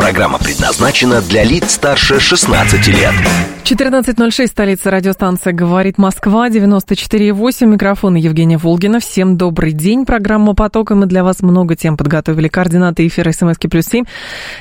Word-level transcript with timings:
Программа 0.00 0.38
предназначена 0.38 1.20
для 1.20 1.44
лиц 1.44 1.72
старше 1.72 2.20
16 2.20 2.88
лет. 2.88 3.12
14.06, 3.64 4.46
столица 4.46 4.90
радиостанция 4.90 5.52
«Говорит 5.52 5.98
Москва», 5.98 6.48
94.8, 6.48 7.66
микрофон 7.66 8.14
Евгения 8.16 8.56
Волгина. 8.56 8.98
Всем 8.98 9.36
добрый 9.36 9.72
день. 9.72 10.06
Программа 10.06 10.54
«Поток», 10.54 10.90
и 10.90 10.94
мы 10.94 11.06
для 11.06 11.22
вас 11.22 11.40
много 11.40 11.76
тем 11.76 11.96
подготовили. 11.96 12.48
Координаты 12.48 13.06
эфира 13.06 13.30
смски 13.30 13.68
плюс 13.68 13.84
семь, 13.84 14.06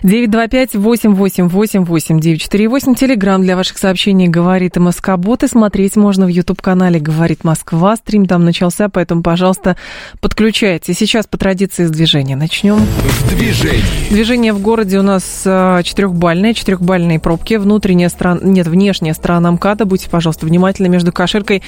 девять 0.03 0.29
два 0.29 0.47
пять 0.47 0.75
восемь 0.75 1.15
восемь 1.15 1.47
восемь 1.47 1.85
восемь 1.85 2.19
девять 2.19 2.41
четыре 2.41 2.67
восемь. 2.67 2.93
Телеграмм 2.93 3.41
для 3.41 3.55
ваших 3.55 3.77
сообщений 3.77 4.27
«Говорит 4.27 4.75
МСК 4.75 5.15
Бот», 5.15 5.43
и 5.43 5.47
смотреть 5.47 5.95
можно 5.95 6.25
в 6.25 6.29
YouTube-канале 6.29 6.99
«Говорит 6.99 7.43
Москва». 7.43 7.95
Стрим 7.95 8.25
там 8.27 8.43
начался, 8.43 8.89
поэтому, 8.89 9.23
пожалуйста, 9.23 9.77
подключайте. 10.19 10.93
Сейчас 10.93 11.25
по 11.25 11.37
традиции 11.37 11.85
с 11.85 11.89
движения 11.89 12.35
начнем. 12.35 12.75
В 12.77 13.29
движении. 13.29 14.09
Движение 14.11 14.53
в 14.53 14.61
городе 14.61 14.99
у 14.99 15.03
нас 15.03 15.28
а, 15.45 15.83
четырехбальное, 15.83 16.53
четырехбальные 16.53 17.19
пробки. 17.19 17.55
Внутренняя 17.55 18.09
сторона, 18.09 18.41
нет, 18.43 18.67
внешняя 18.67 19.13
сторона 19.13 19.51
МКАДа. 19.51 19.85
Будьте, 19.85 20.09
пожалуйста, 20.09 20.45
внимательны 20.45 20.89
между 20.89 21.11
Каширкой 21.11 21.63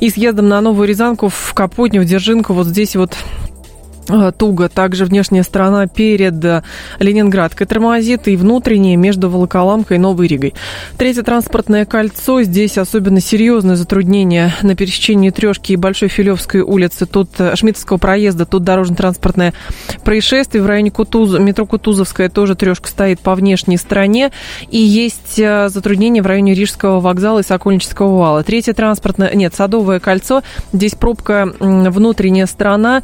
и 0.00 0.10
съездом 0.10 0.48
на 0.48 0.60
Новую 0.60 0.88
Рязанку 0.88 1.28
в 1.28 1.54
Капотню, 1.54 2.02
в 2.02 2.04
Держинку. 2.04 2.52
Вот 2.52 2.66
здесь 2.66 2.96
вот 2.96 3.16
туго. 4.36 4.68
Также 4.68 5.04
внешняя 5.04 5.42
сторона 5.42 5.86
перед 5.86 6.44
э, 6.44 6.62
Ленинградкой 6.98 7.66
тормозит 7.66 8.28
и 8.28 8.36
внутренняя 8.36 8.96
между 8.96 9.28
Волоколамкой 9.28 9.96
и 9.96 10.00
Новой 10.00 10.26
Ригой. 10.26 10.54
Третье 10.96 11.22
транспортное 11.22 11.84
кольцо. 11.84 12.42
Здесь 12.42 12.78
особенно 12.78 13.20
серьезное 13.20 13.76
затруднение 13.76 14.54
на 14.62 14.74
пересечении 14.74 15.30
Трешки 15.30 15.72
и 15.72 15.76
Большой 15.76 16.08
Филевской 16.08 16.60
улицы. 16.60 17.06
Тут 17.06 17.30
э, 17.38 17.56
Шмидтовского 17.56 17.98
проезда, 17.98 18.46
тут 18.46 18.64
дорожно-транспортное 18.64 19.54
происшествие. 20.04 20.62
В 20.62 20.66
районе 20.66 20.90
Кутуз, 20.90 21.38
метро 21.38 21.66
Кутузовская 21.66 22.28
тоже 22.28 22.54
Трешка 22.54 22.88
стоит 22.88 23.20
по 23.20 23.34
внешней 23.34 23.76
стороне. 23.76 24.30
И 24.70 24.78
есть 24.78 25.38
э, 25.38 25.68
затруднение 25.68 26.22
в 26.22 26.26
районе 26.26 26.54
Рижского 26.54 27.00
вокзала 27.00 27.40
и 27.40 27.42
Сокольнического 27.42 28.16
вала. 28.16 28.42
Третье 28.42 28.72
транспортное, 28.72 29.34
нет, 29.34 29.54
Садовое 29.54 30.00
кольцо. 30.00 30.42
Здесь 30.72 30.94
пробка 30.94 31.52
внутренняя 31.60 32.46
сторона. 32.46 33.02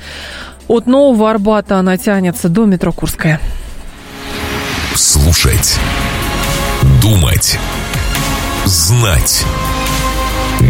От 0.69 0.87
Нового 0.87 1.31
Арбата 1.31 1.79
она 1.79 1.97
тянется 1.97 2.49
до 2.49 2.65
метро 2.65 2.93
Курская. 2.93 3.41
Слушать. 4.95 5.79
Думать. 7.01 7.59
Знать. 8.65 9.45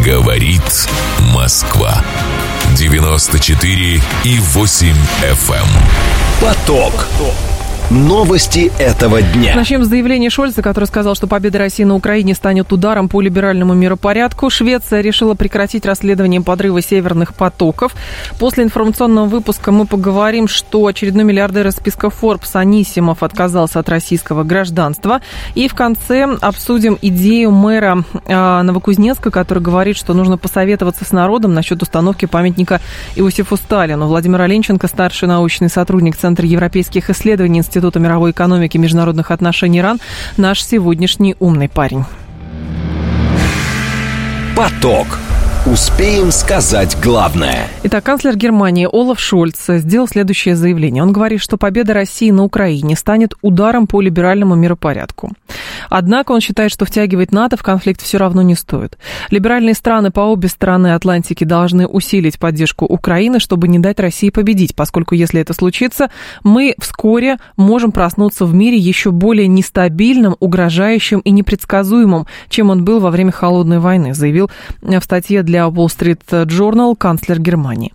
Говорит 0.05 0.89
Москва. 1.35 2.03
94 2.77 4.03
и 4.25 4.39
8 4.39 4.97
FM. 5.23 5.55
Эм. 5.55 5.67
Поток. 6.41 7.07
Новости 7.93 8.73
этого 8.79 9.21
дня. 9.21 9.55
Начнем 9.55 9.85
с 9.85 9.87
заявления 9.87 10.31
Шольца, 10.31 10.63
который 10.63 10.87
сказал, 10.87 11.15
что 11.15 11.27
победа 11.27 11.59
России 11.59 11.85
на 11.85 11.95
Украине 11.95 12.35
станет 12.35 12.73
ударом 12.73 13.11
по 13.11 13.21
либеральному 13.21 13.75
миропорядку. 13.75 14.49
Швеция 14.49 15.03
решила 15.03 15.35
прекратить 15.35 15.85
расследование 15.85 16.41
подрыва 16.41 16.81
северных 16.81 17.35
потоков. 17.35 17.95
После 18.39 18.65
информационного 18.65 19.27
выпуска 19.27 19.73
мы 19.73 19.85
поговорим, 19.85 20.49
что 20.49 20.87
очередной 20.87 21.25
миллиардер 21.25 21.67
из 21.67 21.75
списка 21.75 22.07
Forbes 22.07 22.55
Анисимов 22.55 23.23
отказался 23.23 23.81
от 23.81 23.91
российского 23.91 24.43
гражданства. 24.43 25.21
И 25.55 25.69
в 25.69 25.75
конце 25.75 26.23
обсудим 26.41 26.99
идею 27.03 27.51
мэра 27.51 28.05
э, 28.25 28.63
Новокузнецка, 28.63 29.31
который 29.31 29.63
говорит, 29.63 29.99
что 29.99 30.15
нужно 30.15 30.39
посоветоваться 30.39 31.05
с 31.05 31.13
народом 31.13 31.53
насчет 31.53 31.83
установки 31.83 32.25
памятника 32.25 32.81
Иосифу 33.17 33.59
Сталину. 33.59 34.07
Владимир 34.07 34.41
Оленченко, 34.41 34.89
старший 34.89 35.29
научный 35.29 35.69
сотрудник 35.69 36.17
Центра 36.17 36.47
европейских 36.47 37.11
исследований 37.11 37.59
Института 37.59 37.82
Института 37.83 37.99
мировой 37.99 38.31
экономики 38.31 38.77
и 38.77 38.81
международных 38.81 39.33
отношений 39.33 39.83
РАН, 39.83 39.99
наш 40.37 40.63
сегодняшний 40.63 41.35
умный 41.41 41.69
парень. 41.69 42.05
Поток. 44.55 45.09
Успеем 45.65 46.33
сказать 46.33 46.99
главное. 47.01 47.69
Итак, 47.85 48.03
канцлер 48.03 48.37
Германии 48.37 48.89
Олаф 48.91 49.21
Шольц 49.21 49.65
сделал 49.69 50.09
следующее 50.09 50.57
заявление. 50.57 51.05
Он 51.05 51.13
говорит, 51.13 51.41
что 51.41 51.57
победа 51.57 51.95
России 51.95 52.33
на 52.33 52.43
Украине 52.43 52.97
станет 52.97 53.35
ударом 53.43 53.87
по 53.87 54.01
либеральному 54.01 54.57
миропорядку. 54.57 55.31
Однако 55.89 56.33
он 56.33 56.41
считает, 56.41 56.73
что 56.73 56.85
втягивать 56.85 57.31
НАТО 57.31 57.57
в 57.57 57.63
конфликт 57.63 58.03
все 58.03 58.19
равно 58.19 58.43
не 58.43 58.57
стоит. 58.57 58.99
Либеральные 59.31 59.75
страны 59.75 60.11
по 60.11 60.23
обе 60.23 60.49
стороны 60.49 60.95
Атлантики 60.95 61.45
должны 61.45 61.87
усилить 61.87 62.41
поддержку 62.41 62.85
Украины, 62.85 63.39
чтобы 63.39 63.69
не 63.69 63.79
дать 63.79 64.01
России 64.01 64.31
победить, 64.31 64.75
поскольку 64.75 65.15
если 65.15 65.41
это 65.41 65.53
случится, 65.53 66.11
мы 66.43 66.75
вскоре 66.81 67.37
можем 67.57 67.93
проснуться 67.93 68.47
в 68.47 68.55
мире 68.55 68.79
еще 68.79 69.13
более 69.13 69.47
нестабильным, 69.47 70.35
угрожающим 70.41 71.21
и 71.21 71.31
непредсказуемым, 71.31 72.27
чем 72.49 72.71
он 72.71 72.85
был 72.85 72.99
во 72.99 73.13
время 73.13 73.31
Холодной 73.31 73.79
войны, 73.79 74.13
заявил 74.13 74.51
в 74.81 75.01
статье 75.01 75.45
для 75.45 75.52
для 75.53 75.67
Wall 75.67 75.89
Street 75.89 76.47
Journal 76.47 76.97
канцлер 76.97 77.39
Германии. 77.39 77.93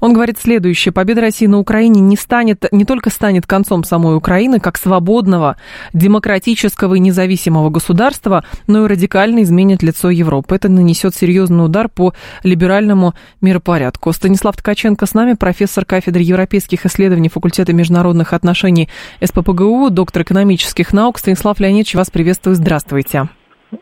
Он 0.00 0.12
говорит 0.12 0.38
следующее. 0.38 0.92
Победа 0.92 1.22
России 1.22 1.46
на 1.46 1.58
Украине 1.58 2.02
не, 2.02 2.18
станет, 2.18 2.66
не 2.70 2.84
только 2.84 3.08
станет 3.08 3.46
концом 3.46 3.82
самой 3.82 4.14
Украины, 4.14 4.60
как 4.60 4.76
свободного, 4.76 5.56
демократического 5.94 6.96
и 6.96 6.98
независимого 6.98 7.70
государства, 7.70 8.44
но 8.66 8.84
и 8.84 8.88
радикально 8.88 9.42
изменит 9.42 9.82
лицо 9.82 10.10
Европы. 10.10 10.54
Это 10.54 10.68
нанесет 10.68 11.14
серьезный 11.14 11.64
удар 11.64 11.88
по 11.88 12.12
либеральному 12.42 13.14
миропорядку. 13.40 14.12
Станислав 14.12 14.58
Ткаченко 14.58 15.06
с 15.06 15.14
нами, 15.14 15.32
профессор 15.32 15.86
кафедры 15.86 16.20
европейских 16.20 16.84
исследований 16.84 17.30
факультета 17.30 17.72
международных 17.72 18.34
отношений 18.34 18.90
СППГУ, 19.24 19.88
доктор 19.88 20.24
экономических 20.24 20.92
наук. 20.92 21.18
Станислав 21.18 21.58
Леонидович, 21.58 21.94
вас 21.94 22.10
приветствую. 22.10 22.54
Здравствуйте. 22.54 23.30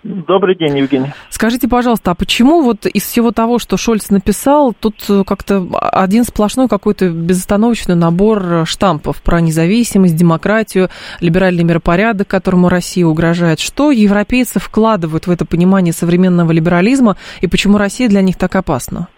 Добрый 0.02 0.56
день, 0.56 0.78
Евгений. 0.78 1.12
Скажите, 1.30 1.68
пожалуйста, 1.68 2.10
а 2.10 2.14
почему 2.14 2.62
вот 2.62 2.86
из 2.86 3.04
всего 3.04 3.30
того, 3.30 3.58
что 3.58 3.76
Шольц 3.76 4.10
написал, 4.10 4.74
тут 4.74 4.96
э, 5.08 5.22
как-то 5.24 5.64
один 5.80 6.24
сплошной 6.24 6.68
какой-то 6.68 7.10
безостановочный 7.10 7.94
набор 7.94 8.66
штампов 8.66 9.22
про 9.22 9.40
независимость, 9.40 10.16
демократию, 10.16 10.90
либеральный 11.20 11.62
миропорядок, 11.62 12.26
которому 12.26 12.68
Россия 12.68 13.06
угрожает? 13.06 13.60
Что 13.60 13.92
европейцы 13.92 14.58
вкладывают 14.58 15.28
в 15.28 15.30
это 15.30 15.44
понимание 15.44 15.92
современного 15.92 16.50
либерализма 16.50 17.16
и 17.40 17.46
почему 17.46 17.78
Россия 17.78 18.08
для 18.08 18.22
них 18.22 18.36
так 18.36 18.56
опасна? 18.56 19.08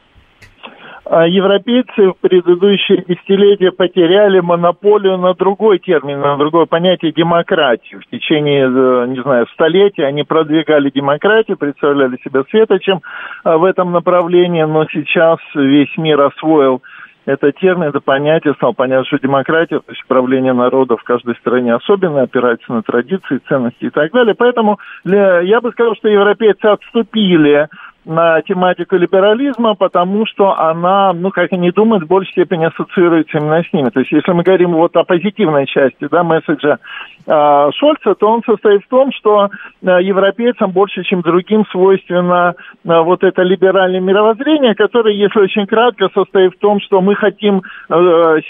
А 1.11 1.27
европейцы 1.27 2.11
в 2.11 2.17
предыдущие 2.21 3.03
десятилетия 3.09 3.73
потеряли 3.73 4.41
монополию 4.41 5.17
на 5.17 5.33
другой 5.33 5.79
термин, 5.79 6.21
на 6.21 6.37
другое 6.37 6.67
понятие 6.67 7.13
демократию. 7.13 8.03
В 8.03 8.11
течение, 8.11 8.67
э, 8.67 9.07
не 9.09 9.23
знаю, 9.23 9.47
столетий 9.55 10.03
они 10.03 10.25
продвигали 10.25 10.91
демократию, 10.91 11.57
представляли 11.57 12.19
себя 12.23 12.43
светочем 12.51 13.01
а, 13.43 13.57
в 13.57 13.65
этом 13.65 13.91
направлении, 13.91 14.65
но 14.65 14.85
сейчас 14.93 15.39
весь 15.55 15.97
мир 15.97 16.21
освоил 16.21 16.83
это 17.25 17.53
термин, 17.53 17.85
это 17.85 18.01
понятие, 18.01 18.55
стало 18.55 18.73
понятно, 18.73 19.07
что 19.07 19.19
демократия, 19.19 19.81
то 19.81 19.91
есть 19.93 20.03
управление 20.05 20.55
народа 20.55 20.97
в 20.97 21.03
каждой 21.05 21.37
стране 21.37 21.75
особенно 21.75 22.23
опирается 22.23 22.73
на 22.73 22.83
традиции, 22.83 23.41
ценности 23.49 23.85
и 23.85 23.91
так 23.91 24.13
далее. 24.13 24.35
Поэтому 24.35 24.79
я 25.05 25.61
бы 25.61 25.71
сказал, 25.73 25.95
что 25.97 26.09
европейцы 26.09 26.65
отступили 26.65 27.69
на 28.09 28.41
тематику 28.41 28.97
либерализма, 28.97 29.75
потому 29.75 30.25
что 30.25 30.59
она, 30.59 31.13
ну, 31.13 31.31
как 31.31 31.53
они 31.53 31.71
думают, 31.71 32.05
в 32.05 32.09
большей 32.09 32.33
степени 32.33 32.65
ассоциируется 32.65 33.37
именно 33.37 33.63
с 33.63 33.71
ними. 33.71 33.91
То 33.91 34.01
есть, 34.01 34.11
если 34.11 34.33
мы 34.33 34.43
говорим 34.43 34.73
вот 34.73 34.97
о 34.97 35.05
позитивной 35.05 35.67
части, 35.67 36.09
да, 36.11 36.25
месседжа 36.25 36.79
э, 37.27 37.71
Шольца, 37.75 38.15
то 38.15 38.29
он 38.29 38.43
состоит 38.47 38.83
в 38.85 38.89
том, 38.89 39.13
что 39.13 39.51
э, 39.83 40.03
европейцам 40.03 40.71
больше, 40.71 41.03
чем 41.05 41.21
другим, 41.21 41.67
свойственно 41.71 42.55
э, 42.83 42.99
вот 43.03 43.23
это 43.23 43.43
либеральное 43.43 44.01
мировоззрение, 44.01 44.75
которое, 44.75 45.15
если 45.15 45.41
очень 45.41 45.67
кратко, 45.67 46.09
состоит 46.15 46.55
в 46.55 46.59
том, 46.61 46.81
что 46.81 47.03
мы 47.03 47.15
хотим 47.15 47.59
э, 47.59 47.93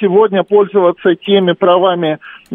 сегодня 0.00 0.44
пользоваться 0.44 1.16
теми 1.16 1.50
правами 1.50 2.18
э, 2.52 2.54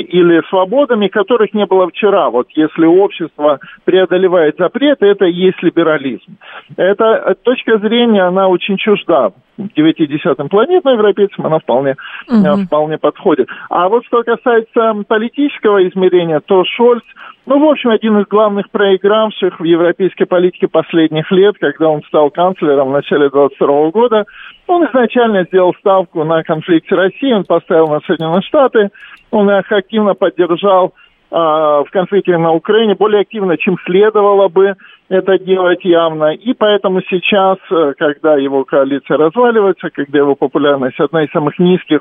или 0.00 0.46
свободами, 0.50 1.08
которых 1.08 1.54
не 1.54 1.64
было 1.64 1.88
вчера. 1.88 2.28
Вот 2.28 2.48
если 2.50 2.84
общество 2.84 3.58
преодолевает 3.86 4.56
запреты, 4.58 5.06
это 5.06 5.24
и 5.24 5.32
есть 5.32 5.62
либерализм. 5.62 6.36
Эта 6.76 7.34
точка 7.42 7.78
зрения, 7.78 8.22
она 8.22 8.48
очень 8.48 8.76
чужда 8.76 9.32
девятидесятым 9.58 10.48
планетным 10.48 10.94
европейцам, 10.94 11.46
она 11.46 11.58
вполне, 11.58 11.96
угу. 12.28 12.64
вполне 12.66 12.98
подходит. 12.98 13.48
А 13.68 13.88
вот 13.88 14.04
что 14.06 14.22
касается 14.22 14.94
политического 15.06 15.86
измерения, 15.88 16.40
то 16.40 16.64
Шольц, 16.64 17.04
ну, 17.46 17.58
в 17.58 17.70
общем, 17.70 17.90
один 17.90 18.18
из 18.18 18.26
главных 18.26 18.70
проигравших 18.70 19.60
в 19.60 19.64
европейской 19.64 20.24
политике 20.24 20.68
последних 20.68 21.30
лет, 21.30 21.56
когда 21.60 21.88
он 21.88 22.02
стал 22.04 22.30
канцлером 22.30 22.88
в 22.88 22.92
начале 22.92 23.28
22 23.28 23.90
года, 23.90 24.24
он 24.66 24.86
изначально 24.86 25.44
сделал 25.44 25.74
ставку 25.78 26.24
на 26.24 26.42
конфликт 26.42 26.88
с 26.88 26.92
Россией, 26.92 27.34
он 27.34 27.44
поставил 27.44 27.88
на 27.88 28.00
Соединенные 28.00 28.42
Штаты, 28.42 28.90
он 29.30 29.50
их 29.50 29.70
активно 29.70 30.14
поддержал 30.14 30.94
в 31.30 31.86
конфликте 31.90 32.36
на 32.36 32.52
Украине 32.52 32.94
более 32.94 33.22
активно, 33.22 33.56
чем 33.56 33.78
следовало 33.86 34.48
бы 34.48 34.74
это 35.12 35.38
делать 35.38 35.84
явно. 35.84 36.32
И 36.32 36.54
поэтому 36.54 37.02
сейчас, 37.02 37.58
э, 37.70 37.92
когда 37.98 38.36
его 38.36 38.64
коалиция 38.64 39.18
разваливается, 39.18 39.90
когда 39.90 40.18
его 40.18 40.34
популярность 40.34 40.98
одна 40.98 41.24
из 41.24 41.30
самых 41.30 41.58
низких 41.58 42.00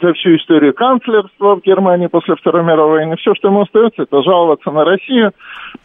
за 0.00 0.12
всю 0.12 0.36
историю 0.36 0.72
канцлерства 0.72 1.56
в 1.56 1.62
Германии 1.62 2.06
после 2.06 2.36
Второй 2.36 2.62
мировой 2.62 3.00
войны, 3.00 3.16
все, 3.16 3.34
что 3.34 3.48
ему 3.48 3.62
остается, 3.62 4.02
это 4.02 4.22
жаловаться 4.22 4.70
на 4.70 4.84
Россию. 4.84 5.32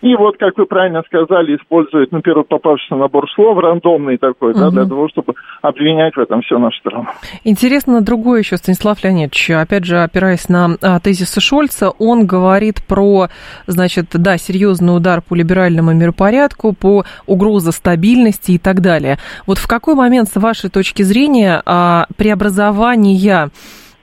И 0.01 0.15
вот, 0.15 0.37
как 0.37 0.57
вы 0.57 0.67
правильно 0.67 1.01
сказали, 1.07 1.55
использует, 1.55 2.11
ну, 2.11 2.21
первый 2.21 2.43
попавшийся 2.43 2.95
набор 2.95 3.29
слов, 3.31 3.57
рандомный 3.57 4.17
такой, 4.17 4.51
угу. 4.51 4.59
да, 4.59 4.69
для 4.69 4.85
того, 4.85 5.09
чтобы 5.09 5.33
обвинять 5.61 6.15
в 6.15 6.19
этом 6.19 6.41
все 6.41 6.59
нашу 6.59 6.77
страну. 6.77 7.07
Интересно 7.43 8.01
другое 8.01 8.39
еще, 8.39 8.57
Станислав 8.57 9.03
Леонидович, 9.03 9.51
опять 9.51 9.85
же, 9.85 9.97
опираясь 9.97 10.47
на 10.47 10.77
а, 10.81 10.99
тезисы 10.99 11.41
Шольца, 11.41 11.89
он 11.97 12.27
говорит 12.27 12.85
про, 12.87 13.29
значит, 13.65 14.05
да, 14.13 14.37
серьезный 14.37 14.95
удар 14.95 15.21
по 15.21 15.33
либеральному 15.33 15.93
миропорядку, 15.93 16.66
по 16.73 17.05
угрозе 17.25 17.71
стабильности 17.71 18.51
и 18.51 18.57
так 18.57 18.81
далее. 18.81 19.19
Вот 19.45 19.57
в 19.57 19.67
какой 19.67 19.95
момент, 19.95 20.29
с 20.29 20.39
вашей 20.39 20.69
точки 20.69 21.03
зрения, 21.03 21.61
а, 21.65 22.07
преобразования 22.15 23.49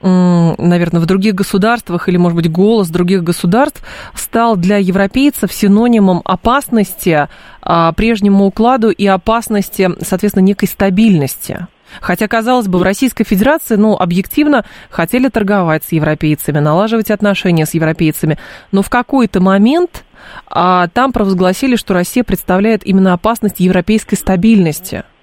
наверное, 0.01 1.01
в 1.01 1.05
других 1.05 1.33
государствах 1.33 2.07
или, 2.07 2.17
может 2.17 2.35
быть, 2.35 2.51
голос 2.51 2.89
других 2.89 3.23
государств 3.23 3.81
стал 4.13 4.55
для 4.55 4.77
европейцев 4.77 5.51
синонимом 5.51 6.21
опасности 6.25 7.27
а, 7.61 7.91
прежнему 7.93 8.45
укладу 8.45 8.91
и 8.91 9.05
опасности, 9.07 9.89
соответственно, 10.01 10.43
некой 10.43 10.67
стабильности. 10.67 11.67
Хотя, 12.01 12.27
казалось 12.27 12.67
бы, 12.67 12.79
в 12.79 12.83
Российской 12.83 13.23
Федерации, 13.23 13.75
ну, 13.75 13.95
объективно 13.95 14.65
хотели 14.89 15.29
торговать 15.29 15.83
с 15.83 15.91
европейцами, 15.91 16.59
налаживать 16.59 17.11
отношения 17.11 17.65
с 17.65 17.73
европейцами, 17.73 18.37
но 18.71 18.81
в 18.81 18.89
какой-то 18.89 19.41
момент 19.41 20.03
а, 20.47 20.87
там 20.87 21.11
провозгласили, 21.11 21.75
что 21.75 21.93
Россия 21.93 22.23
представляет 22.23 22.85
именно 22.85 23.13
опасность 23.13 23.59
европейской 23.59 24.15
стабильности– 24.15 25.03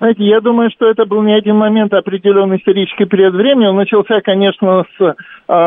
знаете, 0.00 0.24
я 0.24 0.40
думаю, 0.40 0.70
что 0.70 0.88
это 0.88 1.04
был 1.04 1.20
не 1.22 1.34
один 1.34 1.56
момент, 1.56 1.92
а 1.92 1.98
определенный 1.98 2.56
исторический 2.56 3.04
период 3.04 3.34
времени. 3.34 3.66
Он 3.66 3.76
начался, 3.76 4.22
конечно, 4.22 4.86
с 4.96 5.02
э, 5.02 5.14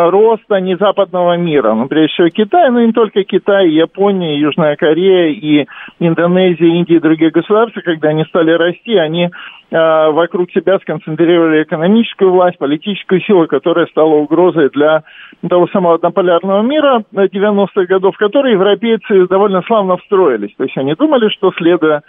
роста 0.10 0.60
незападного 0.60 1.38
мира. 1.38 1.76
Ну, 1.76 1.88
прежде 1.88 2.14
всего, 2.14 2.30
Китай, 2.30 2.72
но 2.72 2.82
не 2.82 2.94
только 2.94 3.24
Китай, 3.26 3.70
Япония, 3.70 4.40
Южная 4.40 4.76
Корея, 4.76 5.30
и 5.30 5.68
Индонезия, 6.00 6.66
Индия 6.66 6.96
и 6.96 7.00
другие 7.00 7.30
государства, 7.30 7.82
когда 7.82 8.10
они 8.10 8.24
стали 8.24 8.50
расти, 8.50 8.96
они 8.96 9.26
э, 9.26 9.30
вокруг 9.70 10.50
себя 10.50 10.80
сконцентрировали 10.80 11.62
экономическую 11.62 12.32
власть, 12.32 12.58
политическую 12.58 13.22
силу, 13.22 13.46
которая 13.46 13.86
стала 13.86 14.16
угрозой 14.16 14.72
для 14.72 15.04
того 15.48 15.68
самого 15.68 15.94
однополярного 15.94 16.64
мира 16.64 17.04
90-х 17.14 17.86
годов, 17.86 18.16
в 18.16 18.18
который 18.18 18.54
европейцы 18.54 19.28
довольно 19.28 19.62
славно 19.68 19.98
встроились. 19.98 20.56
То 20.58 20.64
есть 20.64 20.76
они 20.76 20.96
думали, 20.96 21.30
что 21.30 21.52
следуя 21.56 22.02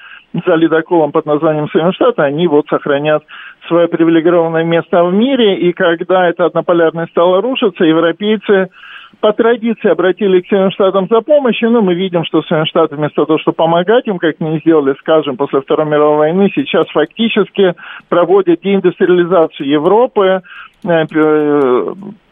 за 0.46 0.54
ледоколом 0.56 1.12
под 1.12 1.26
названием 1.26 1.68
Соединенные 1.68 1.94
Штаты, 1.94 2.22
они 2.22 2.48
вот 2.48 2.66
сохранят 2.68 3.22
свое 3.68 3.86
привилегированное 3.86 4.64
место 4.64 5.04
в 5.04 5.12
мире, 5.14 5.56
и 5.58 5.72
когда 5.72 6.28
эта 6.28 6.46
однополярность 6.46 7.12
стала 7.12 7.40
рушиться, 7.40 7.84
европейцы 7.84 8.68
по 9.20 9.32
традиции 9.32 9.88
обратили 9.88 10.40
к 10.40 10.46
Соединенным 10.46 10.72
Штатам 10.72 11.06
за 11.08 11.20
помощью, 11.20 11.70
но 11.70 11.82
мы 11.82 11.94
видим, 11.94 12.24
что 12.24 12.42
Соединенные 12.42 12.66
Штаты 12.66 12.96
вместо 12.96 13.24
того, 13.24 13.38
чтобы 13.38 13.54
помогать 13.54 14.06
им, 14.08 14.18
как 14.18 14.34
они 14.40 14.58
сделали, 14.58 14.96
скажем, 14.98 15.36
после 15.36 15.60
Второй 15.60 15.86
мировой 15.86 16.18
войны, 16.18 16.50
сейчас 16.54 16.86
фактически 16.88 17.74
проводят 18.08 18.60
деиндустриализацию 18.60 19.68
Европы, 19.68 20.42
э, 20.84 21.04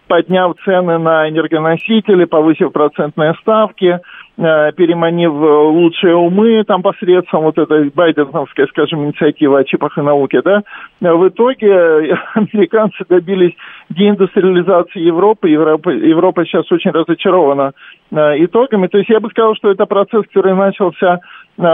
подняв 0.08 0.56
цены 0.64 0.98
на 0.98 1.28
энергоносители, 1.28 2.24
повысив 2.24 2.72
процентные 2.72 3.34
ставки– 3.40 4.00
Э, 4.10 4.21
переманив 4.36 5.32
лучшие 5.32 6.16
умы 6.16 6.64
там 6.64 6.82
посредством 6.82 7.42
вот 7.42 7.58
этой 7.58 7.90
байденовской, 7.90 8.66
скажем, 8.68 9.04
инициативы 9.04 9.58
о 9.58 9.64
чипах 9.64 9.98
и 9.98 10.00
науке, 10.00 10.40
да, 10.42 10.62
в 11.00 11.28
итоге 11.28 12.16
американцы 12.34 13.04
добились 13.08 13.54
деиндустриализации 13.90 15.00
Европы. 15.00 15.48
Европа, 15.48 15.90
Европа 15.90 16.44
сейчас 16.44 16.70
очень 16.72 16.90
разочарована 16.90 17.72
э, 18.10 18.44
итогами. 18.44 18.86
То 18.86 18.98
есть 18.98 19.10
я 19.10 19.20
бы 19.20 19.28
сказал, 19.30 19.54
что 19.54 19.70
это 19.70 19.86
процесс, 19.86 20.24
который 20.26 20.54
начался 20.54 21.14
э, 21.14 21.18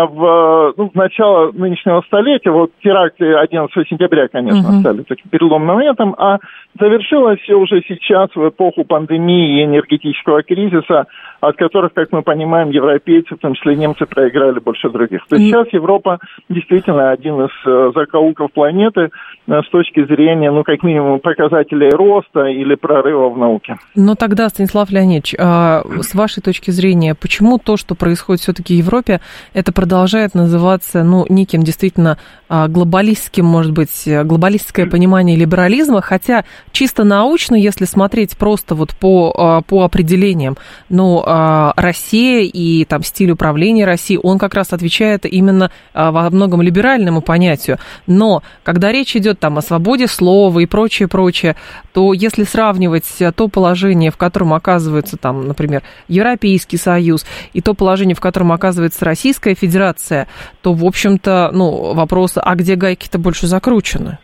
в, 0.07 0.75
ну, 0.77 0.91
в 0.91 0.95
начало 0.95 1.53
нынешнего 1.53 2.03
столетия, 2.07 2.51
вот 2.51 2.71
теракты 2.83 3.35
11 3.35 3.89
сентября, 3.89 4.29
конечно, 4.29 4.69
uh-huh. 4.69 4.81
стали 4.81 5.03
таким 5.03 5.31
переломным 5.31 5.77
моментом, 5.77 6.15
а 6.19 6.39
завершилось 6.79 7.41
все 7.41 7.55
уже 7.55 7.83
сейчас, 7.87 8.31
в 8.35 8.49
эпоху 8.49 8.85
пандемии 8.85 9.61
и 9.61 9.65
энергетического 9.65 10.43
кризиса, 10.43 11.07
от 11.41 11.57
которых, 11.57 11.93
как 11.95 12.13
мы 12.13 12.23
понимаем, 12.23 12.71
европейцы, 12.71 13.35
в 13.35 13.39
том 13.39 13.55
числе 13.55 13.77
немцы, 13.77 14.07
проиграли 14.07 14.59
больше 14.59 14.91
других. 14.91 15.27
То 15.29 15.37
есть 15.37 15.49
сейчас 15.49 15.69
Европа 15.73 16.19
действительно 16.49 17.11
один 17.11 17.43
из 17.43 17.51
э, 17.67 17.93
закоулков 17.95 18.53
планеты 18.53 19.11
э, 19.47 19.61
с 19.63 19.69
точки 19.71 20.05
зрения, 20.07 20.51
ну, 20.51 20.65
как 20.65 20.83
минимум, 20.83 21.21
показателей 21.21 21.91
роста 21.91 22.47
или 22.47 22.75
прорыва 22.75 23.29
в 23.31 23.39
науке. 23.39 23.77
Но 23.95 24.15
тогда, 24.15 24.49
Станислав 24.49 24.91
Леонидович, 24.91 25.35
а, 25.39 25.83
с 26.01 26.15
вашей 26.15 26.43
точки 26.43 26.71
зрения, 26.71 27.15
почему 27.15 27.59
то, 27.59 27.77
что 27.77 27.95
происходит 27.95 28.43
все-таки 28.43 28.75
в 28.75 28.85
Европе, 28.85 29.21
это 29.55 29.73
продолжает 29.79 30.35
называться, 30.35 31.05
ну, 31.05 31.25
неким 31.29 31.63
действительно 31.63 32.19
а, 32.49 32.67
глобалистским, 32.67 33.45
может 33.45 33.71
быть, 33.71 34.09
глобалистское 34.09 34.87
понимание 34.87 35.37
либерализма, 35.37 36.01
хотя 36.01 36.45
чисто 36.73 37.05
научно, 37.05 37.55
если 37.55 37.85
смотреть 37.85 38.37
просто 38.37 38.75
вот 38.75 38.93
по, 38.97 39.33
а, 39.37 39.61
по 39.61 39.85
определениям, 39.85 40.57
ну, 40.89 41.23
а, 41.25 41.75
Россия 41.77 42.41
и 42.43 42.85
там 42.87 43.05
стиль 43.05 43.31
управления 43.31 43.85
России, 43.85 44.19
он 44.21 44.39
как 44.39 44.55
раз 44.55 44.73
отвечает 44.73 45.27
именно 45.27 45.71
во 45.95 46.29
многом 46.31 46.61
либеральному 46.61 47.21
понятию. 47.21 47.79
Но 48.09 48.43
когда 48.65 48.91
речь 48.91 49.15
идет 49.15 49.39
там 49.39 49.59
о 49.59 49.63
свободе 49.63 50.09
слова 50.09 50.59
и 50.59 50.67
прочее, 50.67 51.07
прочее, 51.07 51.55
то 51.93 52.13
если 52.13 52.43
сравнивать 52.43 53.07
то 53.37 53.47
положение, 53.47 54.11
в 54.11 54.17
котором 54.17 54.55
оказывается 54.55 55.17
там, 55.17 55.47
например, 55.47 55.85
Европейский 56.09 56.79
Союз 56.79 57.25
и 57.53 57.61
то 57.61 57.75
положение, 57.75 58.17
в 58.17 58.21
котором 58.21 58.51
оказывается 58.51 59.05
Российская 59.05 59.55
Федерация, 59.59 60.29
то, 60.63 60.73
в 60.73 60.85
общем-то, 60.85 61.51
ну, 61.53 61.95
вопрос, 61.95 62.35
а 62.37 62.55
где 62.55 62.75
гайки-то 62.77 63.19
больше 63.19 63.47
закручены? 63.47 64.19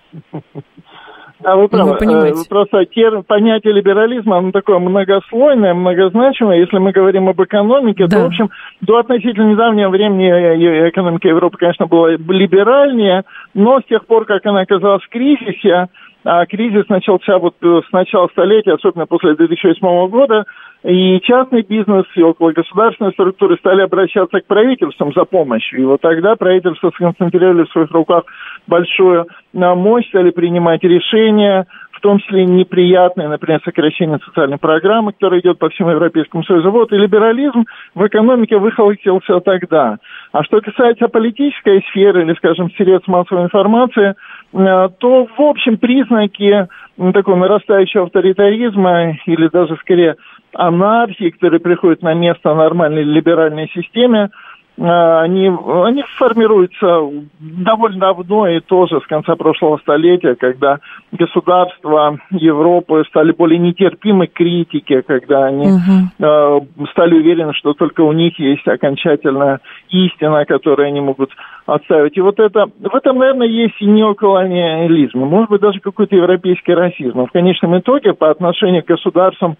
А 1.45 1.57
вы 1.57 1.69
правы. 1.69 1.97
Ну, 2.01 2.21
вы 2.21 2.29
э, 2.29 2.33
Просто 2.49 2.87
термин, 2.87 3.23
понятие 3.23 3.75
либерализма, 3.75 4.39
оно 4.39 4.51
такое 4.51 4.79
многослойное, 4.79 5.75
многозначимое. 5.75 6.59
Если 6.59 6.79
мы 6.79 6.93
говорим 6.93 7.29
об 7.29 7.43
экономике, 7.43 8.07
да. 8.07 8.17
то, 8.17 8.23
в 8.23 8.27
общем, 8.27 8.51
до 8.81 8.99
относительно 8.99 9.51
недавнего 9.51 9.91
времени 9.91 10.27
э, 10.27 10.87
э, 10.87 10.89
экономика 10.89 11.29
Европы, 11.29 11.59
конечно, 11.59 11.87
была 11.87 12.13
либеральнее, 12.13 13.25
но 13.53 13.81
с 13.81 13.85
тех 13.85 14.07
пор, 14.07 14.25
как 14.25 14.45
она 14.47 14.63
оказалась 14.63 15.03
в 15.03 15.09
кризисе, 15.11 15.89
а 16.25 16.47
кризис 16.47 16.89
начался 16.89 17.39
вот 17.39 17.55
с 17.61 17.93
начала 17.93 18.29
столетия, 18.29 18.73
особенно 18.73 19.07
после 19.07 19.35
2008 19.35 20.09
года, 20.09 20.45
и 20.83 21.21
частный 21.21 21.63
бизнес, 21.63 22.05
и 22.15 22.23
около 22.23 22.53
государственной 22.53 23.13
структуры 23.13 23.57
стали 23.57 23.83
обращаться 23.83 24.41
к 24.41 24.47
правительствам 24.47 25.13
за 25.15 25.25
помощью. 25.25 25.81
И 25.81 25.85
вот 25.85 26.01
тогда 26.01 26.37
правительства 26.37 26.91
сконцентрировали 26.95 27.65
в 27.65 27.73
своих 27.73 27.91
руках 27.91 28.25
большую 28.67 29.27
мощь, 29.53 30.09
стали 30.09 30.31
принимать 30.31 30.83
решения, 30.83 31.67
том 32.05 32.19
числе 32.19 32.45
неприятные, 32.45 33.29
например, 33.29 33.63
сокращение 33.65 34.19
социальной 34.27 34.59
программы, 34.59 35.13
которая 35.13 35.41
идет 35.41 35.59
по 35.59 35.71
всему 35.71 35.89
Европейскому 35.89 36.45
Союзу. 36.45 36.71
Вот 36.71 36.93
и 36.93 36.97
либерализм 36.97 37.65
в 37.95 38.07
экономике 38.07 38.59
выхолостился 38.59 39.41
тогда. 39.41 39.97
А 40.31 40.45
что 40.45 40.61
касается 40.61 41.09
политической 41.09 41.83
сферы 41.89 42.25
или, 42.25 42.35
скажем, 42.35 42.71
средств 42.73 43.09
массовой 43.09 43.45
информации, 43.45 44.15
э, 44.53 44.89
то, 44.99 45.27
в 45.27 45.41
общем, 45.41 45.79
признаки 45.79 46.69
такого 47.15 47.37
нарастающего 47.37 48.05
авторитаризма 48.05 49.17
или 49.25 49.49
даже, 49.49 49.75
скорее, 49.77 50.17
анархии, 50.53 51.31
которые 51.31 51.61
приходят 51.61 52.03
на 52.03 52.13
место 52.13 52.55
нормальной 52.55 53.03
либеральной 53.03 53.71
системе, 53.75 54.29
они, 54.77 55.49
они 55.49 56.03
формируются 56.17 57.09
довольно 57.39 58.01
давно 58.01 58.49
и 58.49 58.61
тоже 58.61 59.01
с 59.01 59.07
конца 59.07 59.37
прошлого 59.37 59.79
столетия, 59.79 60.35
когда 60.35 60.79
государства 61.13 62.19
Европы 62.31 63.05
стали 63.09 63.31
более 63.33 63.59
нетерпимы 63.59 64.27
к 64.27 64.33
критике, 64.33 65.03
когда 65.03 65.47
они 65.47 65.67
uh 65.67 66.67
стали 66.91 67.15
уверены, 67.15 67.53
что 67.55 67.73
только 67.75 68.03
у 68.03 68.13
них 68.13 68.39
есть 68.39 68.67
окончательная 68.67 69.61
истина, 69.91 70.45
которую 70.45 70.89
они 70.89 71.01
могут 71.01 71.31
отставить. 71.67 72.17
И 72.17 72.21
вот 72.21 72.39
это, 72.39 72.67
в 72.79 72.95
этом, 72.95 73.19
наверное, 73.19 73.47
есть 73.47 73.81
и 73.81 73.87
неоколониализм, 73.87 75.19
может 75.19 75.51
быть, 75.51 75.61
даже 75.61 75.81
какой-то 75.81 76.15
европейский 76.17 76.75
расизм. 76.75 77.19
Но 77.19 77.27
в 77.27 77.33
конечном 77.33 77.79
итоге 77.79 78.13
по 78.13 78.31
отношению 78.31 78.83
к 78.83 78.89
государствам 78.89 79.57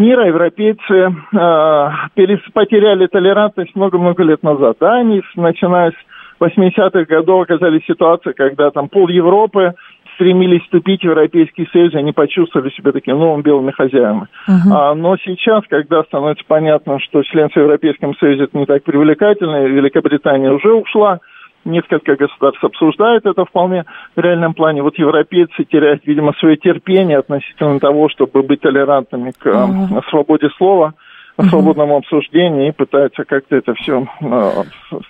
мира 0.00 0.26
европейцы 0.26 1.14
э, 1.32 2.30
потеряли 2.52 3.06
толерантность 3.06 3.76
много-много 3.76 4.24
лет 4.24 4.42
назад. 4.42 4.78
Да, 4.80 4.96
они, 4.96 5.22
начиная 5.36 5.92
с 5.92 6.42
80-х 6.42 7.04
годов, 7.04 7.42
оказались 7.42 7.82
в 7.82 7.86
ситуации, 7.86 8.32
когда 8.32 8.70
там 8.70 8.88
пол 8.88 9.08
Европы 9.08 9.74
стремились 10.14 10.62
вступить 10.62 11.00
в 11.00 11.04
Европейский 11.04 11.66
Союз, 11.72 11.94
они 11.94 12.12
почувствовали 12.12 12.70
себя 12.70 12.92
такими 12.92 13.14
новыми 13.14 13.42
белыми 13.42 13.70
хозяевами. 13.70 14.26
Uh-huh. 14.48 14.72
А, 14.72 14.94
но 14.94 15.16
сейчас, 15.18 15.62
когда 15.68 16.02
становится 16.02 16.44
понятно, 16.46 16.98
что 17.00 17.22
членство 17.22 17.60
в 17.60 17.62
Европейском 17.64 18.14
Союзе 18.16 18.44
это 18.44 18.58
не 18.58 18.66
так 18.66 18.82
привлекательно, 18.84 19.64
Великобритания 19.66 20.50
уже 20.50 20.72
ушла, 20.74 21.20
несколько 21.64 22.16
государств 22.16 22.62
обсуждают 22.64 23.26
это 23.26 23.44
вполне 23.44 23.84
в 24.16 24.20
реальном 24.20 24.54
плане. 24.54 24.82
Вот 24.82 24.98
европейцы 24.98 25.64
теряют, 25.64 26.02
видимо, 26.06 26.32
свое 26.38 26.56
терпение 26.56 27.18
относительно 27.18 27.78
того, 27.78 28.08
чтобы 28.08 28.42
быть 28.42 28.60
толерантными 28.60 29.32
к 29.32 29.46
uh-huh. 29.46 30.02
свободе 30.10 30.48
слова 30.56 30.94
на 31.36 31.48
свободном 31.48 31.92
обсуждении 31.92 32.68
и 32.68 32.72
пытаются 32.72 33.24
как-то 33.24 33.56
это 33.56 33.74
все 33.74 34.06
э, 34.20 34.62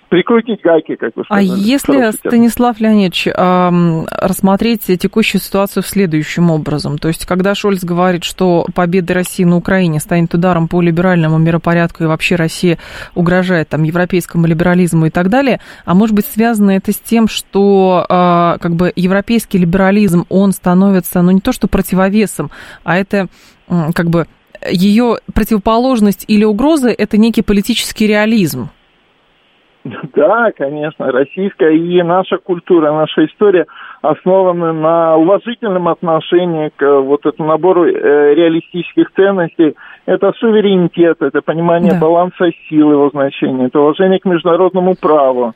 прикрутить 0.09 0.61
гайки, 0.61 0.95
как 0.95 1.15
вы 1.15 1.23
а 1.23 1.41
сказали. 1.41 1.49
А 1.49 1.53
если, 1.53 2.11
Станислав 2.11 2.79
Леонидович, 2.79 3.27
рассмотреть 3.27 4.85
текущую 4.99 5.41
ситуацию 5.41 5.83
следующим 5.83 6.51
образом, 6.51 6.97
то 6.97 7.07
есть 7.07 7.25
когда 7.25 7.55
Шольц 7.55 7.83
говорит, 7.83 8.23
что 8.23 8.65
победа 8.73 9.13
России 9.13 9.43
на 9.43 9.57
Украине 9.57 9.99
станет 9.99 10.33
ударом 10.33 10.67
по 10.67 10.81
либеральному 10.81 11.37
миропорядку 11.37 12.03
и 12.03 12.07
вообще 12.07 12.35
Россия 12.35 12.77
угрожает 13.15 13.69
там 13.69 13.83
европейскому 13.83 14.47
либерализму 14.47 15.07
и 15.07 15.09
так 15.09 15.29
далее, 15.29 15.59
а 15.85 15.93
может 15.93 16.15
быть 16.15 16.25
связано 16.25 16.71
это 16.71 16.91
с 16.91 16.97
тем, 16.97 17.27
что 17.27 18.05
э, 18.07 18.57
как 18.59 18.75
бы 18.75 18.91
европейский 18.95 19.57
либерализм, 19.57 20.25
он 20.29 20.51
становится, 20.51 21.21
ну 21.21 21.31
не 21.31 21.41
то 21.41 21.51
что 21.51 21.67
противовесом, 21.67 22.51
а 22.83 22.97
это 22.97 23.27
как 23.67 24.09
бы 24.09 24.27
ее 24.69 25.17
противоположность 25.33 26.25
или 26.27 26.43
угроза– 26.43 26.89
это 26.97 27.17
некий 27.17 27.41
политический 27.41 28.07
реализм. 28.07 28.69
Да, 29.83 30.51
конечно, 30.55 31.11
российская 31.11 31.75
и 31.75 32.03
наша 32.03 32.37
культура, 32.37 32.91
наша 32.91 33.25
история 33.25 33.65
основаны 34.03 34.73
на 34.73 35.15
уважительном 35.17 35.87
отношении 35.87 36.71
к 36.75 36.99
вот 37.01 37.25
этому 37.25 37.49
набору 37.49 37.85
э, 37.85 38.35
реалистических 38.35 39.11
ценностей. 39.15 39.75
Это 40.05 40.33
суверенитет, 40.39 41.21
это 41.21 41.41
понимание 41.41 41.93
да. 41.93 41.99
баланса 41.99 42.51
сил, 42.69 42.91
его 42.91 43.09
значения, 43.09 43.67
это 43.67 43.79
уважение 43.79 44.19
к 44.19 44.25
международному 44.25 44.95
праву. 44.95 45.53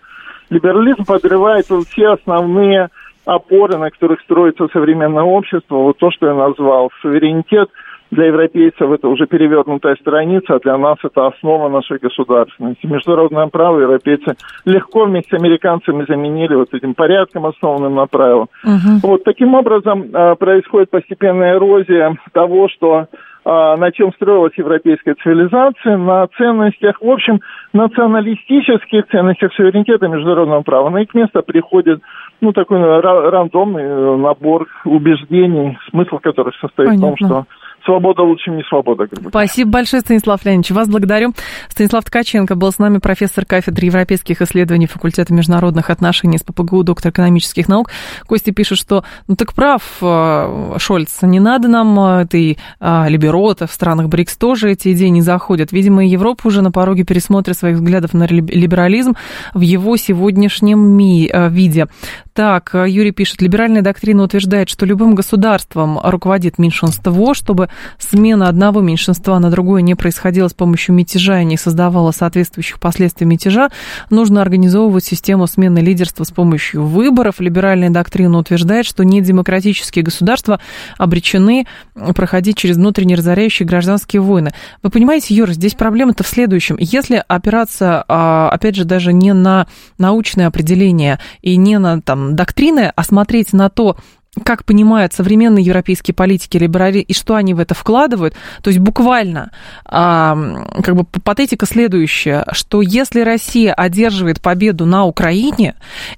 Либерализм 0.50 1.06
подрывает 1.06 1.66
все 1.66 2.14
основные 2.14 2.90
опоры, 3.26 3.78
на 3.78 3.92
которых 3.92 4.22
строится 4.22 4.68
современное 4.74 5.24
общество. 5.24 5.76
Вот 5.78 5.98
то, 5.98 6.10
что 6.10 6.28
я 6.28 6.34
назвал, 6.34 6.90
суверенитет– 7.02 7.70
для 8.16 8.28
европейцев 8.28 8.90
это 8.90 9.08
уже 9.08 9.28
перевернутая 9.28 9.96
страница, 9.96 10.56
а 10.56 10.60
для 10.60 10.78
нас 10.78 10.98
это 11.04 11.28
основа 11.28 11.70
нашей 11.70 12.00
государственности. 12.00 12.86
Международное 12.86 13.48
право 13.48 13.80
европейцы 13.80 14.36
легко 14.66 15.06
вместе 15.06 15.36
с 15.36 15.40
американцами 15.40 16.06
заменили 16.08 16.56
вот 16.56 16.74
этим 16.74 16.96
порядком, 16.96 17.46
основанным 17.46 17.96
на 17.96 18.08
правилах. 18.08 18.48
Угу. 18.64 19.08
Вот 19.08 19.24
таким 19.24 19.54
образом 19.54 20.10
а, 20.14 20.36
происходит 20.36 20.90
постепенная 20.90 21.56
эрозия 21.56 22.18
того, 22.34 22.70
что 22.70 23.08
а, 23.48 23.78
на 23.78 23.92
чем 23.92 24.12
строилась 24.14 24.54
европейская 24.58 25.14
цивилизация, 25.22 25.98
на 25.98 26.28
ценностях, 26.36 27.00
в 27.00 27.08
общем, 27.08 27.42
националистических 27.74 29.08
ценностях 29.12 29.54
суверенитета 29.54 30.08
международного 30.08 30.62
права. 30.62 30.90
На 30.90 31.04
их 31.04 31.14
место 31.14 31.44
приходит 31.44 32.02
ну, 32.42 32.54
такой 32.54 32.80
рандомный 32.80 33.84
э, 33.84 34.16
набор 34.18 34.68
убеждений, 34.84 35.78
смысл 35.92 36.18
которых 36.18 36.56
состоит 36.56 36.90
Понятно. 36.90 37.08
в 37.08 37.18
том, 37.18 37.28
что 37.28 37.46
свобода 37.86 38.24
лучше 38.24 38.52
не 38.52 38.64
свобода. 38.64 39.08
Спасибо 39.30 39.72
большое, 39.72 40.02
Станислав 40.02 40.44
Леонидович. 40.44 40.72
Вас 40.72 40.88
благодарю. 40.90 41.34
Станислав 41.70 42.04
Ткаченко 42.04 42.56
был 42.56 42.72
с 42.72 42.80
нами, 42.80 42.98
профессор 42.98 43.46
кафедры 43.46 43.86
европейских 43.86 44.42
исследований 44.42 44.88
факультета 44.88 45.34
международных 45.34 45.90
отношений 45.90 46.38
с 46.38 46.44
ППГУ, 46.44 46.84
доктор 46.84 47.12
экономических 47.12 47.68
наук. 47.68 47.92
Костя 48.28 48.52
пишет, 48.52 48.78
что, 48.78 49.04
ну 49.28 49.36
так 49.36 49.54
прав, 49.54 49.84
э, 50.02 50.76
Шольц, 50.78 51.22
не 51.22 51.40
надо 51.40 51.68
нам 51.68 51.98
э, 52.00 52.22
этой 52.24 52.58
а, 52.80 53.08
либерота 53.08 53.68
в 53.68 53.72
странах 53.72 54.08
БРИКС 54.10 54.38
тоже 54.38 54.72
эти 54.72 54.92
идеи 54.94 55.08
не 55.08 55.22
заходят. 55.22 55.72
Видимо, 55.72 56.04
и 56.06 56.10
Европа 56.10 56.48
уже 56.48 56.62
на 56.62 56.72
пороге 56.72 57.04
пересмотра 57.04 57.54
своих 57.54 57.78
взглядов 57.78 58.14
на 58.14 58.26
либерализм 58.26 59.14
в 59.54 59.62
его 59.62 59.96
сегодняшнем 59.98 60.80
ми- 60.80 61.30
э, 61.32 61.50
виде. 61.50 61.88
Так, 62.34 62.72
Юрий 62.74 63.12
пишет, 63.12 63.42
либеральная 63.42 63.82
доктрина 63.82 64.24
утверждает, 64.24 64.70
что 64.70 64.86
любым 64.86 65.16
государством 65.16 66.00
руководит 66.04 66.58
меньшинство, 66.58 67.34
чтобы 67.34 67.70
смена 67.98 68.48
одного 68.48 68.82
меньшинства 68.82 69.40
на 69.40 69.50
другое 69.50 69.82
не 69.82 69.96
происходила 69.96 70.48
с 70.48 70.54
помощью 70.54 70.96
мятежа 70.96 71.42
и 71.42 71.46
не 71.46 71.58
создавала 71.58 72.12
соответствующих 72.12 72.80
последствий 72.80 73.26
мятежа, 73.26 73.70
нужно 74.10 74.42
организовывать 74.42 75.06
систему 75.06 75.48
смены 75.48 75.80
лидерства 75.80 76.24
с 76.24 76.32
помощью 76.32 76.86
выборов. 76.86 77.40
Либеральная 77.40 77.90
доктрина 77.90 78.38
утверждает, 78.38 78.86
что 78.86 79.04
недемократические 79.04 80.04
государства 80.04 80.60
обречены 80.98 81.68
проходить 82.16 82.58
через 82.58 82.78
внутренне 82.78 83.16
разоряющие 83.16 83.68
гражданские 83.68 84.22
войны. 84.22 84.52
Вы 84.84 84.90
понимаете, 84.90 85.36
Юра, 85.36 85.52
здесь 85.54 85.74
проблема-то 85.74 86.24
в 86.24 86.28
следующем. 86.28 86.78
Если 86.80 87.24
опираться, 87.28 88.04
а, 88.08 88.50
опять 88.50 88.76
же, 88.76 88.86
даже 88.86 89.14
не 89.14 89.34
на 89.34 89.68
научное 89.98 90.48
определение 90.48 91.20
и 91.42 91.56
не 91.56 91.80
на 91.80 92.02
там, 92.02 92.36
доктрины, 92.36 92.92
а 92.96 93.04
смотреть 93.04 93.54
на 93.54 93.70
то, 93.70 93.98
как 94.44 94.66
понимают 94.66 95.14
современные 95.14 95.64
европейские 95.64 96.14
политики, 96.14 96.58
либерали, 96.58 97.00
и 97.00 97.14
что 97.14 97.36
они 97.36 97.54
в 97.54 97.60
это 97.60 97.74
вкладывают. 97.74 98.36
То 98.62 98.70
есть 98.70 98.80
буквально 98.80 99.52
а, 99.86 100.38
как 100.84 100.96
бы 100.96 101.04
патетика 101.04 101.66
следующая, 101.66 102.46
что 102.52 102.82
если 102.82 103.22
Россия 103.22 103.74
одерживает 103.74 104.42
победу 104.42 104.86
на 104.86 105.06
Украине, 105.06 105.76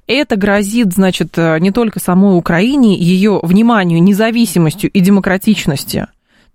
это 0.08 0.36
грозит, 0.36 0.94
значит, 0.94 1.38
не 1.38 1.72
только 1.72 2.00
самой 2.00 2.38
Украине, 2.38 2.98
ее 2.98 3.40
вниманию, 3.44 4.02
независимостью 4.02 4.90
и 4.90 5.00
демократичностью, 5.00 6.08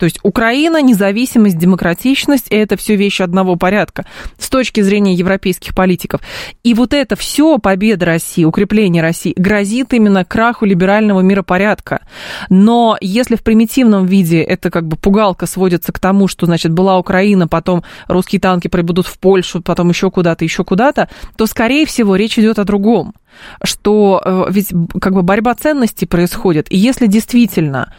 то 0.02 0.06
есть 0.06 0.18
Украина, 0.24 0.82
независимость, 0.82 1.56
демократичность– 1.56 2.48
это 2.50 2.76
все 2.76 2.96
вещи 2.96 3.22
одного 3.22 3.54
порядка 3.54 4.04
с 4.36 4.48
точки 4.48 4.80
зрения 4.80 5.14
европейских 5.14 5.76
политиков. 5.76 6.20
И 6.64 6.74
вот 6.74 6.92
это 6.92 7.14
все, 7.14 7.58
победа 7.58 8.06
России, 8.06 8.42
укрепление 8.42 9.00
России, 9.00 9.32
грозит 9.36 9.92
именно 9.92 10.24
краху 10.24 10.64
либерального 10.64 11.20
миропорядка. 11.20 12.00
Но 12.48 12.96
если 13.00 13.36
в 13.36 13.44
примитивном 13.44 14.06
виде 14.06 14.42
это 14.42 14.72
как 14.72 14.88
бы 14.88 14.96
пугалка 14.96 15.46
сводится 15.46 15.92
к 15.92 16.00
тому, 16.00 16.26
что, 16.26 16.46
значит, 16.46 16.72
была 16.72 16.98
Украина, 16.98 17.46
потом 17.46 17.84
русские 18.08 18.40
танки 18.40 18.66
прибудут 18.66 19.06
в 19.06 19.20
Польшу, 19.20 19.62
потом 19.62 19.90
еще 19.90 20.10
куда-то, 20.10 20.42
еще 20.42 20.64
куда-то, 20.64 21.10
то, 21.36 21.46
скорее 21.46 21.86
всего, 21.86 22.16
речь 22.16 22.36
идет 22.40 22.58
о 22.58 22.64
другом 22.64 23.14
что 23.62 24.20
э, 24.24 24.44
ведь 24.50 24.68
как 25.00 25.14
бы 25.14 25.22
борьба 25.22 25.54
ценностей 25.54 26.06
происходит. 26.06 26.70
И 26.70 26.76
если 26.76 27.06
действительно 27.06 27.94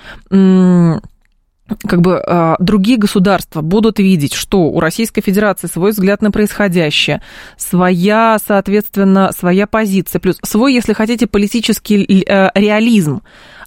как 1.87 2.01
бы 2.01 2.21
э, 2.25 2.55
другие 2.59 2.97
государства 2.97 3.61
будут 3.61 3.99
видеть, 3.99 4.33
что 4.33 4.63
у 4.63 4.79
Российской 4.79 5.21
Федерации 5.21 5.67
свой 5.67 5.91
взгляд 5.91 6.21
на 6.21 6.31
происходящее, 6.31 7.21
своя, 7.57 8.37
соответственно, 8.45 9.31
своя 9.37 9.67
позиция, 9.67 10.19
плюс 10.19 10.37
свой, 10.43 10.73
если 10.73 10.93
хотите, 10.93 11.27
политический 11.27 12.03
э, 12.03 12.51
реализм, 12.55 13.21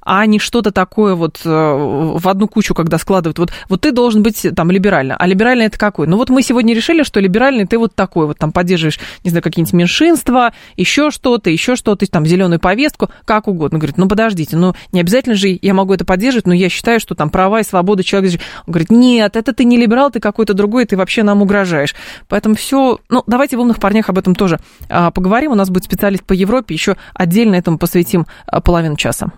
а 0.06 0.24
не 0.24 0.38
что-то 0.38 0.70
такое 0.70 1.16
вот 1.16 1.40
э, 1.44 1.48
в 1.48 2.28
одну 2.28 2.46
кучу, 2.46 2.74
когда 2.74 2.96
складывают. 2.96 3.38
Вот, 3.40 3.50
вот 3.68 3.80
ты 3.80 3.90
должен 3.90 4.22
быть 4.22 4.46
там 4.54 4.70
либерально. 4.70 5.16
А 5.16 5.26
либеральный 5.26 5.66
это 5.66 5.78
какой? 5.78 6.06
Ну 6.06 6.16
вот 6.16 6.30
мы 6.30 6.42
сегодня 6.42 6.74
решили, 6.74 7.02
что 7.02 7.18
либеральный 7.18 7.66
ты 7.66 7.76
вот 7.76 7.96
такой. 7.96 8.26
Вот 8.26 8.38
там 8.38 8.52
поддерживаешь, 8.52 9.00
не 9.24 9.30
знаю, 9.30 9.42
какие-нибудь 9.42 9.72
меньшинства, 9.72 10.52
еще 10.76 11.10
что-то, 11.10 11.50
еще 11.50 11.74
что-то, 11.74 12.06
там 12.08 12.24
зеленую 12.24 12.60
повестку, 12.60 13.10
как 13.24 13.48
угодно. 13.48 13.78
Говорит, 13.78 13.98
ну 13.98 14.08
подождите, 14.08 14.56
ну 14.56 14.74
не 14.92 15.00
обязательно 15.00 15.34
же 15.34 15.58
я 15.60 15.74
могу 15.74 15.92
это 15.92 16.04
поддерживать, 16.04 16.46
но 16.46 16.54
я 16.54 16.68
считаю, 16.68 17.00
что 17.00 17.16
там 17.16 17.28
права 17.28 17.58
и 17.58 17.64
свободы 17.64 18.04
человека. 18.04 18.40
Он 18.68 18.72
говорит, 18.72 18.90
нет, 18.90 19.34
это 19.34 19.52
ты 19.52 19.64
не 19.64 19.76
либерал, 19.76 20.12
ты 20.12 20.20
какой-то 20.20 20.54
другой, 20.54 20.84
ты 20.84 20.96
вообще 20.96 21.24
нам 21.24 21.42
угрожаешь. 21.42 21.96
Поэтому 22.28 22.54
все, 22.54 23.00
ну 23.08 23.24
давайте 23.26 23.56
в 23.56 23.60
умных 23.60 23.80
парнях 23.80 24.08
об 24.08 24.18
этом 24.18 24.36
тоже 24.36 24.60
а, 24.88 25.10
поговорим. 25.10 25.50
У 25.50 25.56
нас 25.56 25.68
будет 25.68 25.82
специалист 25.82 26.22
по 26.22 26.32
Европе, 26.32 26.74
еще 26.76 26.96
отдельно 27.12 27.56
этому 27.56 27.76
посвятим 27.76 28.26
а, 28.46 28.60
половину 28.60 28.94
часа. 28.94 29.32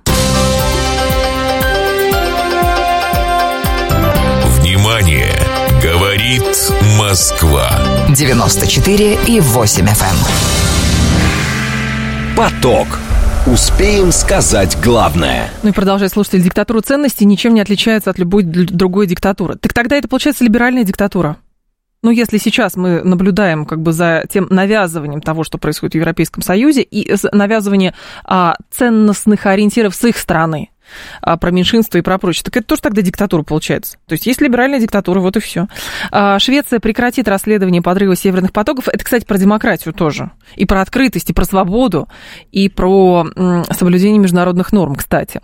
Внимание! 4.79 5.35
Говорит 5.83 6.45
Москва. 7.01 7.69
94 8.17 9.19
и 9.27 9.41
8 9.41 9.85
FM. 9.85 10.15
Эм. 12.31 12.37
Поток. 12.37 12.87
Успеем 13.47 14.13
сказать 14.13 14.79
главное. 14.81 15.51
Ну 15.65 15.71
и 15.71 15.73
продолжая 15.73 16.09
слушатель, 16.09 16.43
диктатура 16.43 16.81
ценностей 16.81 17.25
ничем 17.25 17.55
не 17.55 17.61
отличается 17.61 18.11
от 18.11 18.21
любой 18.21 18.45
другой 18.45 19.09
диктатуры. 19.09 19.57
Так 19.57 19.73
тогда 19.73 19.97
это 19.97 20.07
получается 20.07 20.45
либеральная 20.45 20.85
диктатура. 20.85 21.39
Ну, 22.05 22.13
если 22.13 22.39
сейчас 22.39 22.77
мы 22.77 23.03
наблюдаем 23.03 23.67
как 23.67 23.83
бы 23.83 23.93
за 23.93 24.27
тем 24.31 24.47
навязыванием 24.49 25.21
того, 25.21 25.43
что 25.43 25.59
происходит 25.59 25.95
в 25.95 25.97
Европейском 25.97 26.45
Союзе, 26.45 26.83
и 26.83 27.13
навязывание 27.33 27.95
а, 28.25 28.55
ценностных 28.71 29.45
ориентиров 29.47 29.97
с 29.97 30.05
их 30.05 30.17
стороны, 30.17 30.71
про 31.23 31.51
меньшинство 31.51 31.99
и 31.99 32.03
про 32.03 32.19
прочее. 32.19 32.45
Так 32.45 32.57
это 32.57 32.67
тоже 32.67 32.83
тогда 32.83 33.03
диктатура 33.03 33.43
получается. 33.43 33.99
То 34.07 34.15
есть 34.15 34.27
есть 34.27 34.41
либеральная 34.41 34.81
диктатура, 34.81 35.21
вот 35.21 35.37
и 35.37 35.41
все. 35.41 35.67
А, 36.11 36.39
Швеция 36.39 36.81
прекратит 36.81 37.29
расследование 37.29 37.83
подрыва 37.83 38.17
северных 38.17 38.53
потоков. 38.53 38.89
Это, 38.89 39.05
кстати, 39.05 39.25
про 39.25 39.39
демократию 39.39 39.95
тоже. 39.95 40.31
И 40.57 40.67
про 40.67 40.81
открытость, 40.81 41.31
и 41.31 41.33
про 41.33 41.45
свободу, 41.45 42.09
и 42.53 42.69
про 42.69 43.27
соблюдение 43.71 44.19
международных 44.19 44.73
норм, 44.73 44.97
кстати. 44.97 45.41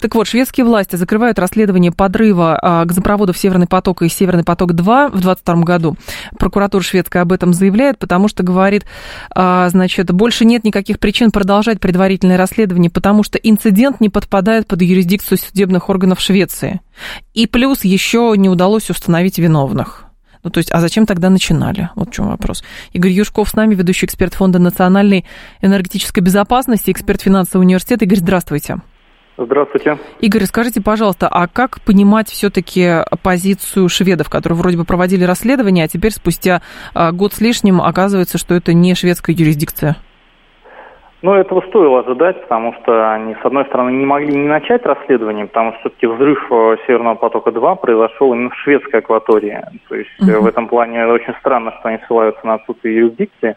Так 0.00 0.14
вот, 0.14 0.26
шведские 0.26 0.66
власти 0.66 0.96
закрывают 0.96 1.38
расследование 1.38 1.92
подрыва 1.92 2.58
а, 2.60 2.84
газопроводов 2.84 3.38
Северный 3.38 3.66
поток 3.66 4.02
и 4.02 4.08
Северный 4.08 4.44
поток-2 4.44 5.08
в 5.08 5.20
2022 5.20 5.54
году. 5.62 5.96
Прокуратура 6.38 6.82
шведская 6.82 7.20
об 7.20 7.32
этом 7.32 7.52
заявляет, 7.52 7.98
потому 7.98 8.28
что 8.28 8.42
говорит, 8.42 8.84
значит, 9.34 10.10
больше 10.12 10.44
нет 10.44 10.64
никаких 10.64 10.98
причин 10.98 11.30
продолжать 11.30 11.80
предварительное 11.80 12.36
расследование, 12.36 12.90
потому 12.90 13.22
что 13.22 13.38
инцидент 13.38 14.00
не 14.00 14.08
подпадает 14.08 14.66
под 14.66 14.82
юрисдикцию 14.86 15.38
судебных 15.38 15.88
органов 15.88 16.20
Швеции. 16.20 16.80
И 17.34 17.46
плюс 17.46 17.84
еще 17.84 18.34
не 18.36 18.48
удалось 18.48 18.90
установить 18.90 19.38
виновных. 19.38 20.04
Ну, 20.46 20.50
то 20.50 20.58
есть, 20.58 20.70
а 20.70 20.80
зачем 20.80 21.06
тогда 21.06 21.28
начинали? 21.28 21.90
Вот 21.96 22.10
в 22.10 22.12
чем 22.12 22.28
вопрос. 22.28 22.62
Игорь 22.92 23.10
Юшков 23.10 23.48
с 23.48 23.54
нами, 23.54 23.74
ведущий 23.74 24.06
эксперт 24.06 24.32
Фонда 24.34 24.60
национальной 24.60 25.24
энергетической 25.60 26.20
безопасности, 26.20 26.92
эксперт 26.92 27.20
финансового 27.20 27.64
университета. 27.64 28.04
Игорь, 28.04 28.18
здравствуйте. 28.18 28.80
Здравствуйте. 29.38 29.98
Игорь, 30.20 30.46
скажите, 30.46 30.80
пожалуйста, 30.80 31.28
а 31.28 31.46
как 31.46 31.80
понимать 31.82 32.30
все-таки 32.30 33.02
позицию 33.22 33.88
шведов, 33.88 34.30
которые 34.30 34.56
вроде 34.56 34.78
бы 34.78 34.84
проводили 34.84 35.24
расследование, 35.24 35.84
а 35.84 35.88
теперь 35.88 36.12
спустя 36.12 36.62
а, 36.94 37.12
год 37.12 37.34
с 37.34 37.40
лишним 37.40 37.82
оказывается, 37.82 38.38
что 38.38 38.54
это 38.54 38.72
не 38.72 38.94
шведская 38.94 39.34
юрисдикция? 39.34 39.96
Ну, 41.22 41.34
этого 41.34 41.62
стоило 41.68 42.00
ожидать, 42.00 42.42
потому 42.42 42.74
что 42.74 43.12
они, 43.12 43.34
с 43.34 43.44
одной 43.44 43.64
стороны, 43.66 43.90
не 43.90 44.04
могли 44.04 44.34
не 44.34 44.48
начать 44.48 44.84
расследование, 44.84 45.46
потому 45.46 45.72
что 45.72 45.80
все-таки 45.80 46.06
взрыв 46.06 46.46
э, 46.52 46.76
Северного 46.86 47.14
потока-2 47.14 47.76
произошел 47.80 48.34
именно 48.34 48.50
в 48.50 48.56
шведской 48.56 49.00
акватории. 49.00 49.64
То 49.88 49.94
есть 49.94 50.10
uh-huh. 50.20 50.40
в 50.40 50.46
этом 50.46 50.68
плане 50.68 51.06
очень 51.06 51.34
странно, 51.40 51.72
что 51.78 51.88
они 51.88 51.98
ссылаются 52.06 52.46
на 52.46 52.54
отсутствие 52.54 52.96
юрисдикции, 52.96 53.56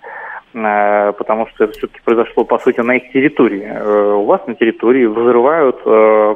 э, 0.54 1.13
потому 1.18 1.48
что 1.48 1.66
это 1.66 1.74
все-таки 1.74 2.00
произошло, 2.06 2.46
по 2.46 2.60
сути, 2.60 2.80
на 2.80 2.96
их 2.96 3.12
территории. 3.12 3.70
У 4.13 4.24
вас 4.24 4.39
на 4.48 4.56
территории 4.56 5.06
взрывают 5.06 5.82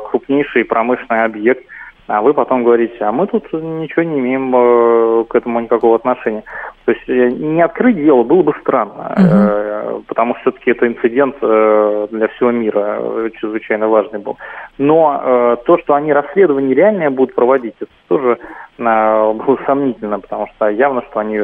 крупнейший 0.09 0.65
промышленный 0.65 1.23
объект, 1.23 1.63
а 2.07 2.21
вы 2.21 2.33
потом 2.33 2.63
говорите, 2.63 2.97
а 2.99 3.11
мы 3.11 3.27
тут 3.27 3.51
ничего 3.53 4.03
не 4.03 4.19
имеем 4.19 4.53
э, 4.53 5.23
к 5.25 5.35
этому 5.35 5.61
никакого 5.61 5.95
отношения. 5.95 6.43
То 6.85 6.91
есть 6.91 7.07
э, 7.07 7.29
не 7.29 7.61
открыть 7.61 7.95
дело 7.95 8.23
было 8.23 8.43
бы 8.43 8.53
странно, 8.59 9.15
угу. 9.15 10.03
потому 10.07 10.35
что 10.35 10.51
все-таки 10.51 10.71
это 10.71 10.87
инцидент 10.87 11.35
для 11.39 12.27
всего 12.27 12.51
мира 12.51 13.29
чрезвычайно 13.39 13.87
важный 13.87 14.19
был. 14.19 14.37
Но 14.77 15.57
то, 15.65 15.77
что 15.77 15.93
они 15.93 16.11
расследование 16.11 16.75
реальное 16.75 17.09
будут 17.09 17.35
проводить, 17.35 17.75
это 17.79 17.91
тоже 18.07 18.37
было 18.77 19.59
сомнительно, 19.65 20.19
потому 20.19 20.47
что 20.47 20.67
явно, 20.67 21.03
что 21.03 21.19
они 21.19 21.37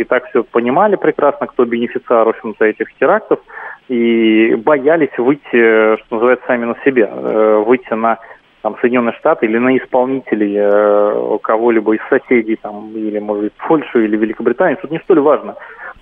и 0.00 0.04
так 0.04 0.26
все 0.28 0.44
понимали 0.44 0.96
прекрасно, 0.96 1.46
кто 1.46 1.64
бенефициар, 1.64 2.26
в 2.26 2.30
общем-то, 2.30 2.64
этих 2.64 2.94
терактов, 2.94 3.40
и 3.88 4.54
боялись 4.54 5.16
выйти, 5.18 5.96
что 5.96 6.14
называется, 6.14 6.46
сами 6.46 6.64
на 6.64 6.76
себя, 6.84 7.06
выйти 7.06 7.92
на 7.92 8.18
там, 8.66 8.76
Соединенные 8.80 9.12
Штаты 9.12 9.46
или 9.46 9.58
на 9.58 9.76
исполнителей 9.78 10.56
э, 10.58 11.38
кого-либо 11.40 11.94
из 11.94 12.00
соседей, 12.10 12.56
там, 12.56 12.90
или, 12.96 13.20
может 13.20 13.44
быть, 13.44 13.52
Польшу 13.68 14.00
или 14.00 14.16
Великобританию, 14.16 14.76
тут 14.82 14.90
не 14.90 14.98
столь 14.98 15.20
важно. 15.20 15.54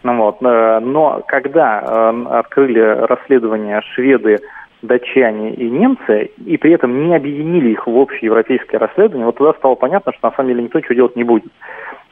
Ну, 0.02 0.16
вот, 0.16 0.38
э, 0.40 0.80
но 0.80 1.22
когда 1.26 1.82
э, 1.82 2.24
открыли 2.38 2.80
расследование 2.80 3.82
шведы, 3.94 4.38
датчане 4.80 5.52
и 5.52 5.68
немцы, 5.68 6.30
и 6.46 6.56
при 6.56 6.72
этом 6.72 7.06
не 7.06 7.14
объединили 7.14 7.70
их 7.70 7.86
в 7.86 7.94
общее 7.94 8.28
европейское 8.28 8.80
расследование, 8.80 9.26
вот 9.26 9.36
тогда 9.36 9.52
стало 9.52 9.74
понятно, 9.74 10.12
что 10.12 10.30
на 10.30 10.34
самом 10.34 10.48
деле 10.48 10.62
никто 10.62 10.78
ничего 10.78 10.94
делать 10.94 11.16
не 11.16 11.24
будет. 11.24 11.52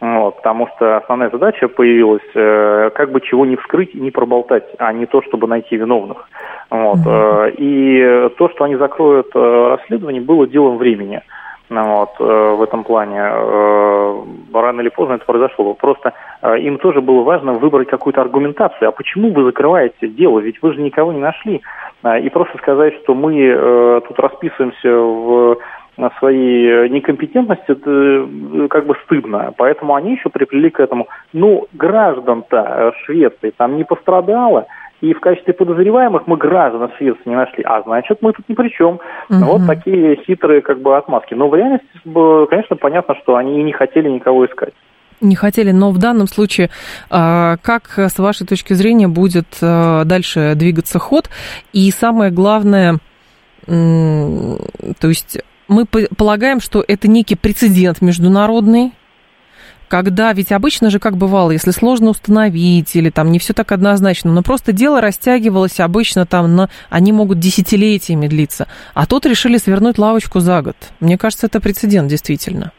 Вот, 0.02 0.38
потому 0.38 0.66
что 0.74 0.96
основная 0.96 1.30
задача 1.30 1.68
появилась, 1.68 2.26
э, 2.34 2.90
как 2.92 3.12
бы 3.12 3.20
чего 3.20 3.46
не 3.46 3.54
вскрыть 3.54 3.94
и 3.94 4.00
не 4.00 4.10
проболтать, 4.10 4.64
а 4.78 4.92
не 4.92 5.06
то, 5.06 5.22
чтобы 5.22 5.46
найти 5.46 5.76
виновных. 5.76 6.28
Вот, 6.70 6.98
э, 7.06 7.52
и 7.56 8.28
то, 8.36 8.48
что 8.48 8.64
они 8.64 8.74
закроют 8.74 9.28
э, 9.32 9.68
расследование, 9.68 10.20
было 10.20 10.48
делом 10.48 10.78
времени. 10.78 11.22
Вот, 11.70 12.10
э, 12.18 12.24
в 12.24 12.62
этом 12.62 12.82
плане 12.82 13.20
э, 13.22 14.22
рано 14.52 14.80
или 14.80 14.88
поздно 14.88 15.14
это 15.14 15.24
произошло. 15.24 15.72
Просто 15.74 16.14
э, 16.42 16.58
им 16.58 16.78
тоже 16.78 17.00
было 17.00 17.22
важно 17.22 17.52
выбрать 17.52 17.88
какую-то 17.88 18.22
аргументацию. 18.22 18.88
А 18.88 18.92
почему 18.92 19.32
вы 19.32 19.44
закрываете 19.44 20.08
дело? 20.08 20.40
Ведь 20.40 20.60
вы 20.62 20.74
же 20.74 20.80
никого 20.82 21.12
не 21.12 21.20
нашли. 21.20 21.62
И 22.22 22.28
просто 22.30 22.58
сказать, 22.58 22.94
что 23.04 23.14
мы 23.14 24.02
тут 24.08 24.18
расписываемся 24.18 24.90
в 24.90 25.58
своей 26.18 26.88
некомпетентности, 26.88 27.72
это 27.72 27.90
э, 27.90 28.68
как 28.68 28.86
бы 28.86 28.96
стыдно. 29.04 29.52
Поэтому 29.56 29.94
они 29.94 30.12
еще 30.12 30.30
приплели 30.30 30.70
к 30.70 30.80
этому. 30.80 31.08
Ну, 31.32 31.66
граждан-то 31.72 32.92
Швеции 33.04 33.52
там 33.56 33.76
не 33.76 33.84
пострадало, 33.84 34.66
и 35.00 35.12
в 35.12 35.20
качестве 35.20 35.52
подозреваемых 35.52 36.26
мы 36.26 36.36
граждан 36.36 36.90
Швеции 36.96 37.22
не 37.26 37.34
нашли, 37.34 37.62
а 37.64 37.82
значит, 37.82 38.18
мы 38.22 38.32
тут 38.32 38.48
ни 38.48 38.54
при 38.54 38.68
чем. 38.70 39.00
Угу. 39.28 39.38
Вот 39.44 39.66
такие 39.66 40.16
хитрые 40.24 40.62
как 40.62 40.80
бы 40.80 40.96
отмазки. 40.96 41.34
Но 41.34 41.48
в 41.48 41.54
реальности, 41.54 41.86
конечно, 42.48 42.76
понятно, 42.76 43.14
что 43.22 43.36
они 43.36 43.62
не 43.62 43.72
хотели 43.72 44.08
никого 44.08 44.46
искать. 44.46 44.72
Не 45.20 45.36
хотели, 45.36 45.70
но 45.70 45.90
в 45.90 45.98
данном 45.98 46.26
случае, 46.26 46.70
а, 47.08 47.56
как 47.62 47.96
с 47.96 48.18
вашей 48.18 48.44
точки 48.44 48.72
зрения 48.72 49.06
будет 49.06 49.46
дальше 49.60 50.54
двигаться 50.56 50.98
ход? 50.98 51.30
И 51.72 51.90
самое 51.92 52.32
главное, 52.32 52.98
то 53.66 55.08
есть 55.08 55.38
мы 55.72 55.86
полагаем, 55.86 56.60
что 56.60 56.84
это 56.86 57.08
некий 57.08 57.34
прецедент 57.34 58.00
международный, 58.00 58.92
когда 59.88 60.32
ведь 60.32 60.52
обычно 60.52 60.88
же 60.88 60.98
как 60.98 61.18
бывало, 61.18 61.50
если 61.50 61.70
сложно 61.70 62.10
установить 62.10 62.96
или 62.96 63.10
там 63.10 63.30
не 63.30 63.38
все 63.38 63.52
так 63.52 63.72
однозначно, 63.72 64.32
но 64.32 64.42
просто 64.42 64.72
дело 64.72 65.00
растягивалось 65.00 65.80
обычно 65.80 66.24
там, 66.24 66.56
на, 66.56 66.70
они 66.88 67.12
могут 67.12 67.38
десятилетиями 67.38 68.26
длиться, 68.26 68.68
а 68.94 69.06
тут 69.06 69.26
решили 69.26 69.58
свернуть 69.58 69.98
лавочку 69.98 70.40
за 70.40 70.62
год. 70.62 70.76
Мне 71.00 71.18
кажется, 71.18 71.46
это 71.46 71.60
прецедент 71.60 72.08
действительно. 72.08 72.72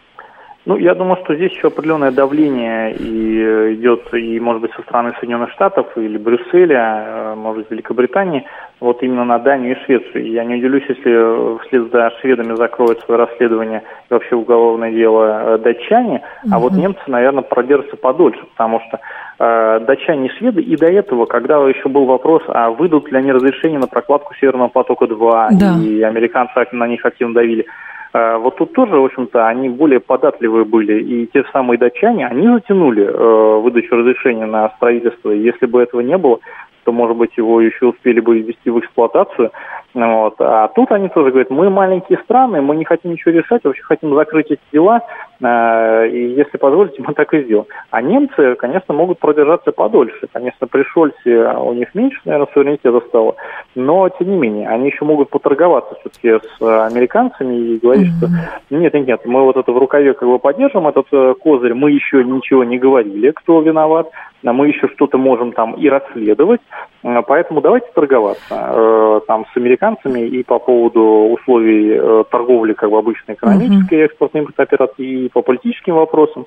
Ну, 0.66 0.78
я 0.78 0.96
думаю, 0.96 1.18
что 1.24 1.36
здесь 1.36 1.52
еще 1.52 1.68
определенное 1.68 2.12
давление 2.12 2.94
и 2.94 3.38
э, 3.38 3.74
идет, 3.74 4.14
и, 4.14 4.40
может 4.40 4.62
быть, 4.62 4.72
со 4.74 4.82
стороны 4.84 5.12
Соединенных 5.20 5.52
Штатов 5.52 5.88
или 5.98 6.18
Брюсселя, 6.18 7.04
э, 7.06 7.36
может 7.36 7.64
быть, 7.64 7.72
Великобритании, 7.72 8.46
вот 8.80 9.04
именно 9.04 9.26
на 9.26 9.40
Данию 9.40 9.76
и 9.76 9.84
Швецию. 9.84 10.32
Я 10.32 10.46
не 10.46 10.56
удивлюсь, 10.56 10.86
если 10.88 11.58
вслед 11.66 11.92
за 11.92 12.12
шведами 12.22 12.56
закроют 12.56 13.02
свое 13.02 13.26
расследование 13.26 13.84
и 14.10 14.14
вообще 14.14 14.36
уголовное 14.36 14.94
дело 14.94 15.56
э, 15.56 15.58
датчане, 15.58 16.22
а 16.50 16.60
вот 16.60 16.72
немцы, 16.72 17.02
наверное, 17.08 17.44
продержатся 17.44 17.98
подольше, 17.98 18.46
потому 18.56 18.80
что 18.88 19.02
э, 19.40 19.82
датчане 19.82 20.28
и 20.28 20.38
шведы, 20.38 20.62
и 20.62 20.78
до 20.78 20.90
этого, 20.90 21.26
когда 21.26 21.58
еще 21.68 21.90
был 21.90 22.06
вопрос, 22.06 22.42
а 22.48 22.70
выдадут 22.70 23.12
ли 23.12 23.18
они 23.18 23.34
разрешение 23.34 23.80
на 23.80 23.88
прокладку 23.88 24.34
Северного 24.36 24.70
потока-2, 24.70 25.48
да. 25.60 25.76
и 25.84 26.02
американцы 26.04 26.54
на 26.72 26.88
них 26.88 27.06
активно 27.06 27.34
давили, 27.34 27.66
Э, 27.66 27.68
вот 28.14 28.58
тут 28.58 28.74
тоже, 28.74 28.96
в 28.96 29.06
общем-то, 29.06 29.48
они 29.48 29.70
более 29.70 30.00
податливые 30.00 30.66
были, 30.66 31.02
и 31.02 31.28
те 31.28 31.44
самые 31.52 31.80
датчане, 31.80 32.28
они 32.28 32.48
затянули 32.48 33.04
э, 33.04 33.60
выдачу 33.60 33.96
разрешения 33.96 34.46
на 34.46 34.70
строительство. 34.76 35.32
Если 35.32 35.66
бы 35.66 35.82
этого 35.82 36.02
не 36.02 36.18
было, 36.18 36.40
то, 36.84 36.92
может 36.92 37.18
быть, 37.18 37.32
его 37.38 37.60
еще 37.62 37.88
успели 37.88 38.20
бы 38.20 38.40
ввести 38.40 38.70
в 38.70 38.80
эксплуатацию. 38.80 39.52
Вот. 39.94 40.36
А 40.40 40.70
тут 40.70 40.92
они 40.92 41.10
тоже 41.10 41.30
говорят, 41.30 41.52
мы 41.52 41.70
маленькие 41.70 42.18
страны, 42.20 42.62
мы 42.62 42.76
не 42.76 42.84
хотим 42.84 43.12
ничего 43.12 43.32
решать, 43.32 43.64
вообще 43.64 43.84
хотим 43.84 44.16
закрыть 44.16 44.50
эти 44.50 44.62
дела, 44.72 45.02
э, 45.40 46.08
и 46.10 46.34
если 46.34 46.58
позволите, 46.58 47.04
мы 47.06 47.14
так 47.14 47.32
и 47.34 47.44
сделаем. 47.44 47.68
А 47.92 48.02
немцы, 48.02 48.56
конечно, 48.56 48.94
могут 48.94 49.20
продержаться 49.20 49.72
подольше. 49.72 50.28
Конечно, 50.34 50.66
при 50.66 50.84
Шольце 50.84 51.54
у 51.58 51.74
них 51.74 51.94
меньше, 51.94 52.20
наверное, 52.26 52.48
суверенитета 52.54 53.02
стало, 53.08 53.36
но, 53.76 54.10
тем 54.10 54.32
не 54.32 54.38
менее, 54.38 54.68
они 54.68 54.90
еще 54.90 55.06
могут 55.06 55.30
поторговаться 55.30 55.96
все-таки 56.00 56.48
с 56.58 56.86
американцами 56.88 57.54
и 57.54 57.80
говорить, 57.80 58.08
mm-hmm. 58.08 58.66
что 58.68 58.76
нет, 58.76 58.94
нет, 58.94 59.08
нет, 59.08 59.22
мы 59.26 59.44
вот 59.44 59.58
это 59.58 59.72
в 59.72 59.78
рукаве 59.78 60.14
как 60.14 60.28
бы 60.28 60.40
поддержим, 60.40 60.88
этот 60.88 61.06
э, 61.12 61.36
козырь, 61.40 61.76
мы 61.76 61.92
еще 61.92 62.24
ничего 62.24 62.64
не 62.64 62.80
говорили, 62.80 63.30
кто 63.30 63.62
виноват, 63.62 64.10
а 64.44 64.54
мы 64.54 64.68
еще 64.70 64.88
что-то 64.90 65.20
можем 65.20 65.52
там 65.52 65.74
и 65.74 65.88
расследовать, 65.88 66.62
э, 67.04 67.22
поэтому 67.28 67.62
давайте 67.62 67.88
торговаться 67.94 69.22
там 69.28 69.46
с 69.54 69.58
американцами 69.58 69.83
американцами 69.84 70.22
и 70.22 70.44
по 70.44 70.60
поводу 70.60 71.34
условий 71.34 71.92
э, 71.94 72.24
торговли, 72.32 72.74
как 72.74 72.90
бы 72.90 72.98
обычной 72.98 73.36
экономической, 73.36 74.00
uh-huh. 74.00 74.06
экспортной 74.06 74.48
операции, 74.58 75.26
и 75.26 75.30
по 75.30 75.42
политическим 75.42 75.96
вопросам. 75.96 76.46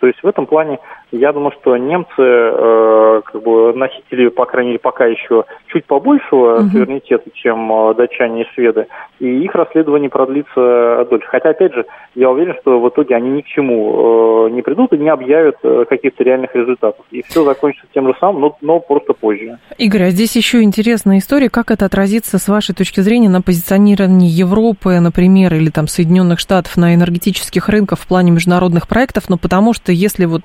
То 0.00 0.06
есть 0.06 0.22
в 0.22 0.26
этом 0.26 0.46
плане 0.46 0.78
я 1.12 1.32
думаю, 1.32 1.52
что 1.60 1.76
немцы 1.76 2.10
э, 2.18 3.20
как 3.24 3.42
бы 3.42 3.72
носители, 3.74 4.28
по 4.28 4.46
крайней 4.46 4.70
мере, 4.70 4.78
пока 4.78 5.06
еще 5.06 5.44
чуть 5.66 5.84
побольшего 5.84 6.56
угу. 6.56 6.68
суверенитета, 6.70 7.30
чем 7.34 7.70
э, 7.72 7.94
датчане 7.94 8.42
и 8.42 8.46
шведы, 8.54 8.86
и 9.18 9.26
их 9.26 9.54
расследование 9.54 10.08
продлится 10.08 11.06
дольше. 11.10 11.26
Хотя, 11.28 11.50
опять 11.50 11.74
же, 11.74 11.84
я 12.14 12.30
уверен, 12.30 12.54
что 12.60 12.80
в 12.80 12.88
итоге 12.88 13.14
они 13.14 13.30
ни 13.30 13.40
к 13.42 13.46
чему 13.46 14.48
не 14.48 14.62
придут 14.62 14.92
и 14.92 14.98
не 14.98 15.08
объявят 15.08 15.56
каких-то 15.88 16.24
реальных 16.24 16.54
результатов. 16.54 17.04
И 17.10 17.22
все 17.22 17.44
закончится 17.44 17.86
тем 17.92 18.06
же 18.06 18.14
самым, 18.18 18.40
но, 18.40 18.56
но 18.60 18.80
просто 18.80 19.12
позже. 19.12 19.58
Игорь, 19.78 20.04
а 20.04 20.10
здесь 20.10 20.34
еще 20.36 20.62
интересная 20.62 21.18
история, 21.18 21.50
как 21.50 21.70
это 21.70 21.84
отразится 21.84 22.38
с 22.38 22.48
вашей 22.48 22.74
точки 22.74 23.00
зрения 23.00 23.28
на 23.28 23.42
позиционировании 23.42 24.28
Европы, 24.28 24.98
например, 25.00 25.54
или 25.54 25.70
там 25.70 25.86
Соединенных 25.86 26.38
Штатов 26.38 26.76
на 26.76 26.94
энергетических 26.94 27.68
рынках 27.68 27.98
в 27.98 28.06
плане 28.06 28.30
международных 28.30 28.88
проектов, 28.88 29.28
но 29.28 29.36
потому 29.36 29.72
что 29.72 29.89
если 29.92 30.24
вот 30.24 30.44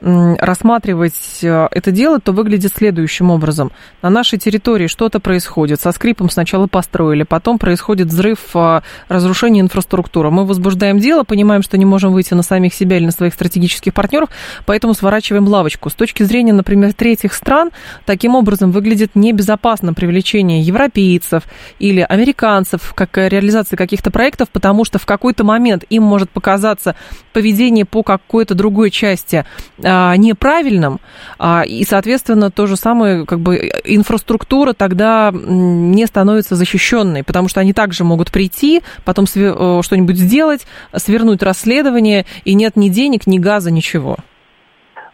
рассматривать 0.00 1.40
э, 1.42 1.68
это 1.70 1.90
дело, 1.90 2.20
то 2.20 2.32
выглядит 2.32 2.72
следующим 2.74 3.30
образом. 3.30 3.70
На 4.02 4.10
нашей 4.10 4.38
территории 4.38 4.86
что-то 4.86 5.20
происходит. 5.20 5.80
Со 5.80 5.92
скрипом 5.92 6.30
сначала 6.30 6.66
построили, 6.66 7.22
потом 7.22 7.58
происходит 7.58 8.08
взрыв, 8.08 8.38
э, 8.54 8.80
разрушение 9.08 9.60
инфраструктуры. 9.60 10.30
Мы 10.30 10.46
возбуждаем 10.46 10.98
дело, 10.98 11.24
понимаем, 11.24 11.62
что 11.62 11.76
не 11.76 11.84
можем 11.84 12.12
выйти 12.12 12.34
на 12.34 12.42
самих 12.42 12.74
себя 12.74 12.96
или 12.96 13.06
на 13.06 13.12
своих 13.12 13.34
стратегических 13.34 13.92
партнеров, 13.92 14.30
поэтому 14.66 14.94
сворачиваем 14.94 15.46
лавочку. 15.46 15.90
С 15.90 15.94
точки 15.94 16.22
зрения, 16.22 16.52
например, 16.52 16.92
третьих 16.92 17.34
стран, 17.34 17.70
таким 18.06 18.34
образом 18.34 18.70
выглядит 18.70 19.10
небезопасно 19.14 19.92
привлечение 19.92 20.62
европейцев 20.62 21.44
или 21.78 22.00
американцев 22.00 22.92
как 22.94 23.16
реализации 23.16 23.76
каких-то 23.76 24.10
проектов, 24.10 24.48
потому 24.50 24.84
что 24.84 24.98
в 24.98 25.06
какой-то 25.06 25.44
момент 25.44 25.84
им 25.90 26.02
может 26.02 26.30
показаться 26.30 26.96
поведение 27.32 27.84
по 27.84 28.02
какой-то 28.02 28.54
другой 28.54 28.69
части 28.90 29.44
а, 29.84 30.16
неправильным, 30.16 30.98
а, 31.38 31.62
и, 31.66 31.84
соответственно, 31.84 32.50
то 32.50 32.66
же 32.66 32.76
самое, 32.76 33.26
как 33.26 33.40
бы 33.40 33.70
инфраструктура 33.84 34.72
тогда 34.72 35.30
не 35.32 36.06
становится 36.06 36.54
защищенной, 36.54 37.24
потому 37.24 37.48
что 37.48 37.60
они 37.60 37.72
также 37.72 38.04
могут 38.04 38.30
прийти, 38.30 38.82
потом 39.04 39.24
э, 39.34 39.80
что-нибудь 39.82 40.16
сделать, 40.16 40.66
свернуть 40.94 41.42
расследование, 41.42 42.24
и 42.44 42.54
нет 42.54 42.76
ни 42.76 42.88
денег, 42.88 43.26
ни 43.26 43.38
газа, 43.38 43.70
ничего. 43.70 44.16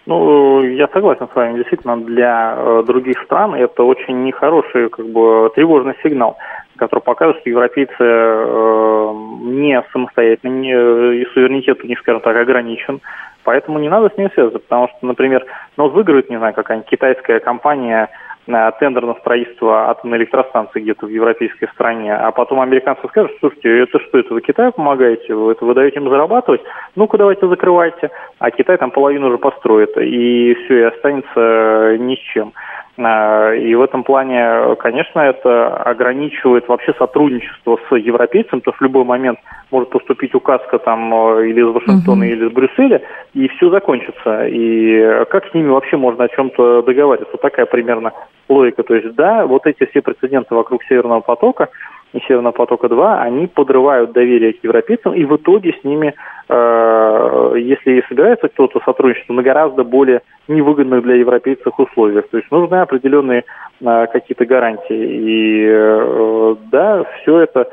Ну, 0.07 0.63
я 0.63 0.87
согласен 0.89 1.29
с 1.33 1.35
вами. 1.35 1.57
Действительно, 1.57 1.97
для 1.97 2.55
э, 2.57 2.83
других 2.87 3.19
стран 3.25 3.55
это 3.55 3.83
очень 3.83 4.23
нехороший, 4.23 4.89
как 4.89 5.07
бы, 5.07 5.51
тревожный 5.55 5.95
сигнал, 6.03 6.39
который 6.77 7.01
показывает, 7.01 7.41
что 7.41 7.51
европейцы 7.51 7.95
э, 7.99 9.13
не 9.43 9.83
самостоятельны, 9.93 10.53
не, 10.53 11.23
и 11.23 11.27
суверенитет 11.35 11.83
у 11.83 11.89
них, 11.89 11.99
скажем 11.99 12.21
так, 12.21 12.37
ограничен. 12.37 13.01
Поэтому 13.47 13.79
не 13.79 13.89
надо 13.89 14.11
с 14.11 14.19
ними 14.19 14.29
связываться, 14.35 14.59
потому 14.59 14.89
что, 14.89 15.07
например, 15.07 15.47
ну 15.77 15.89
выиграет, 15.89 16.29
не 16.29 16.37
знаю, 16.37 16.53
какая-нибудь 16.53 16.91
китайская 16.91 17.39
компания 17.39 18.11
на 18.49 18.73
тендер 18.73 19.07
на 19.07 19.15
строительство 19.15 19.89
атомной 19.89 20.19
электростанции 20.19 20.81
где-то 20.81 21.07
в 21.07 21.11
европейской 21.11 21.67
стране, 21.69 22.13
а 22.13 22.33
потом 22.33 22.61
американцы 22.61 23.07
скажут, 23.07 23.33
слушайте, 23.39 23.83
это 23.83 24.01
что, 24.01 24.19
это 24.19 24.35
вы 24.35 24.41
Китаю 24.41 24.73
помогаете, 24.73 25.33
вы 25.35 25.53
это 25.53 25.65
вы 25.65 25.75
даете 25.75 26.01
им 26.01 26.09
зарабатывать, 26.09 26.61
ну-ка 26.97 27.19
давайте 27.19 27.49
закрывайте, 27.49 28.11
а 28.41 28.51
Китай 28.51 28.79
там 28.79 28.91
половину 28.91 29.29
уже 29.29 29.39
построит, 29.39 29.97
и 29.97 30.55
все, 30.65 30.81
и 30.81 30.83
останется 30.83 31.97
ни 31.99 32.17
с 32.17 32.21
чем. 32.33 32.53
И 32.99 33.75
в 33.75 33.83
этом 33.83 34.05
плане, 34.05 34.75
конечно, 34.77 35.21
это 35.21 35.77
ограничивает 35.77 36.67
вообще 36.67 36.95
сотрудничество 36.95 37.79
с 37.89 37.97
европейцем, 37.97 38.63
то 38.63 38.73
в 38.73 38.81
любой 38.81 39.05
момент 39.05 39.39
может 39.71 39.91
поступить 39.91 40.35
указка 40.35 40.79
там 40.79 41.13
э, 41.13 41.49
или 41.49 41.61
из 41.61 41.75
Вашингтона, 41.75 42.25
uh-huh. 42.25 42.29
или 42.29 42.47
из 42.47 42.53
Брюсселя, 42.53 43.03
и 43.35 43.49
все 43.49 43.69
закончится. 43.69 44.47
И 44.47 45.25
как 45.31 45.47
с 45.51 45.55
ними 45.55 45.69
вообще 45.69 45.99
можно 45.99 46.25
о 46.25 46.29
чем-то 46.29 46.83
договариваться? 46.83 47.37
Такая 47.37 47.67
примерно 47.67 48.13
логика. 48.49 48.83
То 48.83 48.95
есть, 48.95 49.15
да, 49.15 49.47
вот 49.47 49.67
эти 49.67 49.85
все 49.91 50.01
прецеденты 50.01 50.55
вокруг 50.55 50.83
Северного 50.85 51.21
потока 51.21 51.69
и 52.17 52.21
Северного 52.27 52.53
потока-2, 52.53 53.19
они 53.21 53.47
подрывают 53.47 54.13
доверие 54.13 54.53
к 54.53 54.65
европейцам, 54.65 55.15
и 55.15 55.25
в 55.25 55.37
итоге 55.37 55.75
с 55.81 55.85
ними, 55.85 56.15
э, 56.49 57.53
если 57.57 57.99
и 57.99 58.05
собирается 58.09 58.49
кто-то 58.49 58.81
сотрудничать, 58.85 59.29
на 59.29 59.43
гораздо 59.43 59.85
более 59.85 60.23
невыгодных 60.49 61.03
для 61.03 61.17
европейцев 61.17 61.79
условиях. 61.79 62.29
То 62.29 62.39
есть 62.39 62.51
нужны 62.51 62.77
определенные 62.77 63.45
э, 63.81 64.07
какие-то 64.13 64.47
гарантии. 64.47 64.97
И 64.97 65.67
э, 65.69 66.57
да, 66.71 67.05
все 67.21 67.41
это 67.41 67.69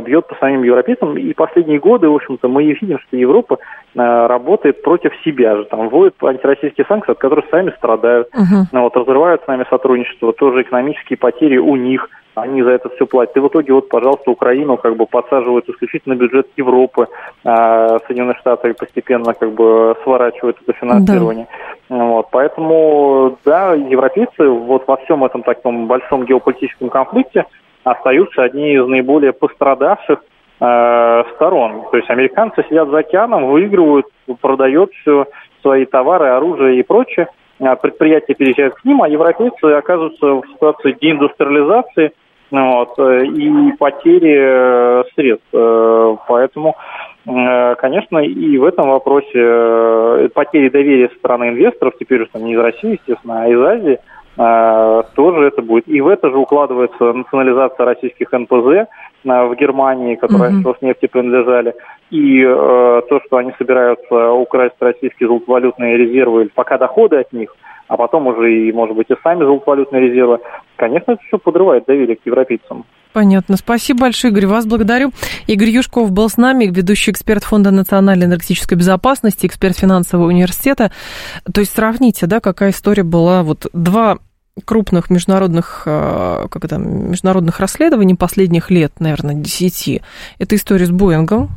бьет 0.00 0.26
по 0.26 0.34
самим 0.36 0.62
европейцам. 0.62 1.16
И 1.16 1.32
последние 1.32 1.78
годы, 1.78 2.08
в 2.08 2.14
общем-то, 2.14 2.48
мы 2.48 2.64
видим, 2.64 2.98
что 2.98 3.16
Европа 3.16 3.58
э, 3.94 4.26
работает 4.26 4.82
против 4.82 5.12
себя 5.24 5.56
же. 5.56 5.64
Там 5.64 5.88
вводит 5.88 6.14
антироссийские 6.22 6.86
санкции, 6.86 7.12
от 7.12 7.18
которых 7.18 7.46
сами 7.50 7.72
страдают. 7.76 8.28
Uh-huh. 8.34 8.80
Вот, 8.82 8.96
разрывают 8.96 9.42
с 9.42 9.46
нами 9.46 9.64
сотрудничество. 9.70 10.32
Тоже 10.32 10.62
экономические 10.62 11.16
потери 11.16 11.56
у 11.56 11.76
них 11.76 12.08
они 12.40 12.62
за 12.62 12.70
это 12.70 12.88
все 12.90 13.06
платят. 13.06 13.36
И 13.36 13.40
в 13.40 13.48
итоге 13.48 13.72
вот, 13.72 13.88
пожалуйста, 13.88 14.30
Украину 14.30 14.76
как 14.76 14.96
бы 14.96 15.06
подсаживают 15.06 15.68
исключительно 15.68 16.14
бюджет 16.14 16.46
Европы, 16.56 17.08
а 17.44 17.98
Соединенные 18.06 18.36
Штаты 18.36 18.74
постепенно 18.74 19.34
как 19.34 19.52
бы 19.52 19.96
сворачивают 20.04 20.58
это 20.62 20.72
финансирование. 20.78 21.46
Да. 21.88 21.96
Вот, 21.96 22.28
поэтому, 22.30 23.38
да, 23.44 23.74
европейцы 23.74 24.48
вот 24.48 24.86
во 24.86 24.96
всем 24.98 25.24
этом 25.24 25.42
таком 25.42 25.86
большом 25.86 26.24
геополитическом 26.24 26.90
конфликте 26.90 27.44
остаются 27.90 28.42
одни 28.42 28.74
из 28.74 28.86
наиболее 28.86 29.32
пострадавших 29.32 30.20
э, 30.60 31.22
сторон. 31.34 31.84
То 31.90 31.96
есть 31.96 32.10
американцы 32.10 32.64
сидят 32.68 32.88
за 32.88 32.98
океаном, 32.98 33.46
выигрывают, 33.46 34.06
продают 34.40 34.92
все 34.92 35.26
свои 35.62 35.84
товары, 35.84 36.28
оружие 36.28 36.80
и 36.80 36.82
прочее. 36.82 37.28
А 37.60 37.74
предприятия 37.74 38.34
переезжают 38.34 38.74
к 38.74 38.84
ним, 38.84 39.02
а 39.02 39.08
европейцы 39.08 39.64
оказываются 39.64 40.26
в 40.26 40.42
ситуации 40.52 40.96
деиндустриализации, 41.00 42.12
вот, 42.50 42.98
э, 42.98 43.26
и 43.26 43.72
потери 43.72 44.36
э, 44.38 45.04
средств. 45.14 45.48
Э, 45.52 46.16
поэтому, 46.26 46.76
конечно, 47.26 48.18
и 48.18 48.56
в 48.56 48.64
этом 48.64 48.88
вопросе 48.88 50.30
потери 50.30 50.70
доверия 50.70 51.10
со 51.10 51.16
стороны 51.16 51.50
инвесторов, 51.50 51.92
теперь 52.00 52.22
уже 52.22 52.42
не 52.42 52.54
из 52.54 52.58
России, 52.58 52.92
естественно, 52.92 53.42
а 53.42 53.48
из 53.48 53.60
Азии, 53.60 53.98
тоже 54.38 55.46
это 55.46 55.62
будет. 55.62 55.88
И 55.88 56.00
в 56.00 56.08
это 56.08 56.30
же 56.30 56.36
укладывается 56.36 57.12
национализация 57.12 57.84
российских 57.84 58.30
НПЗ 58.32 58.88
в 59.24 59.54
Германии, 59.56 60.14
которые 60.14 60.52
mm-hmm. 60.52 60.78
с 60.78 60.82
нефти 60.82 61.06
принадлежали, 61.06 61.74
и 62.10 62.40
э, 62.40 63.02
то, 63.08 63.20
что 63.26 63.36
они 63.38 63.52
собираются 63.58 64.30
украсть 64.30 64.76
российские 64.78 65.28
золотовалютные 65.28 65.96
резервы, 65.96 66.42
или 66.42 66.50
пока 66.54 66.78
доходы 66.78 67.16
от 67.16 67.32
них– 67.32 67.54
а 67.88 67.96
потом 67.96 68.26
уже 68.26 68.52
и, 68.52 68.72
может 68.72 68.94
быть, 68.94 69.06
и 69.10 69.14
сами 69.22 69.44
золотовалютные 69.44 70.08
резервы, 70.08 70.38
конечно, 70.76 71.12
это 71.12 71.22
все 71.26 71.38
подрывает 71.38 71.86
доверие 71.86 72.16
к 72.16 72.26
европейцам. 72.26 72.84
Понятно. 73.14 73.56
Спасибо 73.56 74.02
большое, 74.02 74.30
Игорь. 74.30 74.46
Вас 74.46 74.66
благодарю. 74.66 75.10
Игорь 75.46 75.70
Юшков 75.70 76.12
был 76.12 76.28
с 76.28 76.36
нами, 76.36 76.66
ведущий 76.66 77.10
эксперт 77.10 77.42
Фонда 77.42 77.70
национальной 77.70 78.26
энергетической 78.26 78.74
безопасности, 78.74 79.46
эксперт 79.46 79.78
финансового 79.78 80.26
университета. 80.26 80.92
То 81.52 81.60
есть 81.60 81.74
сравните, 81.74 82.26
да, 82.26 82.40
какая 82.40 82.70
история 82.70 83.04
была. 83.04 83.42
Вот 83.42 83.66
два 83.72 84.18
крупных 84.64 85.10
международных, 85.10 85.82
э, 85.86 86.46
как 86.50 86.64
это, 86.64 86.78
международных 86.78 87.60
расследований 87.60 88.14
последних 88.14 88.70
лет, 88.70 89.00
наверное, 89.00 89.34
десяти. 89.34 90.02
Это 90.38 90.56
история 90.56 90.86
с 90.86 90.90
Боингом, 90.90 91.50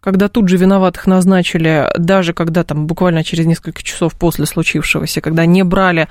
когда 0.00 0.28
тут 0.28 0.48
же 0.48 0.56
виноватых 0.56 1.06
назначили, 1.06 1.88
даже 1.96 2.32
когда 2.32 2.64
там 2.64 2.86
буквально 2.86 3.22
через 3.22 3.46
несколько 3.46 3.82
часов 3.82 4.14
после 4.14 4.46
случившегося, 4.46 5.20
когда 5.20 5.46
не 5.46 5.62
брали 5.62 6.08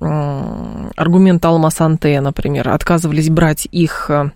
аргумент 0.00 1.44
Алма 1.44 1.70
Санте, 1.70 2.20
например, 2.20 2.68
отказывались 2.68 3.28
брать 3.30 3.68
их 3.70 4.06
э, 4.08 4.30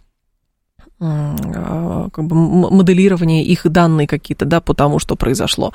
э, 1.01 2.09
как 2.13 2.25
бы 2.25 2.37
моделирование 2.71 3.45
их 3.45 3.69
данные 3.69 4.07
какие-то, 4.07 4.45
да, 4.45 4.61
по 4.61 4.75
тому, 4.75 4.99
что 4.99 5.17
произошло. 5.17 5.73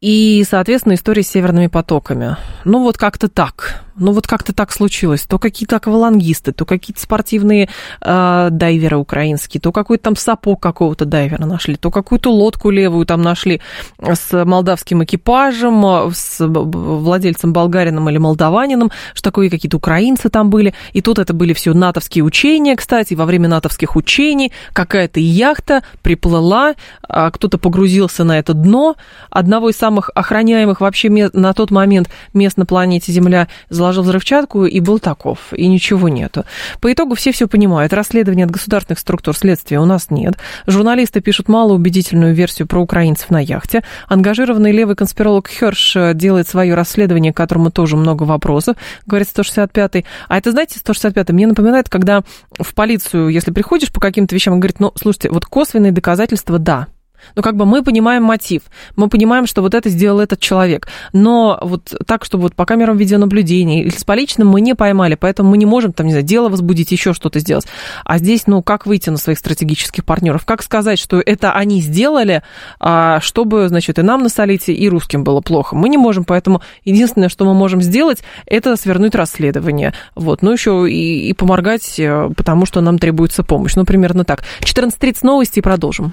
И, 0.00 0.44
соответственно, 0.48 0.94
история 0.94 1.22
с 1.22 1.28
северными 1.28 1.68
потоками. 1.68 2.36
Ну, 2.64 2.82
вот 2.82 2.98
как-то 2.98 3.28
так 3.28 3.85
ну 3.98 4.12
вот 4.12 4.26
как-то 4.26 4.52
так 4.52 4.72
случилось. 4.72 5.22
То 5.22 5.38
какие-то 5.38 5.76
аквалангисты, 5.76 6.52
то 6.52 6.64
какие-то 6.64 7.00
спортивные 7.00 7.68
э, 8.00 8.48
дайверы 8.50 8.96
украинские, 8.96 9.60
то 9.60 9.72
какой-то 9.72 10.04
там 10.04 10.16
сапог 10.16 10.60
какого-то 10.60 11.04
дайвера 11.04 11.44
нашли, 11.46 11.76
то 11.76 11.90
какую-то 11.90 12.30
лодку 12.30 12.70
левую 12.70 13.06
там 13.06 13.22
нашли 13.22 13.60
с 14.00 14.44
молдавским 14.44 15.04
экипажем, 15.04 16.10
с 16.14 16.46
владельцем 16.46 17.52
болгарином 17.52 18.08
или 18.10 18.18
молдаванином, 18.18 18.90
что 19.14 19.24
такое 19.24 19.50
какие-то 19.50 19.78
украинцы 19.78 20.28
там 20.28 20.50
были. 20.50 20.74
И 20.92 21.00
тут 21.00 21.18
это 21.18 21.32
были 21.32 21.52
все 21.52 21.72
натовские 21.74 22.24
учения, 22.24 22.76
кстати, 22.76 23.14
во 23.14 23.24
время 23.24 23.48
натовских 23.48 23.96
учений 23.96 24.52
какая-то 24.72 25.20
яхта 25.20 25.82
приплыла, 26.02 26.74
а 27.08 27.30
кто-то 27.30 27.58
погрузился 27.58 28.24
на 28.24 28.38
это 28.38 28.54
дно 28.54 28.96
одного 29.30 29.70
из 29.70 29.76
самых 29.76 30.10
охраняемых 30.14 30.80
вообще 30.80 31.08
на 31.10 31.52
тот 31.52 31.70
момент 31.70 32.10
мест 32.34 32.56
на 32.56 32.66
планете 32.66 33.12
Земля, 33.12 33.48
подложил 33.86 34.02
взрывчатку 34.02 34.64
и 34.64 34.80
был 34.80 34.98
таков, 34.98 35.52
и 35.52 35.68
ничего 35.68 36.08
нету. 36.08 36.44
По 36.80 36.92
итогу 36.92 37.14
все 37.14 37.30
все 37.30 37.46
понимают. 37.46 37.92
Расследования 37.92 38.44
от 38.44 38.50
государственных 38.50 38.98
структур 38.98 39.36
следствия 39.36 39.78
у 39.78 39.84
нас 39.84 40.10
нет. 40.10 40.38
Журналисты 40.66 41.20
пишут 41.20 41.48
малоубедительную 41.48 42.34
версию 42.34 42.66
про 42.66 42.80
украинцев 42.80 43.30
на 43.30 43.38
яхте. 43.38 43.84
Ангажированный 44.08 44.72
левый 44.72 44.96
конспиролог 44.96 45.48
Херш 45.48 45.96
делает 46.14 46.48
свое 46.48 46.74
расследование, 46.74 47.32
к 47.32 47.36
которому 47.36 47.70
тоже 47.70 47.96
много 47.96 48.24
вопросов, 48.24 48.76
говорит 49.06 49.28
165-й. 49.32 50.04
А 50.26 50.36
это, 50.36 50.50
знаете, 50.50 50.80
165-й 50.84 51.32
мне 51.32 51.46
напоминает, 51.46 51.88
когда 51.88 52.22
в 52.58 52.74
полицию, 52.74 53.28
если 53.28 53.52
приходишь 53.52 53.92
по 53.92 54.00
каким-то 54.00 54.34
вещам, 54.34 54.54
он 54.54 54.60
говорит, 54.60 54.80
ну, 54.80 54.92
слушайте, 55.00 55.30
вот 55.30 55.46
косвенные 55.46 55.92
доказательства, 55.92 56.58
да, 56.58 56.88
ну, 57.34 57.42
как 57.42 57.56
бы 57.56 57.66
мы 57.66 57.82
понимаем 57.82 58.22
мотив, 58.22 58.62
мы 58.96 59.08
понимаем, 59.08 59.46
что 59.46 59.62
вот 59.62 59.74
это 59.74 59.88
сделал 59.90 60.20
этот 60.20 60.40
человек, 60.40 60.88
но 61.12 61.58
вот 61.62 61.94
так, 62.06 62.24
чтобы 62.24 62.44
вот 62.44 62.54
по 62.54 62.64
камерам 62.64 62.96
видеонаблюдения 62.96 63.82
или 63.82 63.90
с 63.90 64.04
поличным 64.04 64.48
мы 64.48 64.60
не 64.60 64.74
поймали, 64.74 65.14
поэтому 65.14 65.50
мы 65.50 65.58
не 65.58 65.66
можем, 65.66 65.92
там, 65.92 66.06
не 66.06 66.12
знаю, 66.12 66.24
дело 66.24 66.48
возбудить, 66.48 66.92
еще 66.92 67.12
что-то 67.12 67.40
сделать. 67.40 67.66
А 68.04 68.18
здесь, 68.18 68.46
ну, 68.46 68.62
как 68.62 68.86
выйти 68.86 69.10
на 69.10 69.16
своих 69.16 69.38
стратегических 69.38 70.04
партнеров? 70.04 70.44
Как 70.44 70.62
сказать, 70.62 70.98
что 70.98 71.20
это 71.24 71.52
они 71.52 71.80
сделали, 71.80 72.42
а, 72.80 73.20
чтобы, 73.20 73.68
значит, 73.68 73.98
и 73.98 74.02
нам 74.02 74.22
насолить, 74.22 74.68
и 74.68 74.88
русским 74.88 75.24
было 75.24 75.40
плохо? 75.40 75.76
Мы 75.76 75.88
не 75.88 75.98
можем, 75.98 76.24
поэтому 76.24 76.62
единственное, 76.84 77.28
что 77.28 77.44
мы 77.44 77.54
можем 77.54 77.82
сделать, 77.82 78.22
это 78.46 78.76
свернуть 78.76 79.14
расследование. 79.14 79.94
Вот, 80.14 80.42
ну, 80.42 80.52
еще 80.52 80.90
и, 80.90 81.28
и 81.28 81.32
поморгать, 81.32 81.98
э, 81.98 82.30
потому 82.36 82.66
что 82.66 82.80
нам 82.80 82.98
требуется 82.98 83.42
помощь. 83.42 83.74
Ну, 83.74 83.84
примерно 83.84 84.24
так. 84.24 84.44
14.30 84.60 85.18
новости 85.22 85.58
и 85.58 85.62
продолжим. 85.62 86.12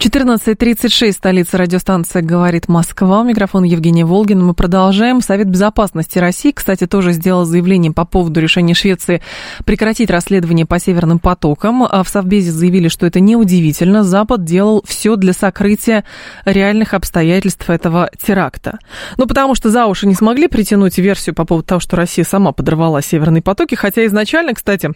14.36, 0.00 1.12
столица 1.12 1.58
радиостанция 1.58 2.22
«Говорит 2.22 2.68
Москва». 2.68 3.20
У 3.20 3.24
микрофона 3.24 3.66
Евгения 3.66 4.06
Волгина. 4.06 4.42
Мы 4.42 4.54
продолжаем. 4.54 5.20
Совет 5.20 5.50
безопасности 5.50 6.18
России, 6.18 6.52
кстати, 6.52 6.86
тоже 6.86 7.12
сделал 7.12 7.44
заявление 7.44 7.92
по 7.92 8.06
поводу 8.06 8.40
решения 8.40 8.72
Швеции 8.72 9.20
прекратить 9.66 10.08
расследование 10.08 10.64
по 10.64 10.78
северным 10.78 11.18
потокам. 11.18 11.82
А 11.82 12.02
в 12.02 12.08
Совбезе 12.08 12.50
заявили, 12.50 12.88
что 12.88 13.04
это 13.04 13.20
неудивительно. 13.20 14.02
Запад 14.02 14.42
делал 14.42 14.82
все 14.88 15.16
для 15.16 15.34
сокрытия 15.34 16.04
реальных 16.46 16.94
обстоятельств 16.94 17.68
этого 17.68 18.08
теракта. 18.18 18.78
Ну, 19.18 19.26
потому 19.26 19.54
что 19.54 19.68
за 19.68 19.84
уши 19.84 20.06
не 20.06 20.14
смогли 20.14 20.48
притянуть 20.48 20.96
версию 20.96 21.34
по 21.34 21.44
поводу 21.44 21.66
того, 21.66 21.80
что 21.80 21.96
Россия 21.96 22.24
сама 22.24 22.52
подорвала 22.52 23.02
северные 23.02 23.42
потоки. 23.42 23.74
Хотя 23.74 24.06
изначально, 24.06 24.54
кстати, 24.54 24.92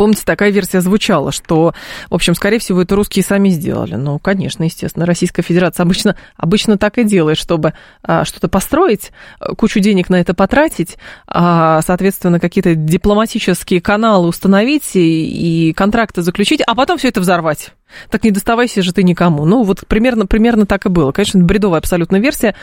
Помните, 0.00 0.22
такая 0.24 0.48
версия 0.48 0.80
звучала, 0.80 1.30
что, 1.30 1.74
в 2.08 2.14
общем, 2.14 2.34
скорее 2.34 2.58
всего, 2.58 2.80
это 2.80 2.96
русские 2.96 3.22
сами 3.22 3.50
сделали. 3.50 3.96
Ну, 3.96 4.18
конечно, 4.18 4.64
естественно, 4.64 5.04
Российская 5.04 5.42
Федерация 5.42 5.84
обычно, 5.84 6.16
обычно 6.38 6.78
так 6.78 6.96
и 6.96 7.04
делает, 7.04 7.36
чтобы 7.36 7.74
а, 8.02 8.24
что-то 8.24 8.48
построить, 8.48 9.12
кучу 9.58 9.78
денег 9.78 10.08
на 10.08 10.18
это 10.18 10.32
потратить, 10.32 10.96
а, 11.26 11.82
соответственно, 11.82 12.40
какие-то 12.40 12.74
дипломатические 12.74 13.82
каналы 13.82 14.28
установить 14.28 14.96
и, 14.96 15.68
и 15.68 15.74
контракты 15.74 16.22
заключить, 16.22 16.62
а 16.66 16.74
потом 16.74 16.96
все 16.96 17.08
это 17.08 17.20
взорвать. 17.20 17.74
Так 18.08 18.24
не 18.24 18.30
доставайся 18.30 18.82
же 18.82 18.92
ты 18.92 19.02
никому. 19.02 19.44
Ну, 19.44 19.62
вот 19.62 19.86
примерно, 19.86 20.26
примерно 20.26 20.66
так 20.66 20.86
и 20.86 20.88
было. 20.88 21.12
Конечно, 21.12 21.42
бредовая 21.42 21.80
абсолютно 21.80 22.16
версия, 22.16 22.54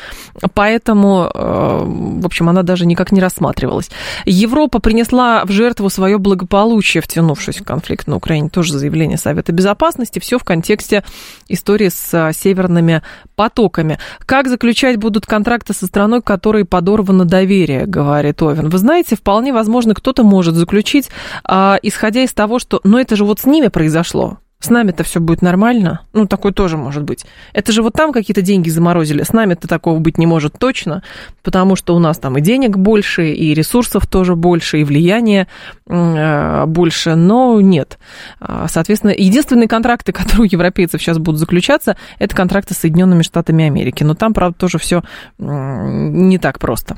поэтому, 0.54 1.30
э, 1.34 1.84
в 1.86 2.26
общем, 2.26 2.50
она 2.50 2.64
даже 2.64 2.86
никак 2.86 3.12
не 3.12 3.22
рассматривалась. 3.22 3.90
Европа 4.26 4.80
принесла 4.80 5.44
в 5.46 5.52
жертву 5.52 5.90
свое 5.90 6.18
благополучие, 6.18 7.02
втянувшись 7.28 7.62
в 7.62 7.66
конфликт 7.66 8.08
на 8.08 8.16
Украине. 8.16 8.50
Тоже 8.50 8.78
заявление 8.78 9.18
Совета 9.18 9.52
Безопасности. 9.52 10.20
Все 10.20 10.38
в 10.38 10.44
контексте 10.44 11.04
истории 11.50 11.90
с 11.90 12.14
э, 12.14 12.34
северными 12.34 13.02
потоками. 13.36 14.00
Как 14.26 14.48
заключать 14.48 14.98
будут 14.98 15.26
контракты 15.26 15.74
со 15.74 15.86
страной, 15.86 16.22
которой 16.22 16.64
подорвано 16.64 17.26
доверие, 17.26 17.86
говорит 17.86 18.42
Овен. 18.42 18.70
Вы 18.70 18.78
знаете, 18.78 19.16
вполне 19.16 19.52
возможно, 19.52 19.94
кто-то 19.94 20.24
может 20.24 20.56
заключить, 20.56 21.10
а, 21.44 21.78
исходя 21.82 22.24
из 22.24 22.34
того, 22.34 22.60
что, 22.60 22.80
ну, 22.84 22.98
это 22.98 23.16
же 23.16 23.26
вот 23.26 23.40
с 23.40 23.46
ними 23.46 23.68
произошло. 23.68 24.38
С 24.60 24.72
нами-то 24.72 25.04
все 25.04 25.20
будет 25.20 25.44
нормально. 25.44 26.02
Ну, 26.14 26.26
такое 26.26 26.52
тоже 26.52 26.78
может 26.78 27.04
быть. 27.04 27.26
Это 27.54 27.72
же 27.72 27.84
вот 27.84 27.94
там 27.94 28.12
какие-то 28.12 28.42
деньги 28.42 28.70
заморозили. 28.70 29.22
С 29.22 29.32
нами-то 29.32 29.68
такого 29.68 30.00
быть 30.00 30.18
не 30.18 30.26
может 30.26 30.54
точно, 30.58 31.04
потому 31.44 31.76
что 31.76 31.96
у 31.96 32.00
нас 32.00 32.18
там 32.18 32.40
и 32.40 32.42
денег 32.42 32.76
больше, 32.76 33.34
и 33.34 33.54
ресурсов 33.54 34.08
тоже 34.08 34.36
больше, 34.36 34.80
и 34.80 34.84
влияния 34.84 35.48
э, 35.86 36.66
больше. 36.66 37.14
Но 37.14 37.62
нет. 37.62 38.00
А, 38.40 38.68
соответственно, 38.68 39.12
единственные 39.12 39.68
контракты, 39.68 40.12
которые 40.14 40.42
у 40.42 40.52
европейцев 40.52 41.02
сейчас 41.02 41.20
будут 41.20 41.40
заключаться, 41.40 41.96
это 42.18 42.36
контракты 42.36 42.74
с 42.74 42.78
Соединенными 42.78 43.22
Штатами 43.22 43.66
Америки. 43.66 44.04
Но 44.04 44.16
там, 44.16 44.34
правда, 44.34 44.58
тоже 44.58 44.80
все 44.80 45.04
не 45.38 46.40
так 46.40 46.58
просто. 46.58 46.98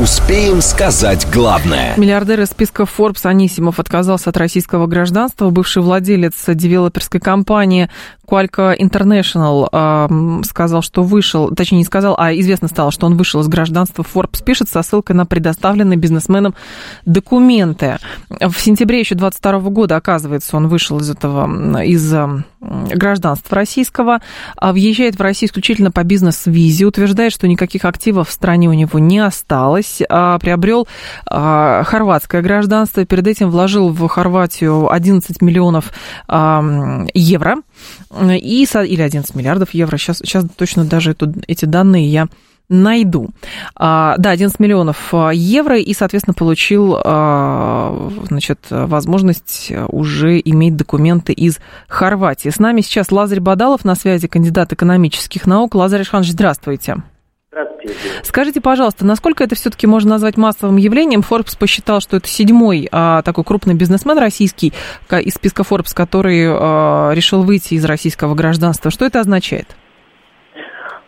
Успеем 0.00 0.60
сказать 0.62 1.26
главное. 1.32 1.94
Миллиардер 1.96 2.42
из 2.42 2.50
списка 2.50 2.84
Forbes 2.84 3.26
Анисимов 3.26 3.80
отказался 3.80 4.30
от 4.30 4.36
российского 4.36 4.86
гражданства. 4.86 5.50
Бывший 5.50 5.82
владелец 5.82 6.34
девелоперской 6.46 7.18
компании 7.18 7.90
Qualcomm 8.28 8.78
International 8.78 9.68
э, 9.72 10.44
сказал, 10.44 10.82
что 10.82 11.02
вышел, 11.02 11.50
точнее 11.50 11.78
не 11.78 11.84
сказал, 11.84 12.14
а 12.18 12.32
известно 12.34 12.68
стало, 12.68 12.92
что 12.92 13.06
он 13.06 13.16
вышел 13.16 13.40
из 13.40 13.48
гражданства. 13.48 14.04
Forbes 14.04 14.44
пишет 14.44 14.68
со 14.68 14.82
ссылкой 14.82 15.16
на 15.16 15.26
предоставленные 15.26 15.96
бизнесменам 15.96 16.54
документы. 17.06 17.98
В 18.28 18.60
сентябре 18.60 19.00
еще 19.00 19.14
22 19.14 19.58
года, 19.70 19.96
оказывается, 19.96 20.56
он 20.56 20.68
вышел 20.68 21.00
из 21.00 21.10
этого, 21.10 21.82
из 21.82 22.14
гражданства 22.60 23.56
российского, 23.56 24.20
а 24.56 24.72
въезжает 24.72 25.16
в 25.16 25.22
Россию 25.22 25.48
исключительно 25.48 25.90
по 25.90 26.04
бизнес-визе, 26.04 26.86
утверждает, 26.86 27.32
что 27.32 27.48
никаких 27.48 27.84
активов 27.84 28.28
в 28.28 28.32
стране 28.32 28.68
у 28.68 28.72
него 28.74 28.98
не 28.98 29.20
осталось, 29.20 29.87
а 30.08 30.38
приобрел 30.38 30.86
а, 31.26 31.82
хорватское 31.84 32.42
гражданство, 32.42 33.04
перед 33.04 33.26
этим 33.26 33.50
вложил 33.50 33.88
в 33.88 34.06
Хорватию 34.08 34.90
11 34.90 35.42
миллионов 35.42 35.92
евро, 36.28 37.56
и, 38.20 38.66
или 38.66 39.02
11 39.02 39.34
миллиардов 39.34 39.74
евро, 39.74 39.96
сейчас, 39.96 40.18
сейчас 40.18 40.44
точно 40.56 40.84
даже 40.84 41.12
эту, 41.12 41.32
эти 41.46 41.64
данные 41.64 42.08
я 42.08 42.28
найду. 42.68 43.30
А, 43.74 44.16
да, 44.18 44.30
11 44.30 44.58
миллионов 44.60 45.12
а, 45.12 45.30
евро 45.30 45.78
и, 45.78 45.94
соответственно, 45.94 46.34
получил 46.34 46.98
а, 47.02 48.10
значит, 48.28 48.58
возможность 48.70 49.72
уже 49.88 50.40
иметь 50.40 50.76
документы 50.76 51.32
из 51.32 51.58
Хорватии. 51.88 52.50
С 52.50 52.58
нами 52.58 52.82
сейчас 52.82 53.10
Лазарь 53.10 53.40
Бадалов 53.40 53.84
на 53.84 53.94
связи, 53.94 54.28
кандидат 54.28 54.72
экономических 54.72 55.46
наук. 55.46 55.74
Лазарь 55.74 56.02
Ишханович, 56.02 56.32
здравствуйте. 56.32 56.96
Скажите, 58.22 58.60
пожалуйста, 58.60 59.04
насколько 59.04 59.44
это 59.44 59.54
все-таки 59.54 59.86
можно 59.86 60.10
назвать 60.10 60.36
массовым 60.36 60.76
явлением? 60.76 61.20
Forbes 61.20 61.58
посчитал, 61.58 62.00
что 62.00 62.16
это 62.16 62.28
седьмой 62.28 62.88
а, 62.92 63.22
такой 63.22 63.44
крупный 63.44 63.74
бизнесмен 63.74 64.18
российский 64.18 64.72
из 65.10 65.34
списка 65.34 65.62
Forbes, 65.62 65.94
который 65.94 66.46
а, 66.48 67.12
решил 67.12 67.42
выйти 67.42 67.74
из 67.74 67.84
российского 67.84 68.34
гражданства. 68.34 68.90
Что 68.90 69.04
это 69.04 69.20
означает? 69.20 69.76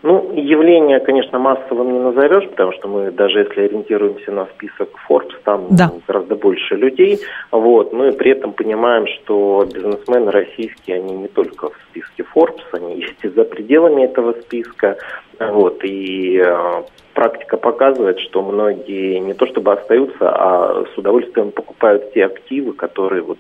Ну, 0.03 0.33
явление, 0.35 0.99
конечно, 1.01 1.39
массовым 1.39 1.93
не 1.93 1.99
назовешь, 1.99 2.49
потому 2.49 2.73
что 2.73 2.89
мы 2.89 3.11
даже 3.11 3.41
если 3.41 3.63
ориентируемся 3.63 4.33
на 4.33 4.47
список 4.47 4.89
Forbes, 5.07 5.35
там 5.45 5.67
да. 5.71 5.93
гораздо 6.09 6.37
больше 6.37 6.75
людей. 6.77 7.21
Вот, 7.51 7.93
мы 7.93 8.13
при 8.13 8.31
этом 8.31 8.55
понимаем, 8.55 9.07
что 9.07 9.67
бизнесмены 9.71 10.31
российские, 10.31 10.97
они 10.97 11.15
не 11.15 11.29
только 11.29 11.69
в 11.69 11.77
списке 11.91 12.25
Forbes, 12.35 12.65
они 12.73 12.97
есть 13.01 13.23
и 13.23 13.29
за 13.29 13.45
пределами 13.45 14.05
этого 14.05 14.33
списка. 14.41 14.97
Вот, 15.39 15.85
и 15.85 16.39
э, 16.39 16.83
практика 17.13 17.59
показывает, 17.59 18.19
что 18.21 18.43
многие 18.43 19.19
не 19.19 19.35
то 19.35 19.47
чтобы 19.47 19.73
остаются, 19.73 20.31
а 20.31 20.85
с 20.95 20.99
удовольствием 20.99 21.51
покупают 21.51 22.15
те 22.15 22.25
активы, 22.25 22.73
которые 22.73 23.23
вот 23.23 23.39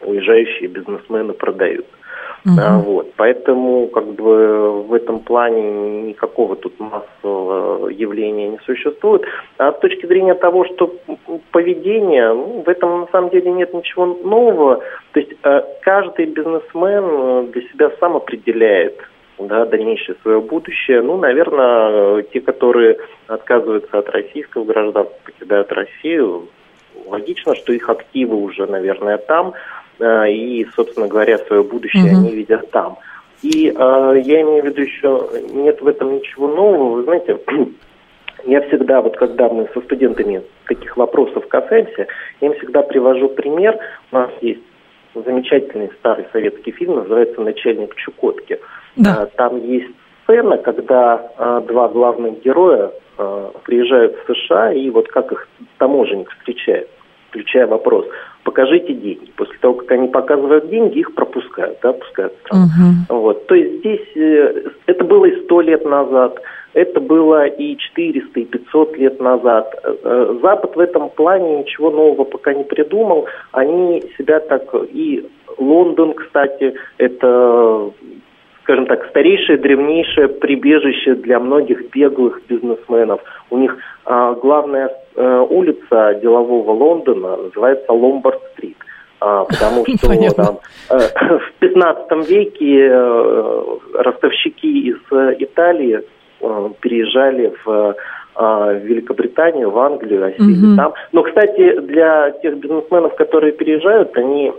уезжающие 0.00 0.68
бизнесмены 0.68 1.34
продают. 1.34 1.86
Угу. 2.44 2.92
Вот. 2.92 3.12
Поэтому 3.16 3.88
как 3.88 4.06
бы 4.06 4.82
в 4.82 4.94
этом 4.94 5.20
плане 5.20 6.02
никакого 6.02 6.56
тут 6.56 6.78
массового 6.78 7.88
явления 7.88 8.48
не 8.48 8.58
существует. 8.64 9.22
А 9.58 9.72
с 9.72 9.78
точки 9.80 10.06
зрения 10.06 10.34
того, 10.34 10.64
что 10.64 10.94
поведение, 11.50 12.32
ну, 12.32 12.62
в 12.64 12.68
этом 12.68 13.00
на 13.00 13.06
самом 13.08 13.30
деле 13.30 13.50
нет 13.50 13.74
ничего 13.74 14.06
нового. 14.06 14.82
То 15.12 15.20
есть 15.20 15.32
э, 15.42 15.62
каждый 15.82 16.26
бизнесмен 16.26 17.04
э, 17.04 17.46
для 17.52 17.62
себя 17.62 17.90
сам 18.00 18.16
определяет 18.16 18.98
да, 19.38 19.66
дальнейшее 19.66 20.16
свое 20.22 20.40
будущее. 20.40 21.02
Ну, 21.02 21.16
наверное, 21.16 22.22
те, 22.22 22.40
которые 22.40 22.98
отказываются 23.26 23.98
от 23.98 24.08
российского 24.10 24.64
гражданства, 24.64 25.16
покидают 25.24 25.72
Россию, 25.72 26.48
логично, 27.06 27.54
что 27.54 27.72
их 27.72 27.88
активы 27.88 28.36
уже, 28.36 28.66
наверное, 28.66 29.18
там, 29.18 29.54
и, 30.00 30.66
собственно 30.76 31.08
говоря, 31.08 31.38
свое 31.38 31.62
будущее 31.62 32.04
mm-hmm. 32.04 32.16
они 32.16 32.34
видят 32.34 32.70
там. 32.70 32.98
И 33.42 33.68
э, 33.68 34.22
я 34.24 34.42
имею 34.42 34.62
в 34.62 34.66
виду 34.66 34.82
еще, 34.82 35.28
нет 35.52 35.80
в 35.80 35.86
этом 35.86 36.16
ничего 36.16 36.48
нового. 36.48 36.96
Вы 36.96 37.02
знаете, 37.04 37.38
я 38.46 38.60
всегда, 38.62 39.00
вот 39.00 39.16
когда 39.16 39.48
мы 39.48 39.68
со 39.74 39.80
студентами 39.80 40.42
таких 40.66 40.96
вопросов 40.96 41.46
касаемся, 41.46 42.08
я 42.40 42.48
им 42.48 42.54
всегда 42.54 42.82
привожу 42.82 43.28
пример. 43.28 43.78
У 44.10 44.16
нас 44.16 44.30
есть 44.40 44.62
замечательный 45.14 45.90
старый 46.00 46.26
советский 46.32 46.72
фильм, 46.72 46.96
называется 46.96 47.40
«Начальник 47.40 47.94
Чукотки». 47.94 48.58
Да. 48.96 49.24
Э, 49.24 49.26
там 49.36 49.64
есть 49.64 49.90
сцена, 50.24 50.58
когда 50.58 51.30
э, 51.38 51.62
два 51.68 51.88
главных 51.88 52.42
героя 52.42 52.90
э, 53.16 53.50
приезжают 53.64 54.16
в 54.16 54.34
США, 54.34 54.72
и 54.72 54.90
вот 54.90 55.08
как 55.08 55.30
их 55.32 55.48
таможенник 55.78 56.30
встречает, 56.30 56.88
включая 57.28 57.66
вопрос, 57.66 58.06
покажите 58.44 58.94
деньги. 58.94 59.30
После 59.36 59.56
того, 59.58 59.74
как 59.74 59.90
они 59.92 60.08
показывают 60.08 60.68
деньги, 60.68 61.00
их 61.00 61.14
пропускают, 61.14 61.78
да, 61.82 61.92
пускают 61.92 62.34
страну. 62.40 62.64
Угу. 62.64 63.20
Вот. 63.20 63.46
То 63.46 63.54
есть 63.54 63.80
здесь 63.80 64.16
э, 64.16 64.70
это 64.86 65.04
было 65.04 65.26
и 65.26 65.44
сто 65.44 65.60
лет 65.60 65.84
назад, 65.84 66.40
это 66.74 67.00
было 67.00 67.46
и 67.46 67.76
400, 67.76 68.40
и 68.40 68.44
500 68.44 68.96
лет 68.98 69.20
назад. 69.20 69.74
Э, 69.84 70.38
Запад 70.42 70.76
в 70.76 70.80
этом 70.80 71.10
плане 71.10 71.58
ничего 71.58 71.90
нового 71.90 72.24
пока 72.24 72.54
не 72.54 72.64
придумал. 72.64 73.26
Они 73.52 74.02
себя 74.16 74.40
так 74.40 74.62
и 74.92 75.26
Лондон, 75.58 76.14
кстати, 76.14 76.74
это 76.98 77.90
скажем 78.68 78.84
так, 78.84 79.08
старейшее, 79.08 79.56
древнейшее 79.56 80.28
прибежище 80.28 81.14
для 81.14 81.40
многих 81.40 81.90
беглых 81.90 82.42
бизнесменов. 82.46 83.22
У 83.48 83.56
них 83.56 83.74
а, 84.04 84.34
главная 84.34 84.90
а, 85.16 85.40
улица 85.40 86.18
делового 86.22 86.72
Лондона 86.72 87.36
называется 87.36 87.90
Ломбард-стрит. 87.90 88.76
А, 89.20 89.44
потому 89.44 89.86
что 89.96 90.34
там, 90.34 90.58
э, 90.90 90.98
в 91.38 91.52
15 91.60 92.28
веке 92.28 92.88
э, 92.90 93.64
ростовщики 93.94 94.90
из 94.90 94.98
Италии 95.38 96.02
э, 96.40 96.70
переезжали 96.80 97.54
в 97.64 97.96
в 98.38 98.84
Великобританию, 98.84 99.70
в 99.70 99.78
Англию, 99.78 100.26
осели 100.26 100.66
угу. 100.66 100.76
там. 100.76 100.94
Но, 101.12 101.22
кстати, 101.22 101.80
для 101.80 102.30
тех 102.42 102.56
бизнесменов, 102.58 103.16
которые 103.16 103.52
переезжают, 103.52 104.16
они 104.16 104.48
э, 104.50 104.52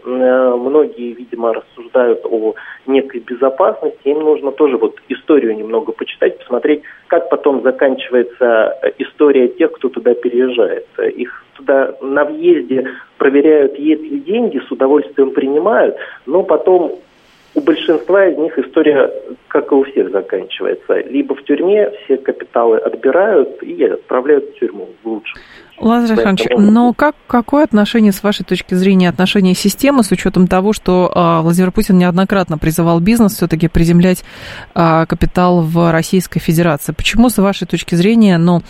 многие, 0.58 1.14
видимо, 1.14 1.54
рассуждают 1.54 2.26
о 2.26 2.56
некой 2.88 3.22
безопасности. 3.22 4.00
Им 4.04 4.20
нужно 4.20 4.52
тоже 4.52 4.78
вот 4.78 4.98
историю 5.08 5.56
немного 5.56 5.94
почитать, 5.94 6.38
посмотреть, 6.40 6.84
как 7.08 7.30
потом 7.30 7.64
заканчивается 7.64 8.78
э, 8.82 8.92
история 8.98 9.48
тех, 9.48 9.72
кто 9.72 9.88
туда 9.88 10.14
переезжает. 10.14 10.86
Их 11.16 11.46
туда 11.56 11.94
на 12.02 12.26
въезде 12.26 12.86
проверяют, 13.18 13.78
есть 13.78 14.02
ли 14.02 14.20
деньги, 14.20 14.60
с 14.60 14.72
удовольствием 14.72 15.32
принимают, 15.32 15.96
но 16.26 16.44
потом 16.44 17.00
у 17.56 17.62
большинства 17.62 18.26
из 18.28 18.38
них 18.38 18.58
история, 18.60 19.12
как 19.48 19.72
и 19.72 19.76
у 19.76 19.84
всех, 19.84 20.12
заканчивается. 20.12 21.00
Либо 21.10 21.36
в 21.36 21.44
тюрьме 21.44 21.90
все 22.04 22.18
капиталы 22.18 22.78
отбирают 22.78 23.62
и 23.64 23.84
отправляют 23.84 24.46
в 24.46 24.60
тюрьму 24.60 24.90
в 25.04 25.08
лучшем 25.08 25.42
Лазарь 25.80 26.18
Александрович, 26.18 26.52
но 26.58 26.94
как, 26.94 27.16
какое 27.28 27.64
отношение, 27.64 28.12
с 28.12 28.22
вашей 28.22 28.44
точки 28.44 28.74
зрения, 28.74 29.10
отношение 29.10 29.56
системы 29.56 30.04
с 30.04 30.12
учетом 30.12 30.48
того, 30.48 30.74
что 30.74 31.12
э, 31.14 31.42
Владимир 31.42 31.72
Путин 31.72 31.98
неоднократно 31.98 32.58
призывал 32.58 33.00
бизнес 33.00 33.36
все-таки 33.36 33.68
приземлять 33.68 34.24
э, 34.76 35.06
капитал 35.08 35.62
в 35.62 35.92
Российской 35.92 36.40
Федерации? 36.40 36.92
Почему, 36.92 37.30
с 37.30 37.38
вашей 37.38 37.66
точки 37.66 37.96
зрения, 37.96 38.38
ну, 38.38 38.62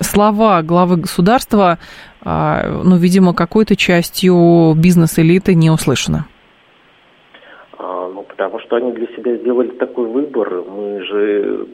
слова 0.00 0.62
главы 0.62 0.96
государства, 0.96 1.78
э, 2.24 2.80
ну, 2.84 2.96
видимо, 2.96 3.32
какой-то 3.32 3.76
частью 3.76 4.74
бизнес-элиты 4.76 5.54
не 5.54 5.70
услышаны? 5.70 6.24
Потому 8.38 8.60
что 8.60 8.76
они 8.76 8.92
для 8.92 9.08
себя 9.08 9.34
сделали 9.34 9.70
такой 9.70 10.06
выбор. 10.06 10.62
Мы 10.62 11.02
же, 11.02 11.66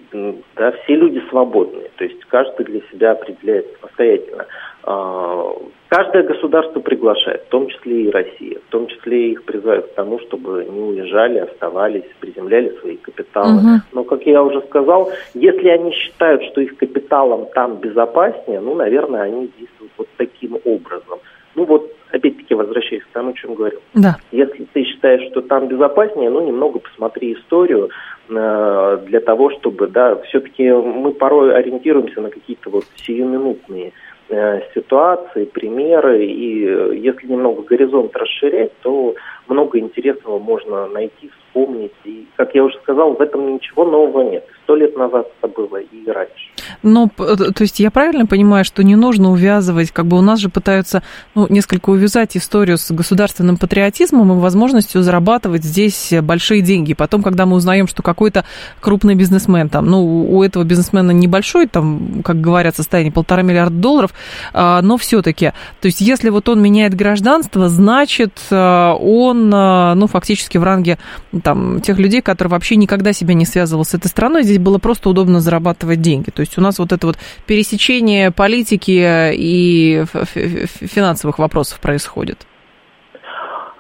да, 0.57 0.73
все 0.73 0.95
люди 0.97 1.23
свободные, 1.29 1.91
то 1.97 2.05
есть 2.05 2.25
каждый 2.25 2.65
для 2.65 2.81
себя 2.91 3.11
определяет 3.13 3.67
самостоятельно. 3.79 4.47
А, 4.85 5.53
каждое 5.89 6.23
государство 6.23 6.81
приглашает, 6.81 7.43
в 7.43 7.49
том 7.49 7.69
числе 7.69 8.05
и 8.05 8.11
Россия, 8.11 8.59
в 8.67 8.71
том 8.71 8.87
числе 8.87 9.33
их 9.33 9.45
призывают 9.45 9.89
к 9.89 9.95
тому, 9.95 10.19
чтобы 10.21 10.65
не 10.65 10.81
уезжали, 10.81 11.39
оставались, 11.39 12.05
приземляли 12.19 12.71
свои 12.81 12.97
капиталы. 12.97 13.57
Угу. 13.57 13.81
Но, 13.93 14.05
как 14.05 14.23
я 14.23 14.43
уже 14.43 14.63
сказал, 14.63 15.13
если 15.35 15.69
они 15.69 15.93
считают, 15.93 16.43
что 16.45 16.63
их 16.63 16.79
капиталом 16.79 17.47
там 17.55 17.77
безопаснее, 17.77 18.61
ну, 18.61 18.75
наверное, 18.75 19.21
они 19.21 19.51
действуют 19.59 19.93
вот 19.99 20.09
таким 20.17 20.59
образом. 20.65 21.19
Ну 21.57 21.67
вот 21.67 21.95
опять-таки 22.15 22.55
возвращаясь 22.55 23.03
к 23.03 23.13
тому, 23.13 23.31
о 23.31 23.35
чем 23.35 23.55
говорил. 23.55 23.81
Да. 23.95 24.17
Если 24.31 24.67
ты 24.73 24.85
считаешь, 24.85 25.29
что 25.31 25.43
там 25.43 25.69
безопаснее, 25.69 26.31
ну 26.31 26.47
немного 26.47 26.79
посмотри 26.79 27.35
историю 27.35 27.91
э, 28.29 28.99
для 29.07 29.21
того, 29.21 29.51
чтобы, 29.51 29.89
да, 29.89 30.17
все-таки 30.29 30.71
мы 30.71 31.13
порой 31.13 31.55
ориентируемся 31.55 32.21
на 32.21 32.31
какие-то 32.31 32.71
вот 32.71 32.85
сиюминутные 32.97 33.93
э, 34.29 34.61
ситуации, 34.75 35.45
примеры, 35.45 36.25
и 36.25 36.65
э, 36.65 36.97
если 36.97 37.27
немного 37.27 37.63
горизонт 37.63 38.17
расширять, 38.17 38.73
то 38.83 39.15
много 39.49 39.79
интересного 39.79 40.39
можно 40.39 40.87
найти, 40.87 41.31
вспомнить. 41.31 41.93
И, 42.05 42.27
как 42.37 42.55
я 42.55 42.65
уже 42.65 42.79
сказал, 42.79 43.15
в 43.15 43.21
этом 43.21 43.55
ничего 43.55 43.85
нового 43.85 44.23
нет. 44.23 44.47
Сто 44.65 44.75
лет 44.77 44.97
назад 44.97 45.29
это 45.41 45.53
было 45.53 45.77
и 45.77 46.11
раньше. 46.11 46.55
Ну, 46.83 47.11
то 47.17 47.61
есть 47.61 47.81
я 47.81 47.91
правильно 47.91 48.27
понимаю, 48.27 48.65
что 48.65 48.83
не 48.83 48.97
нужно 48.97 49.31
увязывать, 49.31 49.91
как 49.91 50.07
бы 50.07 50.19
у 50.19 50.23
нас 50.23 50.39
же 50.39 50.49
пытаются 50.49 51.03
ну, 51.35 51.47
несколько 51.49 51.91
увязать 51.91 52.37
историю 52.37 52.79
с 52.79 52.91
государственным 52.91 53.57
патриотизмом 53.57 54.33
и 54.33 54.41
возможностью 54.41 55.03
зарабатывать 55.03 55.65
здесь 55.65 56.13
большие 56.23 56.63
деньги. 56.63 56.95
Потом, 56.95 57.23
когда 57.23 57.47
мы 57.47 57.57
узнаем, 57.57 57.87
что 57.87 58.03
какой-то 58.03 58.45
крупный 58.81 59.15
бизнесмен, 59.15 59.69
там, 59.69 59.87
ну, 59.87 60.27
у 60.31 60.43
этого 60.43 60.65
бизнесмена 60.65 61.11
небольшой, 61.11 61.67
там, 61.67 62.23
как 62.25 62.41
говорят, 62.41 62.77
состояние 62.77 63.13
полтора 63.13 63.43
миллиарда 63.43 63.77
долларов, 63.77 64.13
а, 64.53 64.83
но 64.83 64.97
все-таки, 64.97 65.53
то 65.81 65.87
есть 65.87 66.01
если 66.01 66.31
вот 66.31 66.49
он 66.49 66.63
меняет 66.63 66.95
гражданство, 66.95 67.69
значит, 67.69 68.39
а, 68.51 68.95
он, 68.95 69.51
а, 69.55 69.95
ну, 69.95 70.07
фактически 70.07 70.59
в 70.59 70.65
ранге 70.65 70.99
там, 71.43 71.81
тех 71.81 71.99
людей, 71.99 72.23
которые 72.23 72.53
вообще 72.53 72.77
никогда 72.77 73.13
себя 73.13 73.35
не 73.35 73.47
связывал 73.47 73.85
с 73.85 73.95
этой 73.95 74.09
страной, 74.09 74.43
здесь 74.43 74.54
было 74.59 74.79
просто 74.79 75.09
удобно 75.09 75.41
зарабатывать 75.41 76.01
деньги. 76.01 76.31
То 76.31 76.41
есть 76.41 76.59
у 76.59 76.61
нас 76.61 76.79
вот 76.79 76.93
это 76.93 77.07
вот 77.07 77.17
пересечение 77.47 78.31
политики 78.31 79.33
и 79.35 80.05
финансовых 80.05 81.39
вопросов 81.39 81.81
происходит. 81.81 82.47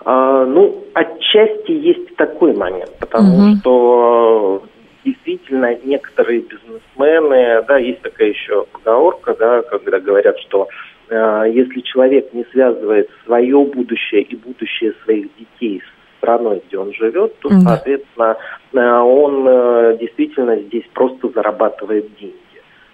А, 0.04 0.44
ну, 0.44 0.84
отчасти 0.94 1.72
есть 1.72 2.16
такой 2.16 2.54
момент, 2.54 2.90
потому 2.98 3.36
угу. 3.36 3.56
что 3.56 4.62
действительно 5.04 5.76
некоторые 5.84 6.40
бизнесмены, 6.40 7.62
да, 7.66 7.78
есть 7.78 8.02
такая 8.02 8.28
еще 8.28 8.66
поговорка, 8.72 9.34
да, 9.38 9.62
когда 9.62 10.00
говорят, 10.00 10.38
что 10.40 10.68
э, 11.08 11.44
если 11.52 11.80
человек 11.80 12.32
не 12.32 12.44
связывает 12.52 13.08
свое 13.24 13.64
будущее 13.64 14.22
и 14.22 14.36
будущее 14.36 14.94
своих 15.04 15.28
детей 15.36 15.82
страной, 16.18 16.62
где 16.66 16.78
он 16.78 16.92
живет, 16.92 17.38
то, 17.40 17.50
соответственно, 17.60 18.36
э, 18.72 18.78
он 18.78 19.46
э, 19.46 19.98
действительно 20.00 20.56
здесь 20.56 20.84
просто 20.92 21.28
зарабатывает 21.28 22.08
деньги. 22.18 22.36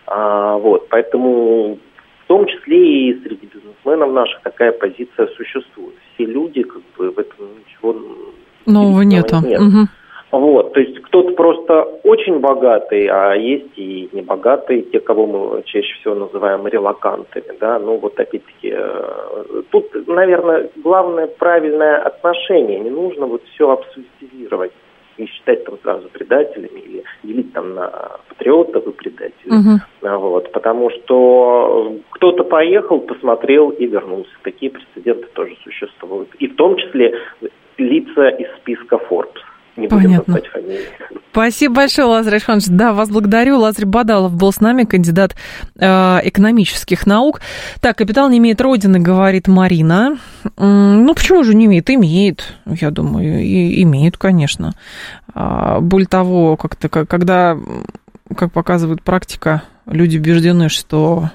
А, 0.06 0.56
вот, 0.56 0.88
поэтому 0.88 1.78
в 2.24 2.26
том 2.26 2.46
числе 2.46 3.10
и 3.10 3.22
среди 3.22 3.46
бизнесменов 3.46 4.12
наших 4.12 4.40
такая 4.42 4.72
позиция 4.72 5.26
существует. 5.36 5.94
Все 6.14 6.26
люди, 6.26 6.62
как 6.62 6.82
бы, 6.96 7.10
в 7.10 7.18
этом 7.18 7.46
ничего 7.58 7.96
нового 8.66 9.02
нету. 9.02 9.36
Нет. 9.42 9.60
Угу. 9.60 9.88
Вот, 10.30 10.74
то 10.74 10.80
есть 10.80 11.00
кто-то 11.02 11.32
просто 11.32 11.82
очень 12.04 12.38
богатый, 12.38 13.06
а 13.06 13.34
есть 13.34 13.76
и 13.76 14.08
небогатые, 14.12 14.82
те, 14.82 15.00
кого 15.00 15.26
мы 15.26 15.62
чаще 15.64 15.92
всего 15.94 16.14
называем 16.14 16.68
релакантами, 16.68 17.56
да, 17.58 17.80
ну 17.80 17.96
вот 17.96 18.18
опять-таки, 18.18 18.72
э, 18.72 19.62
тут, 19.70 20.06
наверное, 20.06 20.70
главное 20.76 21.26
правильное 21.26 21.98
отношение, 21.98 22.78
не 22.78 22.90
нужно 22.90 23.26
вот 23.26 23.42
все 23.54 23.70
абсолютизировать 23.70 24.70
и 25.16 25.26
считать 25.26 25.64
там 25.64 25.78
сразу 25.82 26.08
предателями 26.08 26.78
или 26.78 27.04
делить 27.24 27.52
там 27.52 27.74
на 27.74 27.90
патриотов 28.28 28.86
и 28.86 28.92
предателей. 28.92 29.50
Угу. 29.50 30.18
Вот, 30.18 30.52
потому 30.52 30.90
что 30.90 31.96
кто-то 32.10 32.44
поехал, 32.44 33.00
посмотрел 33.00 33.70
и 33.70 33.86
вернулся. 33.86 34.30
Такие 34.42 34.70
прецеденты 34.70 35.26
тоже 35.34 35.56
существуют. 35.62 36.34
И 36.38 36.46
в 36.46 36.56
том 36.56 36.76
числе 36.76 37.18
лица 37.76 38.28
из 38.28 38.48
списка 38.60 38.98
Forbes 39.10 39.42
не 39.76 39.88
Понятно. 39.88 40.34
будем 40.34 40.50
фамилии. 40.50 40.88
Спасибо 41.32 41.76
большое, 41.76 42.08
Лазарь 42.08 42.34
Александрович. 42.34 42.76
Да, 42.76 42.92
вас 42.92 43.08
благодарю. 43.08 43.58
Лазарь 43.58 43.86
Бадалов 43.86 44.34
был 44.34 44.52
с 44.52 44.60
нами, 44.60 44.82
кандидат 44.82 45.36
э, 45.76 46.18
экономических 46.24 47.06
наук. 47.06 47.40
Так, 47.80 47.98
капитал 47.98 48.28
не 48.28 48.38
имеет 48.38 48.60
родины, 48.60 48.98
говорит 48.98 49.46
Марина. 49.46 50.18
Ну, 50.56 51.14
почему 51.14 51.44
же 51.44 51.54
не 51.54 51.66
имеет? 51.66 51.88
Имеет, 51.88 52.54
я 52.66 52.90
думаю, 52.90 53.44
и 53.44 53.80
имеет, 53.82 54.16
конечно. 54.16 54.72
А, 55.32 55.80
более 55.80 56.08
того, 56.08 56.56
как-то, 56.56 56.88
когда, 56.88 57.56
как 58.36 58.52
показывает 58.52 59.02
практика, 59.02 59.62
люди 59.86 60.18
убеждены, 60.18 60.68
что 60.68 61.30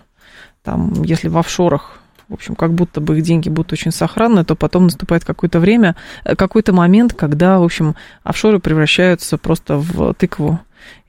там, 0.61 1.03
если 1.03 1.29
в 1.29 1.37
офшорах 1.37 2.01
в 2.27 2.33
общем, 2.33 2.55
как 2.55 2.73
будто 2.73 3.01
бы 3.01 3.17
их 3.17 3.23
деньги 3.23 3.49
будут 3.49 3.73
очень 3.73 3.91
сохранны, 3.91 4.43
то 4.43 4.55
потом 4.55 4.85
наступает 4.85 5.25
какое-то 5.25 5.59
время, 5.59 5.95
э, 6.23 6.35
какой-то 6.35 6.73
момент, 6.73 7.13
когда, 7.13 7.59
в 7.59 7.63
общем, 7.63 7.95
офшоры 8.23 8.59
превращаются 8.59 9.37
просто 9.37 9.77
в 9.77 10.13
тыкву. 10.13 10.59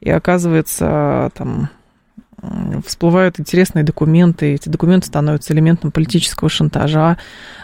И 0.01 0.11
оказывается, 0.11 1.31
там, 1.35 1.71
всплывают 2.87 3.41
интересные 3.41 3.85
документы, 3.85 4.55
эти 4.55 4.69
документы 4.69 5.07
становятся 5.07 5.53
элементом 5.53 5.91
политического 5.91 6.49
шантажа, 6.49 7.19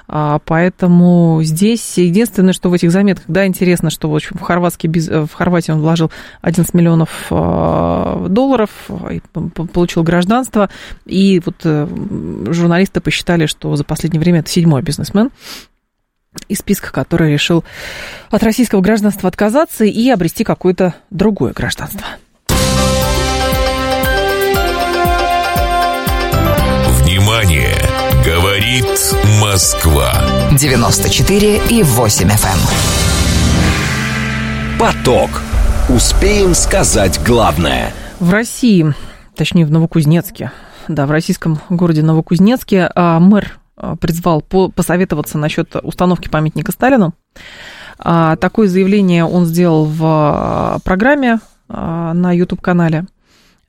а, 0.09 0.41
поэтому 0.45 1.41
здесь 1.43 1.99
единственное, 1.99 2.53
что 2.53 2.69
в 2.71 2.75
этих 2.75 2.91
заметках, 2.91 3.25
да, 3.29 3.47
интересно, 3.47 3.91
что 3.91 4.11
в, 4.11 4.15
общем, 4.15 4.37
в, 4.37 4.41
хорватский, 4.41 4.89
в 4.89 5.33
Хорватии 5.33 5.73
он 5.73 5.81
вложил 5.81 6.11
11 6.43 6.75
миллионов 6.75 7.27
а, 7.31 8.27
долларов, 8.29 8.71
получил 9.73 10.03
гражданство, 10.03 10.71
и 11.07 11.41
вот 11.45 11.57
э, 11.65 11.87
журналисты 12.51 13.01
посчитали, 13.01 13.47
что 13.47 13.75
за 13.77 13.85
последнее 13.85 14.21
время 14.21 14.41
это 14.41 14.51
седьмой 14.51 14.83
бизнесмен, 14.83 15.31
из 16.49 16.59
списка, 16.59 16.93
который 16.93 17.33
решил 17.33 17.65
от 18.31 18.43
российского 18.43 18.81
гражданства 18.81 19.29
отказаться 19.29 19.85
и 19.85 20.09
обрести 20.09 20.45
какое-то 20.45 20.95
другое 21.11 21.53
гражданство. 21.53 22.07
Говорит 28.63 29.13
Москва. 29.41 30.13
94 30.53 31.63
и 31.69 31.83
8 31.83 32.29
FM. 32.29 32.59
Эм. 34.71 34.79
Поток. 34.79 35.31
Успеем 35.89 36.55
сказать 36.55 37.21
главное. 37.27 37.93
В 38.21 38.31
России, 38.31 38.95
точнее 39.35 39.67
в 39.67 39.73
Новокузнецке, 39.73 40.53
да, 40.87 41.07
в 41.07 41.11
российском 41.11 41.59
городе 41.71 42.03
Новокузнецке 42.05 42.89
а, 42.95 43.19
мэр 43.19 43.59
а, 43.77 43.97
призвал 43.97 44.43
посоветоваться 44.43 45.39
насчет 45.39 45.75
установки 45.83 46.29
памятника 46.29 46.71
Сталину. 46.71 47.15
А, 47.99 48.37
такое 48.37 48.69
заявление 48.69 49.25
он 49.25 49.45
сделал 49.45 49.87
в 49.87 50.81
программе 50.85 51.41
на 51.69 52.31
YouTube-канале. 52.33 53.07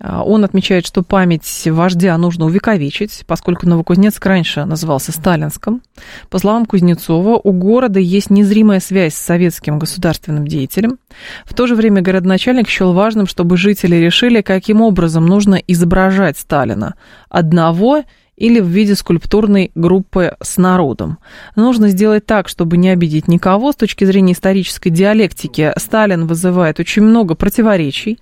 А, 0.04 0.22
он 0.22 0.43
отмечает, 0.43 0.86
что 0.86 1.01
память 1.01 1.64
вождя 1.66 2.18
нужно 2.18 2.45
увековечить, 2.45 3.24
поскольку 3.26 3.68
Новокузнецк 3.68 4.24
раньше 4.26 4.66
назывался 4.66 5.14
Сталинском. 5.14 5.82
По 6.30 6.39
словам 6.39 6.66
Кузнецова, 6.66 7.39
у 7.41 7.51
города 7.54 7.99
есть 7.99 8.30
незримая 8.30 8.82
связь 8.82 9.16
с 9.16 9.20
советским 9.20 9.80
государственным 9.80 10.45
деятелем. 10.45 10.99
В 11.45 11.54
то 11.54 11.68
же 11.68 11.76
время 11.76 12.01
городоначальник 12.01 12.68
счел 12.68 12.91
важным, 12.91 13.28
чтобы 13.28 13.56
жители 13.56 13.95
решили, 13.95 14.41
каким 14.41 14.82
образом 14.82 15.26
нужно 15.26 15.56
изображать 15.56 16.38
Сталина. 16.38 16.95
Одного 17.30 18.04
или 18.36 18.60
в 18.60 18.68
виде 18.68 18.96
скульптурной 18.96 19.72
группы 19.76 20.36
с 20.42 20.58
народом. 20.58 21.18
Нужно 21.56 21.90
сделать 21.90 22.26
так, 22.26 22.48
чтобы 22.48 22.78
не 22.78 22.90
обидеть 22.90 23.28
никого. 23.28 23.72
С 23.72 23.76
точки 23.76 24.06
зрения 24.06 24.34
исторической 24.34 24.90
диалектики 24.90 25.72
Сталин 25.78 26.26
вызывает 26.26 26.80
очень 26.80 27.04
много 27.04 27.36
противоречий. 27.36 28.20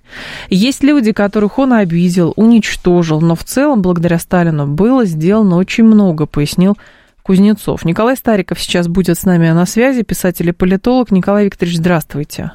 Есть 0.48 0.82
люди, 0.82 1.12
которых 1.12 1.58
он 1.58 1.72
обидел, 1.72 2.32
уничтожил, 2.36 3.20
но 3.20 3.34
в 3.34 3.44
целом 3.44 3.82
благодаря 3.82 4.18
Сталину 4.18 4.66
было 4.66 5.04
сделано 5.04 5.56
очень 5.56 5.84
много, 5.84 6.26
пояснил 6.26 6.76
Кузнецов. 7.22 7.84
Николай 7.84 8.16
Стариков 8.16 8.60
сейчас 8.60 8.88
будет 8.88 9.18
с 9.18 9.24
нами 9.24 9.50
на 9.50 9.64
связи, 9.64 10.02
писатель 10.02 10.48
и 10.48 10.52
политолог. 10.52 11.10
Николай 11.10 11.46
Викторович, 11.46 11.78
здравствуйте. 11.78 12.52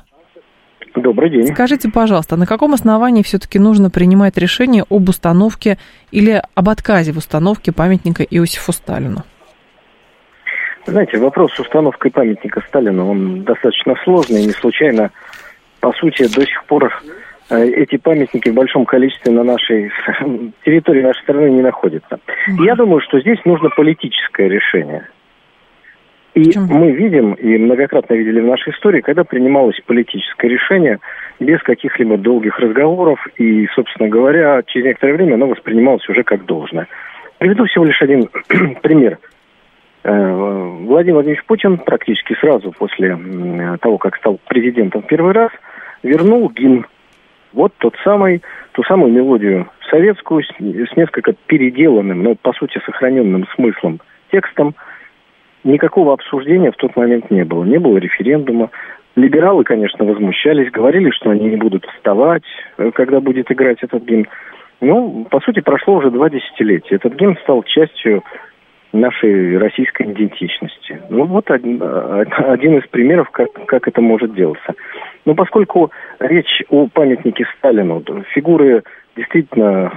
Добрый 1.01 1.29
день. 1.29 1.47
Скажите, 1.47 1.89
пожалуйста, 1.89 2.35
на 2.37 2.45
каком 2.45 2.73
основании 2.73 3.21
все-таки 3.21 3.59
нужно 3.59 3.89
принимать 3.89 4.37
решение 4.37 4.83
об 4.89 5.09
установке 5.09 5.77
или 6.11 6.41
об 6.55 6.69
отказе 6.69 7.11
в 7.11 7.17
установке 7.17 7.71
памятника 7.71 8.23
Иосифу 8.23 8.71
Сталину? 8.71 9.23
Знаете, 10.85 11.17
вопрос 11.17 11.53
с 11.53 11.59
установкой 11.59 12.11
памятника 12.11 12.61
Сталину, 12.67 13.11
он 13.11 13.43
достаточно 13.43 13.95
сложный, 14.03 14.45
не 14.45 14.53
случайно, 14.53 15.11
по 15.81 15.91
сути, 15.93 16.23
до 16.33 16.45
сих 16.45 16.63
пор 16.65 16.91
э, 17.49 17.65
эти 17.65 17.97
памятники 17.97 18.49
в 18.49 18.53
большом 18.53 18.85
количестве 18.85 19.33
на 19.33 19.43
нашей 19.43 19.91
территории 20.65 21.03
нашей 21.03 21.21
страны 21.23 21.49
не 21.49 21.61
находятся. 21.61 22.15
Mm-hmm. 22.15 22.65
Я 22.65 22.75
думаю, 22.75 23.01
что 23.01 23.19
здесь 23.19 23.39
нужно 23.43 23.69
политическое 23.69 24.47
решение. 24.47 25.07
И 26.37 26.55
мы 26.55 26.91
видим, 26.91 27.33
и 27.33 27.57
многократно 27.57 28.13
видели 28.13 28.39
в 28.39 28.45
нашей 28.45 28.71
истории, 28.71 29.01
когда 29.01 29.23
принималось 29.23 29.81
политическое 29.87 30.47
решение 30.47 30.99
без 31.39 31.59
каких-либо 31.63 32.15
долгих 32.15 32.59
разговоров, 32.59 33.25
и, 33.37 33.65
собственно 33.73 34.07
говоря, 34.07 34.61
через 34.67 34.85
некоторое 34.85 35.13
время 35.13 35.33
оно 35.33 35.47
воспринималось 35.47 36.07
уже 36.07 36.21
как 36.21 36.45
должное. 36.45 36.87
Приведу 37.39 37.65
всего 37.65 37.85
лишь 37.85 37.99
один 38.03 38.29
пример. 38.83 39.17
Э, 40.03 40.75
Владимир 40.83 41.15
Владимирович 41.15 41.43
Путин 41.45 41.79
практически 41.79 42.35
сразу 42.39 42.71
после 42.71 43.17
того, 43.81 43.97
как 43.97 44.15
стал 44.17 44.39
президентом 44.47 45.01
первый 45.01 45.33
раз, 45.33 45.49
вернул 46.03 46.51
гимн. 46.51 46.85
Вот 47.53 47.73
тот 47.79 47.95
самый, 48.03 48.43
ту 48.73 48.83
самую 48.83 49.11
мелодию 49.11 49.71
советскую 49.89 50.43
с, 50.43 50.49
с 50.49 50.95
несколько 50.95 51.33
переделанным, 51.47 52.21
но 52.21 52.35
по 52.35 52.53
сути 52.53 52.79
сохраненным 52.85 53.47
смыслом 53.55 54.01
текстом– 54.29 54.75
никакого 55.63 56.13
обсуждения 56.13 56.71
в 56.71 56.77
тот 56.77 56.95
момент 56.95 57.29
не 57.31 57.43
было. 57.43 57.63
Не 57.63 57.79
было 57.79 57.97
референдума. 57.97 58.69
Либералы, 59.15 59.63
конечно, 59.63 60.05
возмущались, 60.05 60.71
говорили, 60.71 61.09
что 61.09 61.31
они 61.31 61.49
не 61.49 61.55
будут 61.55 61.85
вставать, 61.85 62.43
э, 62.77 62.91
когда 62.91 63.19
будет 63.19 63.51
играть 63.51 63.81
этот 63.81 64.03
гимн. 64.03 64.27
Ну, 64.79 65.25
по 65.31 65.39
сути, 65.39 65.59
прошло 65.59 65.95
уже 65.95 66.11
два 66.11 66.29
десятилетия. 66.29 66.95
Этот 66.95 67.15
гимн 67.15 67.35
стал 67.37 67.63
частью 67.63 68.23
нашей 68.93 69.57
российской 69.57 70.03
идентичности. 70.03 71.01
Ну, 71.09 71.25
вот 71.25 71.49
один, 71.49 71.81
э, 71.81 72.25
один 72.47 72.77
из 72.77 72.87
примеров, 72.87 73.29
как, 73.31 73.51
как 73.65 73.87
это 73.87 74.01
может 74.01 74.33
делаться. 74.35 74.75
Но 75.25 75.35
поскольку 75.35 75.91
речь 76.19 76.63
о 76.69 76.87
памятнике 76.87 77.45
Сталину, 77.57 78.03
фигуры 78.33 78.83
действительно 79.15 79.91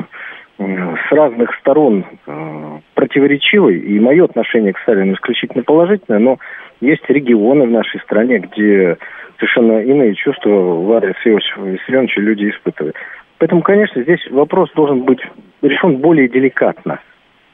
с 0.66 1.12
разных 1.12 1.54
сторон 1.60 2.04
э, 2.26 2.78
противоречивый, 2.94 3.78
и 3.78 3.98
мое 3.98 4.24
отношение 4.24 4.72
к 4.72 4.78
Сталину 4.80 5.14
исключительно 5.14 5.62
положительное, 5.62 6.18
но 6.18 6.38
есть 6.80 7.08
регионы 7.08 7.66
в 7.66 7.70
нашей 7.70 8.00
стране, 8.00 8.38
где 8.38 8.98
совершенно 9.38 9.80
иные 9.80 10.14
чувства 10.14 10.96
адрес 10.96 11.14
Иосифа 11.24 11.62
Виссарионовича 11.62 12.20
люди 12.20 12.50
испытывают. 12.50 12.96
Поэтому, 13.38 13.62
конечно, 13.62 14.02
здесь 14.02 14.20
вопрос 14.30 14.70
должен 14.74 15.04
быть 15.04 15.20
решен 15.62 15.96
более 15.96 16.28
деликатно. 16.28 17.00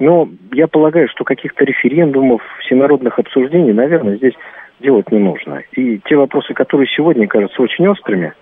Но 0.01 0.29
я 0.53 0.67
полагаю, 0.67 1.09
что 1.09 1.25
каких-то 1.25 1.65
референдумов, 1.65 2.43
всенародных 2.61 3.19
обсуждений, 3.21 3.73
наверное, 3.73 4.17
здесь 4.17 4.35
делать 4.81 5.11
не 5.13 5.21
нужно. 5.21 5.63
И 5.73 6.01
те 6.05 6.17
вопросы, 6.17 6.55
которые 6.55 6.89
сегодня 6.89 7.29
кажутся 7.29 7.63
очень 7.63 7.87
острыми, 7.87 8.33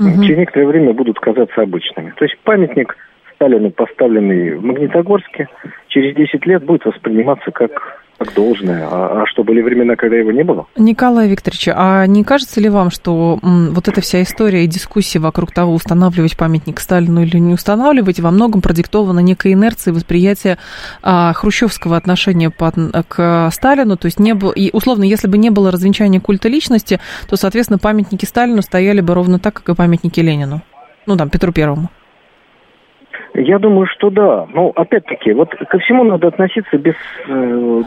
угу. 0.00 0.22
через 0.24 0.38
некоторое 0.38 0.66
время 0.66 0.92
будут 0.92 1.20
казаться 1.20 1.62
обычными. 1.62 2.12
То 2.16 2.24
есть 2.24 2.36
памятник– 2.40 2.96
Сталину, 3.40 3.70
поставленный 3.70 4.54
в 4.56 4.62
Магнитогорске, 4.62 5.48
через 5.88 6.14
10 6.14 6.44
лет 6.44 6.62
будет 6.62 6.84
восприниматься 6.84 7.50
как, 7.50 7.70
как 8.18 8.34
должное. 8.34 8.86
А, 8.86 9.22
а 9.22 9.26
что, 9.26 9.44
были 9.44 9.62
времена, 9.62 9.96
когда 9.96 10.16
его 10.16 10.30
не 10.30 10.42
было? 10.44 10.66
Николай 10.76 11.26
Викторович, 11.26 11.70
а 11.74 12.04
не 12.04 12.22
кажется 12.22 12.60
ли 12.60 12.68
вам, 12.68 12.90
что 12.90 13.38
м, 13.42 13.70
вот 13.70 13.88
эта 13.88 14.02
вся 14.02 14.20
история 14.20 14.64
и 14.64 14.66
дискуссия 14.66 15.20
вокруг 15.20 15.52
того, 15.52 15.72
устанавливать 15.72 16.36
памятник 16.36 16.80
Сталину 16.80 17.22
или 17.22 17.38
не 17.38 17.54
устанавливать, 17.54 18.20
во 18.20 18.30
многом 18.30 18.60
продиктована 18.60 19.20
некой 19.20 19.54
инерцией 19.54 19.96
восприятия 19.96 20.58
а, 21.02 21.32
хрущевского 21.32 21.96
отношения 21.96 22.50
по, 22.50 22.70
к 23.08 23.48
Сталину? 23.52 23.96
То 23.96 24.04
есть, 24.04 24.20
не 24.20 24.34
было, 24.34 24.52
и, 24.52 24.68
условно, 24.70 25.04
если 25.04 25.28
бы 25.28 25.38
не 25.38 25.48
было 25.48 25.70
развенчания 25.70 26.20
культа 26.20 26.50
личности, 26.50 27.00
то, 27.26 27.36
соответственно, 27.36 27.78
памятники 27.78 28.26
Сталину 28.26 28.60
стояли 28.60 29.00
бы 29.00 29.14
ровно 29.14 29.38
так, 29.38 29.54
как 29.54 29.70
и 29.70 29.74
памятники 29.74 30.20
Ленину. 30.20 30.60
Ну, 31.06 31.16
там, 31.16 31.30
Петру 31.30 31.52
Первому. 31.52 31.88
Я 33.34 33.58
думаю, 33.58 33.86
что 33.86 34.10
да. 34.10 34.46
Но 34.52 34.72
опять-таки, 34.74 35.32
вот 35.32 35.50
ко 35.50 35.78
всему 35.78 36.04
надо 36.04 36.28
относиться 36.28 36.78
без, 36.78 36.94
э, 37.28 37.82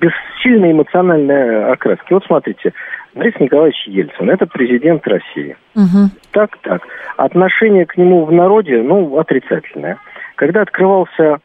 без 0.00 0.12
сильной 0.42 0.72
эмоциональной 0.72 1.72
окраски. 1.72 2.12
Вот 2.12 2.24
смотрите, 2.24 2.72
Борис 3.14 3.34
Николаевич 3.38 3.86
Ельцин, 3.86 4.30
это 4.30 4.46
президент 4.46 5.06
России. 5.06 5.56
Угу. 5.74 6.10
Так, 6.32 6.58
так. 6.62 6.82
Отношение 7.16 7.86
к 7.86 7.96
нему 7.96 8.24
в 8.24 8.32
народе, 8.32 8.82
ну, 8.82 9.18
отрицательное. 9.18 9.98
Когда 10.34 10.62
открывался 10.62 11.38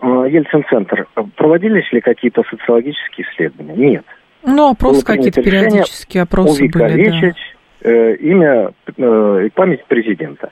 э, 0.00 0.06
Ельцин-центр, 0.30 1.06
проводились 1.36 1.90
ли 1.92 2.00
какие-то 2.00 2.42
социологические 2.48 3.26
исследования? 3.26 3.74
Нет. 3.74 4.04
Ну, 4.46 4.70
опросы 4.70 5.04
какие-то 5.04 5.42
периодические 5.42 6.24
опросы 6.24 6.68
были, 6.68 7.08
да. 7.20 7.32
э, 7.88 8.14
имя 8.16 8.72
э, 8.96 9.46
и 9.46 9.50
память 9.50 9.84
президента. 9.86 10.50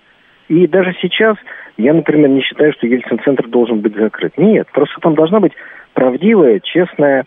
И 0.49 0.67
даже 0.67 0.95
сейчас 1.01 1.37
я, 1.77 1.95
например, 1.95 2.29
не 2.29 2.43
считаю, 2.43 2.73
что 2.73 2.87
Ельцин-центр 2.87 3.49
должен 3.49 3.81
быть 3.81 3.97
закрыт. 3.97 4.37
Нет, 4.37 4.69
просто 4.73 5.01
там 5.01 5.15
должна 5.15 5.41
быть 5.41 5.53
правдивая, 5.95 6.61
честная 6.61 7.25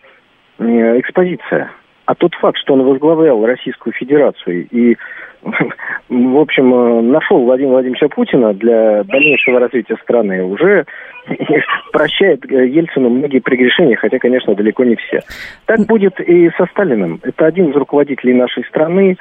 экспозиция. 0.58 1.70
А 2.06 2.14
тот 2.14 2.34
факт, 2.34 2.58
что 2.58 2.74
он 2.74 2.82
возглавлял 2.84 3.44
Российскую 3.44 3.92
Федерацию 3.92 4.68
и 4.70 4.96
в 6.08 6.38
общем, 6.38 6.74
э, 6.74 7.00
нашел 7.02 7.44
Владимира 7.44 7.74
Владимировича 7.74 8.08
Путина 8.08 8.52
для 8.54 9.04
дальнейшего 9.04 9.60
развития 9.60 9.96
страны, 10.02 10.42
уже 10.42 10.86
прощает 11.92 12.44
э, 12.50 12.68
Ельцину 12.68 13.10
многие 13.10 13.40
прегрешения, 13.40 13.96
хотя, 13.96 14.18
конечно, 14.18 14.54
далеко 14.54 14.84
не 14.84 14.96
все. 14.96 15.20
Так 15.66 15.80
будет 15.86 16.20
и 16.20 16.50
со 16.56 16.66
Сталиным. 16.66 17.20
Это 17.22 17.46
один 17.46 17.70
из 17.70 17.76
руководителей 17.76 18.34
нашей 18.34 18.64
страны, 18.64 19.16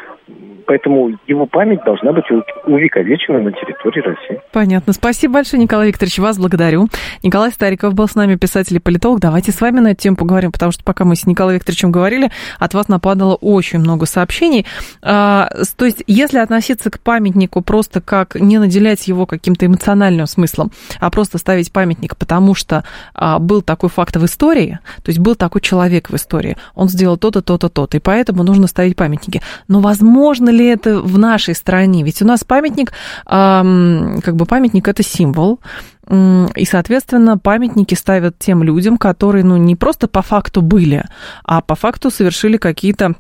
поэтому 0.68 1.12
его 1.28 1.46
память 1.46 1.84
должна 1.86 2.12
быть 2.12 2.26
увековечена 2.66 3.42
на 3.42 3.52
территории 3.52 4.02
России. 4.02 4.42
Понятно. 4.52 4.94
Спасибо 4.94 5.36
большое, 5.36 5.62
Николай 5.62 5.88
Викторович, 5.88 6.20
вас 6.20 6.38
благодарю. 6.38 6.88
Николай 7.24 7.52
Стариков 7.52 7.94
был 7.94 8.08
с 8.08 8.16
нами, 8.16 8.36
писатель 8.36 8.76
и 8.78 8.80
политолог. 8.80 9.20
Давайте 9.20 9.52
с 9.52 9.62
вами 9.62 9.80
на 9.80 9.92
эту 9.92 10.02
тему 10.02 10.18
поговорим, 10.18 10.52
потому 10.52 10.72
что 10.72 10.84
пока 10.84 11.06
мы 11.06 11.16
с 11.16 11.26
Николаем 11.26 11.58
Викторовичем 11.58 11.92
говорили, 11.92 12.30
от 12.60 12.74
вас 12.74 12.88
нападало 12.88 13.36
очень 13.36 13.80
много 13.80 14.06
сообщений. 14.06 14.66
А, 15.02 15.50
то 15.78 15.86
есть, 15.86 16.04
если 16.08 16.40
относиться 16.40 16.90
к 16.92 17.00
памятнику 17.00 17.62
просто 17.62 18.02
как 18.02 18.36
не 18.36 18.58
наделять 18.58 19.08
его 19.08 19.26
каким-то 19.26 19.66
эмоциональным 19.66 20.26
смыслом, 20.26 20.72
а 21.00 21.10
просто 21.10 21.38
ставить 21.38 21.72
памятник, 21.72 21.95
потому 22.18 22.56
что 22.56 22.84
а, 23.14 23.40
был 23.40 23.62
такой 23.62 23.90
факт 23.90 24.16
в 24.16 24.26
истории, 24.26 24.80
то 25.04 25.10
есть 25.10 25.20
был 25.20 25.36
такой 25.36 25.62
человек 25.62 26.10
в 26.10 26.16
истории, 26.16 26.58
он 26.74 26.90
сделал 26.90 27.18
то-то, 27.18 27.42
то-то, 27.42 27.70
то-то, 27.70 27.98
и 27.98 28.00
поэтому 28.00 28.44
нужно 28.44 28.68
ставить 28.68 28.96
памятники. 28.96 29.42
Но 29.68 29.80
возможно 29.80 30.50
ли 30.50 30.68
это 30.68 31.00
в 31.00 31.18
нашей 31.18 31.56
стране? 31.56 32.04
Ведь 32.04 32.22
у 32.22 32.26
нас 32.26 32.44
памятник, 32.44 32.94
как 33.26 34.36
бы 34.36 34.46
памятник 34.46 34.88
это 34.88 35.04
символ, 35.04 35.60
и, 36.10 36.66
соответственно, 36.66 37.38
памятники 37.38 37.96
ставят 37.96 38.38
тем 38.38 38.62
людям, 38.62 38.98
которые, 38.98 39.44
ну, 39.44 39.58
не 39.58 39.76
просто 39.76 40.08
по 40.08 40.22
факту 40.22 40.62
были, 40.62 41.04
а 41.44 41.62
по 41.62 41.76
факту 41.76 42.12
совершили 42.12 42.58
какие-то 42.58 43.16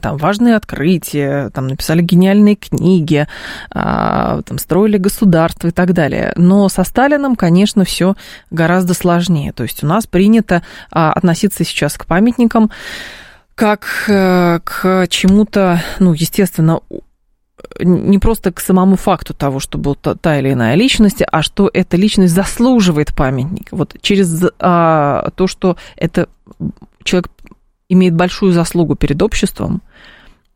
там 0.00 0.16
важные 0.18 0.56
открытия, 0.56 1.50
там 1.50 1.68
написали 1.68 2.02
гениальные 2.02 2.56
книги, 2.56 3.26
а, 3.70 4.42
там 4.42 4.58
строили 4.58 4.98
государство 4.98 5.68
и 5.68 5.70
так 5.70 5.92
далее. 5.92 6.32
Но 6.36 6.68
со 6.68 6.84
Сталином, 6.84 7.36
конечно, 7.36 7.84
все 7.84 8.14
гораздо 8.50 8.94
сложнее. 8.94 9.52
То 9.52 9.62
есть 9.62 9.82
у 9.82 9.86
нас 9.86 10.06
принято 10.06 10.62
а, 10.90 11.12
относиться 11.12 11.64
сейчас 11.64 11.94
к 11.94 12.06
памятникам 12.06 12.70
как 13.54 13.86
э, 14.08 14.58
к 14.64 15.06
чему-то, 15.08 15.80
ну, 16.00 16.12
естественно, 16.12 16.80
не 17.78 18.18
просто 18.18 18.52
к 18.52 18.60
самому 18.60 18.96
факту 18.96 19.32
того, 19.32 19.60
что 19.60 19.78
была 19.78 19.94
та, 19.94 20.14
та 20.14 20.38
или 20.38 20.52
иная 20.52 20.74
личность, 20.74 21.22
а 21.30 21.42
что 21.42 21.70
эта 21.72 21.96
личность 21.96 22.34
заслуживает 22.34 23.14
памятник. 23.14 23.68
Вот 23.70 23.96
через 24.00 24.44
а, 24.58 25.30
то, 25.36 25.46
что 25.46 25.76
это 25.96 26.28
человек 27.04 27.30
имеет 27.88 28.14
большую 28.14 28.52
заслугу 28.52 28.94
перед 28.94 29.20
обществом, 29.22 29.82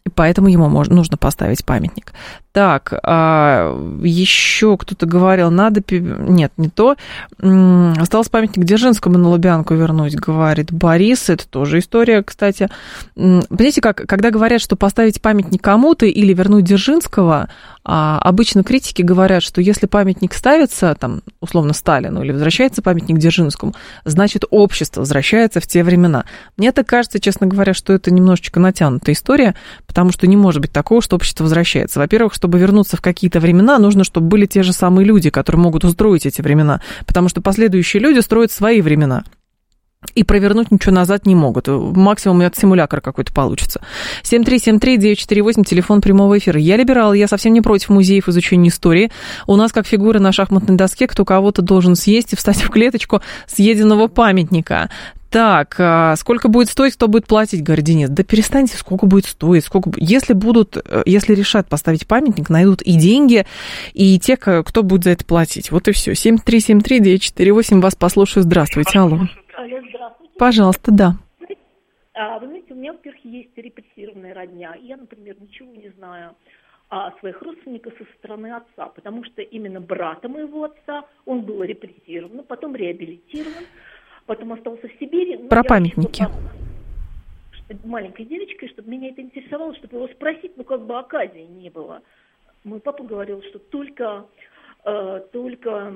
и 0.09 0.11
поэтому 0.11 0.49
ему 0.49 0.69
можно, 0.71 0.95
нужно 0.97 1.19
поставить 1.19 1.67
памятник. 1.67 2.15
Так, 2.53 2.95
а, 3.03 3.79
еще 4.03 4.79
кто-то 4.79 5.05
говорил, 5.05 5.51
надо... 5.51 5.83
Нет, 5.91 6.51
не 6.57 6.71
то. 6.71 6.97
Осталось 7.39 8.31
памятник 8.31 8.65
Дзержинскому 8.65 9.19
на 9.19 9.29
Лубянку 9.29 9.75
вернуть, 9.75 10.15
говорит 10.15 10.73
Борис. 10.73 11.29
Это 11.29 11.47
тоже 11.47 11.81
история, 11.81 12.23
кстати. 12.23 12.71
Понимаете, 13.15 13.83
как, 13.83 13.97
когда 14.07 14.31
говорят, 14.31 14.63
что 14.63 14.77
поставить 14.77 15.21
памятник 15.21 15.63
кому-то 15.63 16.07
или 16.07 16.33
вернуть 16.33 16.65
Дзержинского, 16.65 17.51
а 17.91 18.19
обычно 18.19 18.63
критики 18.63 19.01
говорят, 19.01 19.43
что 19.43 19.63
если 19.63 19.87
памятник 19.87 20.35
ставится, 20.35 20.95
там, 20.95 21.23
условно, 21.41 21.73
Сталину, 21.73 22.23
или 22.23 22.33
возвращается 22.33 22.83
памятник 22.83 23.17
Дзержинскому, 23.17 23.75
значит, 24.05 24.45
общество 24.51 25.01
возвращается 25.01 25.61
в 25.61 25.67
те 25.67 25.83
времена. 25.83 26.27
Мне 26.59 26.71
так 26.73 26.87
кажется, 26.87 27.19
честно 27.19 27.47
говоря, 27.47 27.73
что 27.73 27.95
это 27.95 28.11
немножечко 28.11 28.61
натянутая 28.61 29.15
история, 29.15 29.55
потому 29.87 30.13
что 30.13 30.27
не 30.27 30.37
может 30.37 30.61
быть 30.61 30.71
такого, 30.71 31.01
что 31.01 31.17
общество 31.17 31.45
возвращается. 31.45 31.99
Во-первых, 31.99 32.35
чтобы 32.35 32.59
вернуться 32.59 32.99
в 32.99 33.01
какие-то 33.01 33.41
времена, 33.41 33.79
нужно, 33.79 34.05
чтобы 34.05 34.29
были 34.29 34.45
те 34.45 34.63
же 34.63 34.75
самые 34.75 35.07
люди, 35.07 35.31
которые 35.31 35.63
могут 35.63 35.85
устроить 35.85 36.27
эти 36.27 36.43
времена, 36.43 36.83
потому 37.07 37.31
что 37.31 37.41
последующие 37.41 38.03
люди 38.03 38.19
строят 38.19 38.53
свои 38.53 38.83
времена 38.83 39.25
и 40.15 40.23
провернуть 40.23 40.71
ничего 40.71 40.95
назад 40.95 41.27
не 41.27 41.35
могут. 41.35 41.67
Максимум 41.67 42.41
от 42.43 42.57
симулятора 42.57 43.01
какой-то 43.01 43.33
получится. 43.33 43.81
7373948, 44.23 45.65
телефон 45.65 46.01
прямого 46.01 46.39
эфира. 46.39 46.61
Я 46.61 46.77
либерал, 46.77 47.15
я 47.15 47.27
совсем 47.27 47.53
не 47.53 47.61
против 47.61 47.89
музеев 47.89 48.29
изучения 48.29 48.69
истории. 48.69 49.11
У 49.47 49.57
нас, 49.57 49.73
как 49.73 49.87
фигуры 49.87 50.21
на 50.21 50.31
шахматной 50.31 50.77
доске, 50.77 51.09
кто 51.09 51.25
кого-то 51.25 51.63
должен 51.63 51.97
съесть 51.97 52.33
и 52.33 52.37
встать 52.37 52.63
в 52.63 52.71
клеточку 52.71 53.23
съеденного 53.47 54.07
памятника. 54.07 54.89
Так, 55.31 55.75
а 55.79 56.17
сколько 56.17 56.49
будет 56.49 56.71
стоить, 56.71 56.95
кто 56.95 57.07
будет 57.07 57.27
платить, 57.27 57.63
Денис. 57.63 58.09
Да 58.09 58.23
перестаньте, 58.23 58.79
сколько 58.79 59.05
будет 59.05 59.27
стоить, 59.27 59.65
сколько... 59.65 59.91
Если 59.97 60.33
будут, 60.33 60.79
э, 60.83 61.03
если 61.05 61.35
решат 61.35 61.69
поставить 61.69 62.07
памятник, 62.07 62.49
найдут 62.49 62.81
и 62.81 62.95
деньги, 62.95 63.47
и 63.93 64.19
те, 64.19 64.39
кто 64.39 64.83
будет 64.83 65.05
за 65.05 65.11
это 65.11 65.27
платить. 65.27 65.71
Вот 65.71 65.87
и 65.89 65.93
все. 65.93 66.13
7373948, 66.13 67.81
вас 67.81 67.95
послушаю. 67.95 68.45
Здравствуйте, 68.45 69.01
алло. 69.01 69.29
Алло, 69.59 69.81
здравствуйте. 69.89 70.35
Пожалуйста, 70.39 70.93
да. 70.93 71.13
А, 72.15 72.39
вы 72.39 72.47
знаете, 72.47 72.75
у 72.75 72.77
меня, 72.77 72.93
во-первых, 72.93 73.25
есть 73.25 73.51
репрессированная 73.57 74.33
родня. 74.33 74.77
Я, 74.81 74.97
например, 74.97 75.35
ничего 75.41 75.75
не 75.75 75.89
знаю 75.99 76.37
о 76.91 77.11
своих 77.19 77.43
родственниках 77.43 77.93
со 77.99 78.05
стороны 78.19 78.55
отца, 78.55 78.87
потому 78.87 79.25
что 79.25 79.43
именно 79.43 79.81
брата 79.81 80.29
моего 80.29 80.63
отца, 80.63 81.07
он 81.27 81.41
был 81.41 81.65
репрессирован, 81.65 82.45
потом 82.45 82.77
реабилитирован, 82.77 83.65
потом 84.27 84.53
остался 84.53 84.87
в 84.87 84.93
Сибири. 85.01 85.39
Ну, 85.39 85.49
Про 85.49 85.65
памятники. 85.65 86.27
маленькой 87.83 88.27
девочкой, 88.27 88.69
чтобы 88.69 88.91
меня 88.91 89.09
это 89.09 89.23
интересовало, 89.23 89.75
чтобы 89.75 89.97
его 89.97 90.07
спросить, 90.07 90.57
ну 90.57 90.63
как 90.63 90.87
бы 90.87 90.97
оказии 90.97 91.49
не 91.49 91.69
было. 91.69 92.03
Мой 92.63 92.79
папа 92.79 93.03
говорил, 93.03 93.43
что 93.43 93.59
только, 93.59 94.25
э, 94.85 95.21
только 95.33 95.93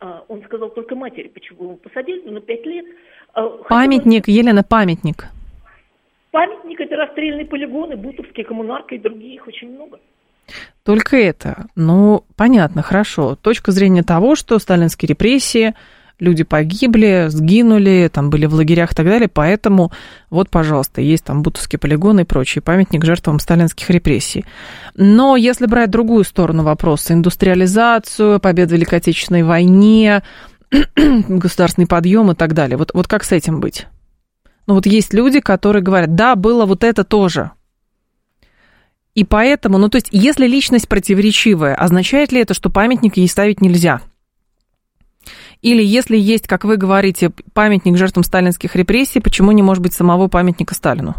он 0.00 0.42
сказал 0.44 0.70
только 0.70 0.94
матери, 0.94 1.28
почему 1.28 1.64
его 1.64 1.76
посадили, 1.76 2.28
на 2.28 2.40
пять 2.40 2.64
лет. 2.66 2.86
А, 3.32 3.48
памятник, 3.68 4.26
Хотела... 4.26 4.36
Елена, 4.36 4.62
памятник. 4.62 5.26
Памятник– 6.30 6.80
это 6.80 6.96
расстрельные 6.96 7.46
полигоны, 7.46 7.96
Бутовские, 7.96 8.44
Коммунарка 8.44 8.94
и 8.94 8.98
другие, 8.98 9.36
их 9.36 9.46
очень 9.46 9.72
много. 9.72 9.98
Только 10.84 11.16
это. 11.16 11.66
Ну, 11.74 12.24
понятно, 12.36 12.82
хорошо. 12.82 13.36
Точка 13.36 13.72
зрения 13.72 14.02
того, 14.02 14.36
что 14.36 14.58
сталинские 14.58 15.08
репрессии– 15.08 15.74
люди 16.18 16.44
погибли, 16.44 17.26
сгинули, 17.28 18.10
там 18.12 18.30
были 18.30 18.46
в 18.46 18.54
лагерях 18.54 18.92
и 18.92 18.94
так 18.94 19.06
далее, 19.06 19.28
поэтому 19.28 19.92
вот, 20.30 20.50
пожалуйста, 20.50 21.00
есть 21.00 21.24
там 21.24 21.42
Бутовский 21.42 21.78
полигон 21.78 22.20
и 22.20 22.24
прочий 22.24 22.60
памятник 22.60 23.04
жертвам 23.04 23.38
сталинских 23.38 23.88
репрессий. 23.90 24.44
Но 24.94 25.36
если 25.36 25.66
брать 25.66 25.90
другую 25.90 26.24
сторону 26.24 26.62
вопроса, 26.62 27.12
индустриализацию, 27.12 28.40
победу 28.40 28.70
в 28.70 28.72
Великой 28.74 28.98
Отечественной 28.98 29.42
войне, 29.42 30.22
государственный 30.96 31.86
подъем 31.86 32.30
и 32.30 32.34
так 32.34 32.54
далее, 32.54 32.76
вот, 32.76 32.90
вот 32.94 33.06
как 33.06 33.24
с 33.24 33.32
этим 33.32 33.60
быть? 33.60 33.86
Ну 34.66 34.74
вот 34.74 34.86
есть 34.86 35.14
люди, 35.14 35.40
которые 35.40 35.82
говорят, 35.82 36.14
да, 36.14 36.34
было 36.34 36.66
вот 36.66 36.82
это 36.82 37.04
тоже, 37.04 37.52
и 39.16 39.24
поэтому, 39.24 39.78
ну 39.78 39.88
то 39.88 39.96
есть, 39.96 40.08
если 40.12 40.46
личность 40.46 40.88
противоречивая, 40.88 41.74
означает 41.74 42.32
ли 42.32 42.40
это, 42.42 42.52
что 42.52 42.68
памятник 42.68 43.16
ей 43.16 43.26
ставить 43.28 43.62
нельзя? 43.62 44.02
Или 45.66 45.82
если 45.82 46.16
есть, 46.16 46.46
как 46.46 46.62
вы 46.62 46.76
говорите, 46.76 47.32
памятник 47.52 47.96
жертвам 47.96 48.22
сталинских 48.22 48.76
репрессий, 48.76 49.18
почему 49.18 49.50
не 49.50 49.64
может 49.64 49.82
быть 49.82 49.92
самого 49.92 50.28
памятника 50.28 50.76
Сталину? 50.76 51.16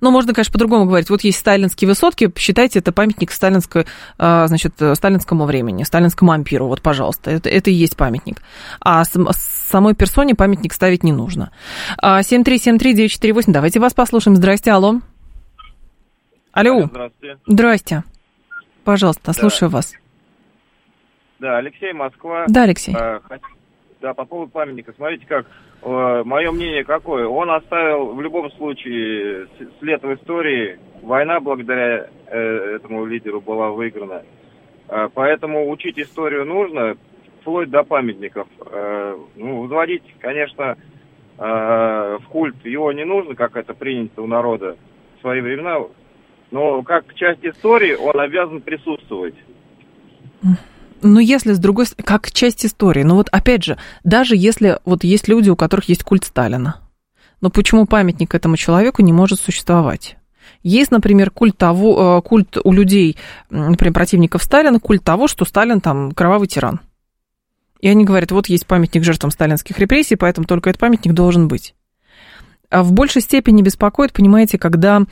Ну, 0.00 0.12
можно, 0.12 0.32
конечно, 0.32 0.52
по-другому 0.52 0.86
говорить. 0.86 1.10
Вот 1.10 1.24
есть 1.24 1.38
сталинские 1.38 1.88
высотки, 1.88 2.32
считайте, 2.38 2.78
это 2.78 2.92
памятник 2.92 3.32
сталинской, 3.32 3.86
а, 4.16 4.46
значит, 4.46 4.74
сталинскому 4.94 5.44
времени, 5.44 5.82
сталинскому 5.82 6.30
ампиру, 6.30 6.68
вот, 6.68 6.82
пожалуйста, 6.82 7.32
это, 7.32 7.48
это 7.48 7.70
и 7.70 7.74
есть 7.74 7.96
памятник. 7.96 8.42
А 8.78 9.02
самой 9.04 9.96
персоне 9.96 10.36
памятник 10.36 10.72
ставить 10.72 11.02
не 11.02 11.10
нужно. 11.10 11.50
7373948, 12.00 13.42
а, 13.48 13.52
давайте 13.54 13.80
вас 13.80 13.92
послушаем. 13.92 14.36
Здрасте, 14.36 14.70
алло. 14.70 15.00
Алло. 16.52 16.86
Здравствуйте. 16.86 17.38
Здрасте. 17.48 18.04
Пожалуйста, 18.84 19.22
да. 19.26 19.32
слушаю 19.32 19.68
вас. 19.68 19.94
Да, 21.42 21.58
Алексей, 21.58 21.92
Москва. 21.92 22.44
Да, 22.46 22.62
Алексей. 22.62 22.94
А, 22.96 23.20
да, 24.00 24.14
по 24.14 24.24
поводу 24.24 24.52
памятника. 24.52 24.92
Смотрите, 24.92 25.26
как 25.26 25.44
э, 25.82 26.22
мое 26.24 26.52
мнение 26.52 26.84
какое. 26.84 27.26
Он 27.26 27.50
оставил 27.50 28.14
в 28.14 28.22
любом 28.22 28.48
случае 28.52 29.48
след 29.80 30.00
в 30.04 30.14
истории. 30.14 30.78
Война 31.02 31.40
благодаря 31.40 32.06
э, 32.28 32.76
этому 32.76 33.04
лидеру 33.06 33.40
была 33.40 33.70
выиграна. 33.70 34.22
Э, 34.88 35.08
поэтому 35.12 35.68
учить 35.68 35.98
историю 35.98 36.46
нужно, 36.46 36.96
вплоть 37.40 37.70
до 37.70 37.82
памятников. 37.82 38.46
Э, 38.64 39.18
ну, 39.34 39.66
вводить, 39.66 40.04
конечно, 40.20 40.76
э, 41.38 42.18
в 42.20 42.28
культ 42.28 42.64
его 42.64 42.92
не 42.92 43.04
нужно, 43.04 43.34
как 43.34 43.56
это 43.56 43.74
принято 43.74 44.22
у 44.22 44.28
народа 44.28 44.76
в 45.16 45.22
свои 45.22 45.40
времена. 45.40 45.80
Но 46.52 46.82
как 46.84 47.12
часть 47.16 47.44
истории 47.44 47.94
он 47.94 48.20
обязан 48.20 48.60
присутствовать. 48.60 49.34
Но 51.02 51.20
если 51.20 51.52
с 51.52 51.58
другой 51.58 51.86
стороны, 51.86 52.06
как 52.06 52.30
часть 52.30 52.64
истории, 52.64 53.02
ну 53.02 53.16
вот 53.16 53.28
опять 53.32 53.64
же, 53.64 53.76
даже 54.04 54.36
если 54.36 54.78
вот 54.84 55.04
есть 55.04 55.28
люди, 55.28 55.50
у 55.50 55.56
которых 55.56 55.88
есть 55.88 56.04
культ 56.04 56.24
Сталина, 56.24 56.76
но 57.40 57.50
почему 57.50 57.86
памятник 57.86 58.34
этому 58.34 58.56
человеку 58.56 59.02
не 59.02 59.12
может 59.12 59.40
существовать? 59.40 60.16
Есть, 60.62 60.92
например, 60.92 61.30
культ, 61.30 61.56
того, 61.56 62.18
э, 62.18 62.22
культ 62.28 62.56
у 62.62 62.72
людей, 62.72 63.16
например, 63.50 63.92
противников 63.92 64.44
Сталина, 64.44 64.78
культ 64.78 65.02
того, 65.02 65.26
что 65.26 65.44
Сталин 65.44 65.80
там 65.80 66.12
кровавый 66.12 66.46
тиран. 66.46 66.80
И 67.80 67.88
они 67.88 68.04
говорят, 68.04 68.30
вот 68.30 68.48
есть 68.48 68.66
памятник 68.66 69.02
жертвам 69.02 69.32
сталинских 69.32 69.78
репрессий, 69.80 70.14
поэтому 70.14 70.46
только 70.46 70.70
этот 70.70 70.80
памятник 70.80 71.14
должен 71.14 71.48
быть. 71.48 71.74
А 72.70 72.84
в 72.84 72.92
большей 72.92 73.22
степени 73.22 73.60
беспокоит, 73.60 74.12
понимаете, 74.12 74.56
когда 74.56 75.02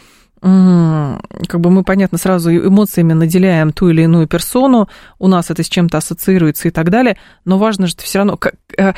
как 0.41 1.61
бы 1.61 1.71
мы, 1.71 1.85
понятно, 1.85 2.19
сразу 2.19 2.51
эмоциями 2.51 3.13
наделяем 3.13 3.73
ту 3.73 3.91
или 3.91 4.03
иную 4.03 4.27
персону, 4.27 4.89
у 5.19 5.29
нас 5.29 5.51
это 5.51 5.63
с 5.63 5.69
чем-то 5.69 5.99
ассоциируется 5.99 6.69
и 6.69 6.71
так 6.71 6.91
далее, 6.91 7.19
но 7.45 7.59
важно 7.59 7.87
же 7.87 7.95
все 7.99 8.19
равно, 8.19 8.37
как, 8.37 8.55
э, 8.77 8.95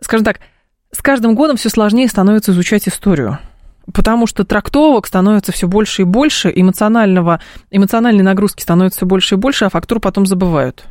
скажем 0.00 0.24
так, 0.24 0.40
с 0.90 1.00
каждым 1.00 1.34
годом 1.34 1.56
все 1.56 1.70
сложнее 1.70 2.08
становится 2.08 2.52
изучать 2.52 2.88
историю 2.88 3.38
потому 3.92 4.26
что 4.26 4.44
трактовок 4.44 5.06
становится 5.06 5.52
все 5.52 5.66
больше 5.66 6.02
и 6.02 6.04
больше, 6.04 6.52
эмоционального, 6.54 7.40
эмоциональной 7.70 8.22
нагрузки 8.22 8.62
становится 8.62 8.98
все 8.98 9.06
больше 9.06 9.34
и 9.34 9.38
больше, 9.38 9.64
а 9.64 9.70
фактуру 9.70 10.00
потом 10.00 10.26
забывают. 10.26 10.84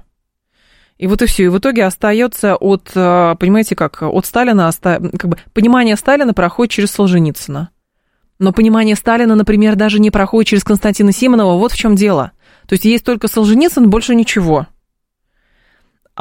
И 0.97 1.07
вот 1.07 1.21
и 1.21 1.25
все. 1.25 1.45
И 1.45 1.47
в 1.47 1.57
итоге 1.57 1.85
остается 1.85 2.55
от, 2.55 2.91
э, 2.93 3.35
понимаете, 3.39 3.75
как 3.75 4.03
от 4.03 4.25
Сталина, 4.25 4.71
как 4.81 5.27
бы 5.27 5.37
понимание 5.53 5.95
Сталина 5.95 6.33
проходит 6.33 6.71
через 6.71 6.91
Солженицына. 6.91 7.69
Но 8.41 8.51
понимание 8.51 8.95
Сталина, 8.95 9.35
например, 9.35 9.75
даже 9.75 9.99
не 9.99 10.09
проходит 10.09 10.49
через 10.49 10.63
Константина 10.63 11.11
Симонова. 11.11 11.57
Вот 11.57 11.71
в 11.71 11.77
чем 11.77 11.95
дело. 11.95 12.31
То 12.67 12.73
есть 12.73 12.85
есть 12.85 13.05
только 13.05 13.27
Солженицын, 13.27 13.87
больше 13.87 14.15
ничего 14.15 14.65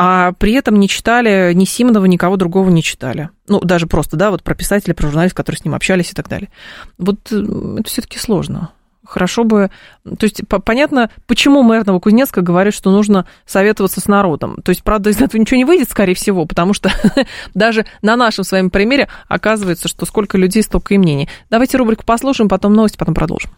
а 0.03 0.33
при 0.33 0.53
этом 0.53 0.79
не 0.79 0.89
читали 0.89 1.53
ни 1.53 1.65
Симонова, 1.65 2.07
никого 2.07 2.37
другого 2.37 2.71
не 2.71 2.83
читали. 2.83 3.29
Ну, 3.49 3.61
даже 3.61 3.87
просто, 3.87 4.17
да, 4.17 4.31
вот 4.31 4.43
про 4.43 4.55
писателя, 4.55 4.95
про 4.95 5.09
журналистов, 5.09 5.37
которые 5.37 5.59
с 5.59 5.65
ним 5.65 5.75
общались 5.75 6.13
и 6.13 6.15
так 6.15 6.29
далее. 6.29 6.49
Вот 6.97 7.33
э, 7.33 7.77
это 7.81 7.89
все-таки 7.89 8.19
сложно. 8.19 8.71
Хорошо 9.11 9.43
бы... 9.43 9.71
То 10.05 10.25
есть, 10.25 10.41
понятно, 10.65 11.11
почему 11.27 11.65
мэр 11.65 11.85
Новокузнецка 11.85 12.43
говорит, 12.43 12.73
что 12.73 12.93
нужно 12.93 13.27
советоваться 13.45 14.01
с 14.01 14.07
народом. 14.07 14.63
То 14.63 14.71
есть, 14.71 14.85
правда, 14.85 15.11
из 15.11 15.21
этого 15.21 15.41
ничего 15.41 15.57
не 15.57 15.65
выйдет, 15.65 15.91
скорее 15.91 16.15
всего, 16.15 16.47
потому 16.47 16.75
что 16.75 16.93
даже 17.55 17.87
на 18.03 18.15
нашем 18.15 18.45
с 18.45 18.53
вами 18.53 18.69
примере 18.69 19.09
оказывается, 19.27 19.89
что 19.89 20.07
сколько 20.07 20.39
людей, 20.39 20.63
столько 20.63 20.95
и 20.95 20.99
мнений. 20.99 21.29
Давайте 21.51 21.77
рубрику 21.77 22.05
послушаем, 22.05 22.49
потом 22.49 22.73
новости, 22.73 22.99
потом 22.99 23.15
продолжим. 23.15 23.51